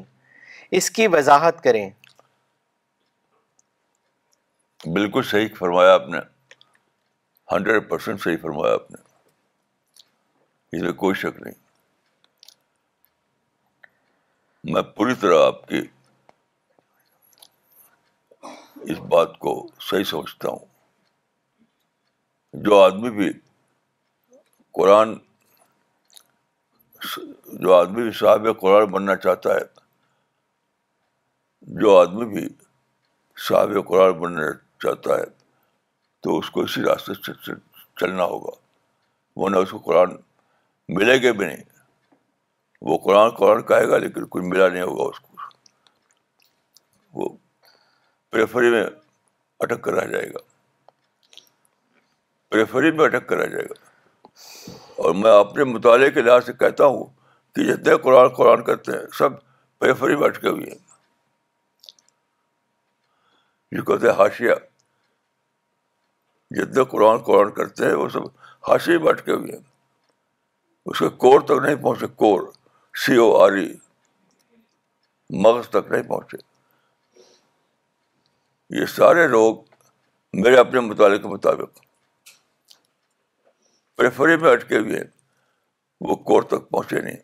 اس 0.80 0.90
کی 0.92 1.08
وضاحت 1.14 1.62
کریں 1.64 1.90
بالکل 4.94 5.22
صحیح 5.32 5.48
فرمایا 5.58 5.94
آپ 5.94 6.08
نے 6.10 6.18
ہنڈریڈ 7.52 7.90
پرسینٹ 7.90 8.22
صحیح 8.24 8.36
فرمایا 8.42 8.74
آپ 8.74 8.90
نے 8.92 8.98
اس 10.78 10.82
میں 10.84 10.92
کوئی 11.04 11.14
شک 11.20 11.42
نہیں 11.42 11.54
میں 14.74 14.82
پوری 14.96 15.14
طرح 15.22 15.46
آپ 15.46 15.68
کی 15.68 15.82
اس 18.92 18.98
بات 19.14 19.38
کو 19.40 19.54
صحیح 19.90 20.04
سمجھتا 20.10 20.50
ہوں 20.50 20.66
جو 22.66 22.80
آدمی 22.82 23.10
بھی 23.18 23.30
قرآن 24.80 25.14
جو 27.62 27.74
آدمی 27.76 28.04
بھی 28.04 28.12
صاحب 28.20 28.48
قرآن 28.60 28.86
بننا 28.92 29.16
چاہتا 29.24 29.54
ہے 29.56 29.64
جو 31.82 31.98
آدمی 31.98 32.26
بھی 32.34 32.48
صاحب 33.48 33.78
قرآن 33.88 34.12
بننا 34.20 34.46
چاہتا 34.84 35.18
ہے 35.20 35.26
تو 36.24 36.38
اس 36.38 36.50
کو 36.52 36.62
اسی 36.64 36.82
راستے 36.84 37.14
سے 37.26 37.54
چلنا 38.00 38.24
ہوگا 38.34 39.58
اس 39.62 39.70
کو 39.70 39.78
قرآن 39.86 40.16
ملے 40.96 41.22
گا 41.24 41.32
بھی 41.38 41.46
نہیں 41.46 41.64
وہ 42.90 42.98
قرآن 43.06 43.30
قرآن 43.38 43.62
کہے 43.68 43.88
گا 43.90 43.98
لیکن 43.98 44.26
کچھ 44.32 44.44
ملا 44.44 44.68
نہیں 44.68 44.82
ہوگا 44.84 45.04
اس 45.10 45.20
کو 45.20 45.34
وہ 47.20 47.28
پریفری 48.32 48.70
میں 48.70 48.84
اٹک 49.66 49.88
رہ 49.90 50.06
جائے 50.12 50.30
گا 50.34 50.40
پریفری 52.52 52.92
میں 52.98 53.06
اٹک 53.06 53.30
جائے 53.32 53.64
گا 53.64 53.84
اور 55.04 55.14
میں 55.16 55.32
اپنے 55.40 55.64
مطالعے 55.74 56.10
کے 56.18 56.22
لحاظ 56.22 56.46
سے 56.46 56.54
کہتا 56.64 56.86
ہوں 56.96 57.04
کہ 57.56 57.64
جتنے 57.72 57.96
قرآن 58.04 58.28
قرآن 58.38 58.64
کرتے 58.64 58.92
ہیں 58.92 59.06
سب 59.18 59.40
پریفری 59.80 60.16
میں 60.16 60.28
اٹکے 60.28 60.50
ہوئے 60.50 60.70
ہیں 60.72 60.78
کہتے 63.84 64.08
ہیں 64.10 64.16
حاشیہ 64.18 64.54
جتنے 66.56 66.84
قرآن 66.90 67.18
قرآن 67.26 67.52
کرتے 67.54 67.86
ہیں 67.86 67.94
وہ 67.96 68.08
سب 68.10 68.28
حاشی 68.68 68.98
میں 68.98 69.10
اٹکے 69.10 69.32
ہوئے 69.32 69.52
ہیں 69.52 69.64
اس 70.92 71.00
کے 71.00 71.10
کور 71.26 71.42
تک 71.48 71.66
نہیں 71.66 71.76
پہنچے 71.84 72.08
کور 72.16 72.42
سی 73.06 73.16
او 73.20 73.30
e، 73.60 73.66
مغز 75.44 75.68
تک 75.70 75.92
نہیں 75.92 76.04
پہنچے 76.10 76.38
یہ 78.80 78.86
سارے 78.96 79.28
لوگ 79.28 79.56
میرے 80.44 80.58
اپنے 80.58 80.80
مطالعے 80.80 81.18
کے 81.18 81.28
مطابق 81.28 81.80
پریفری 83.98 84.36
میں 84.38 84.52
اٹکے 84.52 84.78
ہوئے 84.78 84.98
ہیں 84.98 85.08
وہ 86.08 86.16
کور 86.30 86.44
تک 86.54 86.70
پہنچے 86.70 87.02
نہیں 87.02 87.18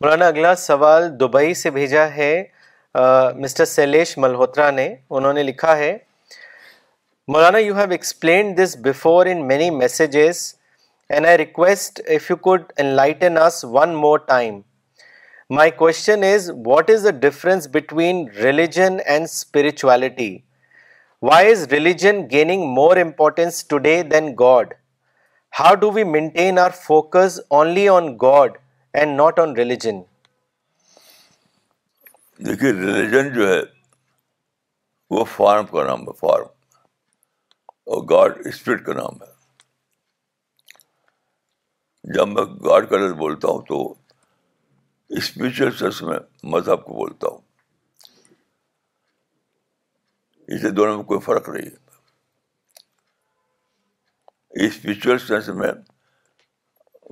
مولانا 0.00 0.26
اگلا 0.26 0.54
سوال 0.64 1.08
دبئی 1.20 1.54
سے 1.54 1.70
بھیجا 1.70 2.06
ہے 2.14 2.34
مسٹر 2.94 3.64
سیلیش 3.64 4.16
ملہوترا 4.18 4.70
نے 4.70 4.88
انہوں 5.10 5.32
نے 5.32 5.42
لکھا 5.42 5.76
ہے 5.76 5.96
مولانا 7.32 7.58
you 7.58 7.76
have 7.76 7.90
explained 7.90 8.58
this 8.60 8.76
before 8.84 9.26
in 9.26 9.46
many 9.48 9.68
messages 9.76 10.40
and 11.10 11.26
I 11.26 11.38
request 11.38 12.00
if 12.06 12.30
you 12.30 12.36
could 12.48 12.72
enlighten 12.96 13.38
us 13.42 13.64
one 13.72 13.94
more 14.00 14.18
time 14.28 14.60
my 15.58 15.70
question 15.76 16.24
is 16.32 16.50
what 16.66 16.90
is 16.94 17.04
the 17.04 17.10
difference 17.28 17.68
between 17.74 18.24
religion 18.42 18.96
and 19.04 19.24
spirituality 19.30 20.36
why 21.30 21.50
is 21.52 21.66
religion 21.72 22.20
gaining 22.30 22.66
more 22.74 22.96
importance 23.06 23.64
today 23.88 24.02
than 24.12 24.34
God 24.40 24.74
how 25.60 25.74
do 25.80 25.90
we 25.92 26.04
maintain 26.04 26.58
our 26.58 26.70
focus 26.82 27.40
only 27.48 27.88
on 27.88 28.16
God 28.22 28.56
and 28.94 29.16
not 29.20 29.38
on 29.40 29.56
religion 29.56 30.00
دیکھیے 32.44 32.70
religion 32.72 33.28
جو 33.34 33.46
ہے 33.48 33.60
وہ 35.14 35.24
form 35.34 35.66
کا 35.66 35.84
نام 35.86 36.00
ہے 36.08 36.12
form 36.20 36.46
اور 37.94 38.02
God 38.10 38.46
spirit 38.46 38.84
کا 38.86 38.92
نام 38.98 39.22
ہے 39.22 39.30
جب 42.14 42.28
میں 42.28 42.42
گاڈ 42.64 42.88
کا 42.90 42.96
لفظ 43.02 43.14
بولتا 43.18 43.48
ہوں 43.48 43.60
تو 43.68 43.78
اسپریچل 45.20 45.70
سینس 45.78 46.02
میں 46.08 46.18
مذہب 46.54 46.84
کو 46.84 46.94
بولتا 46.94 47.28
ہوں 47.32 47.38
اسے 50.56 50.70
دونوں 50.80 50.96
میں 50.96 51.04
کوئی 51.12 51.20
فرق 51.26 51.48
نہیں 51.48 51.70
ہے 51.70 51.76
اسپرچل 54.66 55.18
سینس 55.26 55.48
میں 55.62 55.72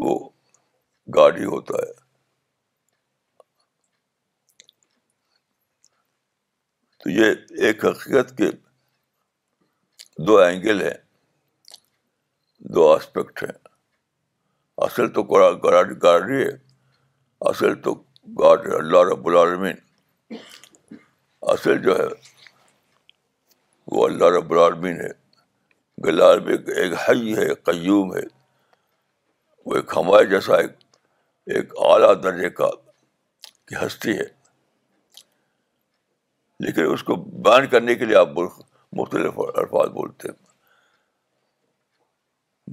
وہ 0.06 0.18
گاڈ 1.16 1.38
ہی 1.38 1.44
ہوتا 1.54 1.76
ہے 1.86 1.98
تو 7.02 7.10
یہ 7.10 7.30
ایک 7.66 7.84
حقیقت 7.84 8.36
کے 8.38 8.50
دو 10.26 10.36
اینگل 10.38 10.80
ہیں 10.82 10.96
دو 12.74 12.88
آسپیکٹ 12.92 13.42
ہیں 13.42 13.52
اصل 14.86 15.08
تو 15.12 15.22
گاڈ 15.32 15.94
ہے 16.30 16.44
اصل 17.50 17.74
تو 17.82 17.94
گاڈ 18.42 18.66
اللہ 18.78 19.02
رب 19.12 19.26
العالمین 19.28 19.76
اصل 21.54 21.80
جو 21.82 21.96
ہے 21.98 22.04
وہ 23.94 24.04
اللہ 24.06 24.36
رب 24.36 24.52
العالمین 24.52 25.00
ہے 25.00 25.08
گلال 26.04 26.40
میں 26.44 26.56
ایک 26.82 26.92
حی 27.08 27.32
ہے 27.36 27.46
قیوم 27.70 28.14
ہے 28.16 28.22
وہ 29.66 29.76
ایک 29.76 29.96
ہمارے 29.96 30.24
جیسا 30.30 30.56
ایک 30.56 30.76
ایک 31.54 31.72
اعلیٰ 31.90 32.12
درجے 32.22 32.50
کا 32.60 32.70
کی 33.66 33.74
ہستی 33.84 34.18
ہے 34.18 34.26
لیکن 36.64 36.92
اس 36.92 37.02
کو 37.08 37.14
بیان 37.44 37.66
کرنے 37.74 37.94
کے 37.98 38.04
لیے 38.04 38.16
آپ 38.16 38.28
مختلف 38.98 39.38
الفاظ 39.60 39.88
بولتے 39.92 40.28
ہیں 40.28 40.36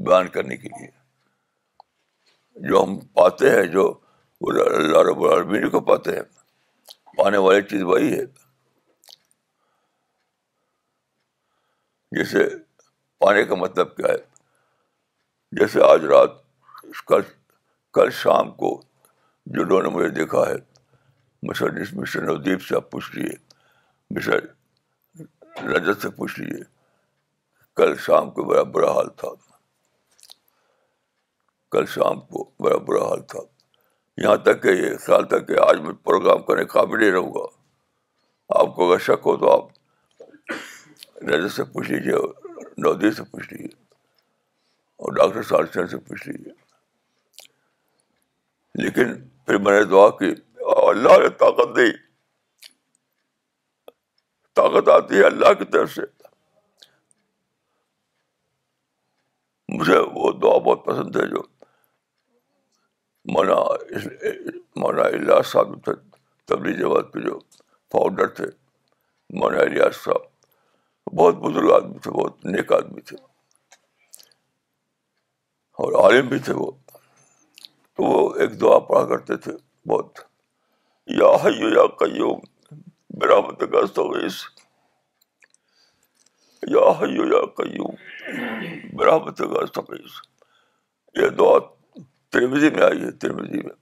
بیان 0.08 0.28
کرنے 0.38 0.58
کے 0.64 0.70
لیے 0.70 0.88
جو 2.70 2.82
ہم 2.84 2.98
پاتے 3.20 3.50
ہیں 3.56 3.64
جو 3.76 3.86
اللہ 4.50 5.06
رب 5.12 5.24
العالمین 5.24 5.70
کو 5.76 5.80
پاتے 5.92 6.16
ہیں 6.16 6.24
پانے 7.18 7.38
والی 7.48 7.62
چیز 7.70 7.84
وہی 7.92 8.12
ہے 8.18 8.26
جیسے 12.18 12.46
پانے 13.24 13.44
کا 13.52 13.56
مطلب 13.66 13.96
کیا 13.98 14.12
ہے 14.14 15.58
جیسے 15.60 15.84
آج 15.92 16.06
رات 16.14 16.36
کل 17.12 17.22
کل 18.00 18.12
شام 18.24 18.52
کو 18.64 18.80
جنہوں 19.58 19.82
نے 19.84 19.90
مجھے 19.98 20.10
دیکھا 20.22 20.46
ہے 20.50 20.56
مشر 21.50 22.28
الدیپ 22.30 22.64
سے 22.68 22.76
آپ 22.76 22.90
پوچھ 22.92 23.16
لیے 23.16 23.46
رجت 24.16 26.01
سے 26.01 26.10
پوچھ 26.16 26.39
لیجیے 26.39 26.64
کل 27.76 27.95
شام 28.05 28.30
کو 28.32 28.43
بڑا 28.43 28.62
برا 28.74 28.91
حال 28.91 29.10
تھا 29.18 29.28
کل 31.72 31.86
شام 31.95 32.20
کو 32.26 32.49
بڑا 32.64 32.78
برا 32.88 33.03
حال 33.10 33.22
تھا 33.32 33.39
یہاں 34.24 34.36
تک 34.45 34.62
کہ 34.64 34.68
یہ 34.82 34.95
سال 35.05 35.26
تک 35.28 35.47
کہ 35.47 35.60
آج 35.68 35.80
میں 35.82 35.93
پروگرام 36.03 36.41
کرنے 36.43 36.66
قابل 36.76 36.99
نہیں 36.99 37.12
رہوں 37.12 37.32
گا 37.34 37.45
آپ 38.60 38.76
کو 38.76 38.91
اگر 38.91 38.99
شک 39.03 39.26
ہو 39.26 39.36
تو 39.38 39.51
آپ 39.51 41.26
رجت 41.30 41.51
سے 41.55 41.64
پوچھ 41.74 41.91
لیجیے 41.91 42.16
نودی 42.84 43.12
سے 43.16 43.24
پوچھ 43.32 43.53
لیجیے 43.53 43.76
اور 45.03 45.14
ڈاکٹر 45.16 45.43
سالچن 45.49 45.88
سے 45.88 45.97
پوچھ 46.08 46.28
لیجیے 46.28 46.53
لیکن 48.84 49.14
پھر 49.45 49.58
میں 49.68 49.80
نے 49.80 49.84
دعا 49.91 50.10
کی 50.20 50.34
اللہ 50.78 51.18
نے 51.22 51.30
طاقت 51.39 51.76
دی 51.76 51.91
طاقت 54.58 54.88
آتی 54.89 55.20
ہے 55.20 55.26
اللہ 55.26 55.53
کی 55.58 55.66
طرف 55.74 55.91
سے 55.95 56.01
مجھے 59.78 59.97
وہ 60.14 60.32
دعا 60.43 60.58
بہت 60.68 60.86
پسند 60.86 61.16
ہے 61.22 61.26
جو 61.34 61.41
مولانا 63.36 64.32
مولانا 64.82 65.08
الیاس 65.18 65.55
مانا 65.55 66.62
جماعت 66.80 67.14
کے 67.14 67.22
جواد 67.22 67.55
فاؤنڈر 67.91 68.28
تھے 68.39 68.45
مولانا 69.41 69.64
الیاس 69.70 69.95
صاحب 70.03 71.16
بہت 71.22 71.36
بزرگ 71.45 71.72
آدمی 71.76 71.99
تھے 72.05 72.12
بہت 72.18 72.45
نیک 72.55 72.72
آدمی 72.80 73.01
تھے 73.12 73.18
اور 75.84 76.01
عالم 76.03 76.28
بھی 76.34 76.39
تھے 76.47 76.53
وہ 76.62 76.72
تو 76.91 78.03
وہ 78.12 78.20
ایک 78.45 78.60
دعا 78.62 78.78
پڑھا 78.91 79.05
کرتے 79.16 79.38
تھے 79.47 79.51
بہت 79.93 80.26
یا 81.22 81.30
حیو 81.45 81.70
یا 81.76 81.86
قیوم 82.03 82.39
برامت 83.20 83.63
کا 83.72 83.82
سویس 83.95 84.36
یا 86.74 86.84
حیو 86.99 87.24
یا 87.30 87.39
قیوم 87.59 87.95
برامت 88.99 89.38
کا 89.53 89.65
سویس 89.76 90.18
یہ 91.20 91.30
دعا 91.39 91.55
ترمیزی 92.32 92.70
میں 92.76 92.84
آئی 92.89 93.01
ہے 93.05 93.09
ترمیزی 93.24 93.61
میں 93.63 93.74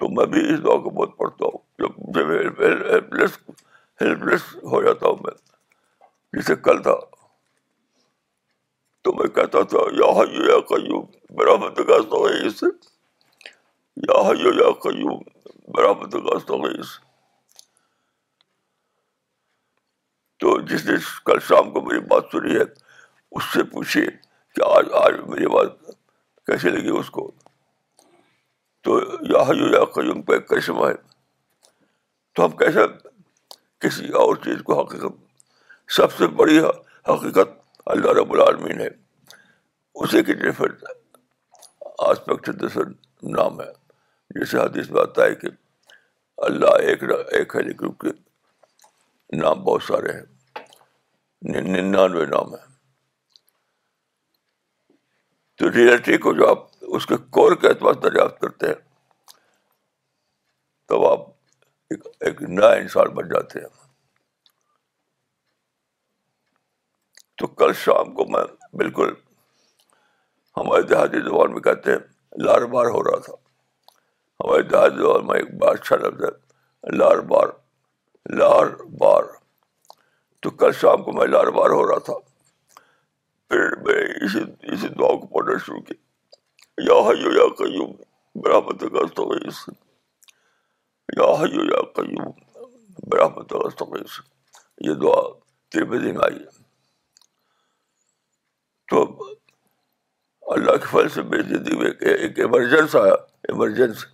تو 0.00 0.08
میں 0.16 0.26
بھی 0.34 0.44
اس 0.54 0.64
دعا 0.64 0.76
کو 0.84 0.90
بہت 1.00 1.16
پڑھتا 1.18 1.46
ہوں 1.46 1.58
جب 1.82 2.00
جب 2.20 2.30
ہیلپ 2.36 3.12
لیس 3.20 3.38
ہیلپ 4.00 4.24
لیس 4.30 4.48
ہو 4.72 4.82
جاتا 4.88 5.06
ہوں 5.08 5.22
میں 5.26 5.34
جسے 6.40 6.56
کل 6.70 6.82
تھا 6.90 6.96
تو 9.04 9.12
میں 9.20 9.28
کہتا 9.40 9.62
تھا 9.76 9.84
یا 10.00 10.10
حیو 10.22 10.48
یا 10.50 10.58
قیوم 10.74 11.04
برامت 11.40 11.80
کا 11.88 12.00
سویس 12.14 12.62
یا 14.10 14.20
حیو 14.28 14.54
یا 14.64 14.70
قیوم 14.88 15.22
برابر 15.74 16.20
کا 16.22 16.38
سویس 16.48 16.98
تو 20.42 20.56
جس 20.68 20.84
نے 20.84 20.92
کل 21.26 21.38
شام 21.48 21.70
کو 21.72 21.80
میری 21.80 22.00
بات 22.10 22.24
سنی 22.32 22.54
ہے 22.54 22.62
اس 22.64 23.44
سے 23.52 23.62
پوچھیے 23.72 24.04
کہ 24.54 24.62
آج 24.68 24.86
آج 25.00 25.14
میری 25.34 25.46
بات 25.54 25.76
کیسے 26.46 26.70
لگی 26.76 26.96
اس 26.98 27.10
کو 27.16 27.30
تو 28.86 28.98
یا 29.32 29.42
حیو 29.50 29.68
یا 29.74 29.84
قیوم 29.96 30.22
کا 30.22 30.34
ایک 30.34 30.48
کرشمہ 30.48 30.86
ہے 30.88 30.94
تو 32.34 32.44
ہم 32.44 32.56
کیسے 32.62 32.86
کسی 33.86 34.08
اور 34.24 34.34
چیز 34.44 34.62
کو 34.70 34.80
حقیقت 34.80 35.92
سب 36.00 36.16
سے 36.16 36.26
بڑی 36.42 36.58
حقیقت 36.64 37.54
اللہ 37.94 38.18
رب 38.20 38.32
العالمین 38.32 38.80
ہے 38.80 38.88
اسی 40.02 40.22
کی 40.30 40.34
ڈفرنٹ 40.42 40.84
آسپیکٹ 42.08 42.48
دوسرا 42.60 42.88
نام 43.38 43.60
ہے 43.60 43.70
جیسے 44.40 44.58
حدیث 44.64 44.90
میں 44.90 45.00
آتا 45.06 45.24
ہے 45.24 45.34
کہ 45.44 45.48
اللہ 46.50 46.78
ایک 46.90 47.02
ایک 47.12 47.56
ہے 47.56 47.62
لیکن 47.68 48.12
نام 49.38 49.62
بہت 49.64 49.82
سارے 49.82 50.12
ہیں 50.12 50.62
ننانوے 51.72 52.24
نام 52.26 52.52
ہیں 52.54 52.66
تو 55.58 55.70
ریئلٹی 55.72 56.16
کو 56.24 56.32
جو 56.38 56.48
آپ 56.48 56.66
اس 56.96 57.06
کے 57.06 57.16
کور 57.38 57.54
کے 57.60 57.68
اعتبار 57.68 57.94
دریافت 58.02 58.40
کرتے 58.40 58.66
ہیں 58.66 58.74
تو 60.88 61.12
ایک 62.26 62.42
نیا 62.48 62.68
انسان 62.82 63.14
بن 63.14 63.28
جاتے 63.28 63.60
ہیں 63.60 63.68
تو 67.38 67.46
کل 67.62 67.72
شام 67.84 68.12
کو 68.14 68.24
میں 68.32 68.44
بالکل 68.82 69.12
ہمارے 70.56 70.82
دیہاتی 70.92 71.20
زبان 71.30 71.52
میں 71.52 71.60
کہتے 71.62 71.92
ہیں 71.92 72.42
لار 72.44 72.66
بار 72.74 72.86
ہو 72.96 73.02
رہا 73.04 73.18
تھا 73.24 73.32
ہمارے 74.44 74.62
دیہاتی 74.68 74.96
زبان 74.96 75.26
میں 75.26 75.38
ایک 75.40 75.54
بار 75.62 75.74
اچھا 75.80 75.96
لفظ 76.06 76.24
ہے 76.24 76.96
لار 76.96 77.18
بار 77.32 77.60
لار 78.30 78.66
بار 78.98 79.24
تو 80.42 80.50
کل 80.58 80.72
شام 80.80 81.02
کو 81.04 81.12
میں 81.12 81.26
لار 81.26 81.46
بار 81.56 81.70
ہو 81.70 81.86
رہا 81.88 81.98
تھا 82.04 82.14
پھر 83.48 83.74
میں 83.84 84.02
اسی 84.24 84.38
اسی 84.72 84.88
دعا 84.88 85.08
کو 85.20 85.26
پڑھنا 85.34 85.56
شروع 85.66 85.80
کیا 85.80 86.84
یا 86.88 86.98
حیو 87.08 87.32
یا 87.38 87.46
قیوم 87.58 87.92
برحمت 88.42 88.82
غلط 88.92 89.18
ہو 89.20 89.30
گئی 89.32 89.50
سے 89.64 89.72
یا 91.20 91.30
حیو 91.40 91.64
یا 91.72 91.80
قیوم 91.96 92.30
برحمت 93.10 93.52
غلط 93.52 93.82
ہو 93.82 93.92
گئی 93.94 94.04
سے 94.16 94.88
یہ 94.88 94.94
دعا 95.02 95.20
تربے 95.72 95.98
دن 95.98 96.22
آئی 96.24 96.38
ہے 96.38 96.60
تو 98.90 99.02
اللہ 100.54 100.76
کے 100.76 100.86
فل 100.90 101.08
سے 101.14 101.22
میری 101.32 101.48
زندگی 101.54 101.76
میں 101.78 101.90
ایک 102.12 102.38
ایمرجنس 102.40 102.96
آیا 102.96 103.12
ایمرجنس 103.48 104.04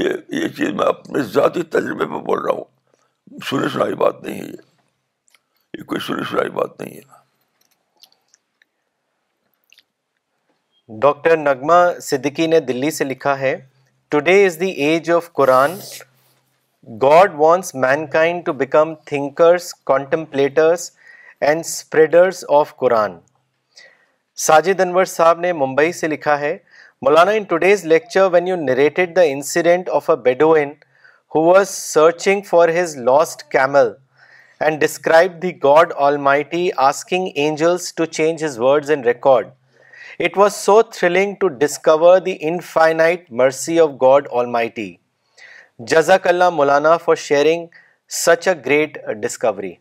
یہ 0.00 0.08
یہ 0.32 0.48
چیز 0.58 0.68
میں 0.74 0.84
اپنے 0.88 1.22
ذاتی 1.32 1.62
تجربے 1.72 2.04
پہ 2.12 2.18
بول 2.26 2.38
رہا 2.44 2.52
ہوں 2.52 3.38
سنی 3.48 3.68
سنائی 3.72 3.94
بات 4.02 4.22
نہیں 4.22 4.40
ہے 4.40 5.78
یہ 5.78 5.82
کوئی 5.90 6.00
سنی 6.06 6.22
سنائی 6.30 6.50
بات 6.60 6.80
نہیں 6.80 6.94
ہے 6.96 7.10
ڈاکٹر 11.00 11.36
نگما 11.36 11.78
صدیقی 12.08 12.46
نے 12.54 12.60
دلی 12.70 12.90
سے 13.00 13.04
لکھا 13.04 13.38
ہے 13.38 13.54
today 14.10 14.44
is 14.46 14.58
the 14.60 14.68
age 14.86 15.10
of 15.10 15.32
Quran 15.40 15.74
God 17.02 17.34
wants 17.38 17.74
mankind 18.10 18.44
to 18.46 18.52
become 18.62 18.94
thinkers 19.10 19.72
contemplators 19.90 20.90
and 21.48 21.60
spreaders 21.64 22.44
of 22.60 22.74
Quran 22.76 23.18
Sajid 24.46 24.80
Anwar 24.80 25.04
صاحب 25.16 25.40
نے 25.40 25.52
ممبئی 25.52 25.92
سے 26.00 26.08
لکھا 26.08 26.38
ہے 26.40 26.56
Maulana, 27.04 27.36
in 27.36 27.46
today's 27.46 27.84
lecture, 27.84 28.28
when 28.28 28.46
you 28.46 28.56
narrated 28.56 29.16
the 29.16 29.26
incident 29.28 29.88
of 29.88 30.08
a 30.08 30.16
Bedouin 30.16 30.76
who 31.30 31.40
was 31.40 31.68
searching 31.68 32.44
for 32.44 32.68
his 32.68 32.96
lost 32.96 33.50
camel 33.50 33.96
and 34.60 34.78
described 34.78 35.40
the 35.40 35.52
God 35.52 35.90
Almighty 35.94 36.72
asking 36.74 37.32
angels 37.34 37.90
to 37.90 38.06
change 38.06 38.38
his 38.38 38.56
words 38.56 38.88
and 38.88 39.04
record, 39.04 39.50
it 40.20 40.36
was 40.36 40.54
so 40.54 40.82
thrilling 40.82 41.36
to 41.38 41.50
discover 41.50 42.20
the 42.20 42.34
infinite 42.34 43.26
mercy 43.32 43.80
of 43.80 43.98
God 43.98 44.28
Almighty. 44.28 45.00
Jazakallah 45.80 46.54
Maulana 46.60 47.00
for 47.00 47.16
sharing 47.16 47.70
such 48.06 48.46
a 48.46 48.54
great 48.54 48.96
uh, 49.02 49.14
discovery. 49.14 49.80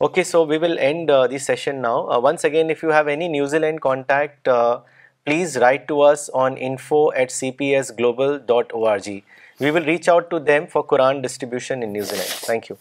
Okay, 0.00 0.24
so 0.24 0.44
we 0.44 0.56
will 0.56 0.78
end 0.78 1.10
uh, 1.10 1.26
the 1.26 1.38
session 1.38 1.82
now. 1.82 2.08
Uh, 2.08 2.20
once 2.20 2.42
again, 2.42 2.70
if 2.70 2.82
you 2.82 2.88
have 2.88 3.06
any 3.06 3.28
New 3.28 3.46
Zealand 3.46 3.82
contact 3.82 4.48
please 5.30 5.56
write 5.62 5.88
to 5.88 5.96
us 6.12 6.28
on 6.42 6.60
info@cpsglobal.org. 6.68 9.10
We 9.64 9.72
will 9.76 9.90
reach 9.92 10.06
out 10.14 10.30
to 10.34 10.40
them 10.52 10.70
for 10.74 10.84
Quran 10.92 11.24
distribution 11.26 11.84
in 11.88 11.92
New 11.98 12.06
Zealand. 12.12 12.38
Thank 12.52 12.70
you. 12.70 12.78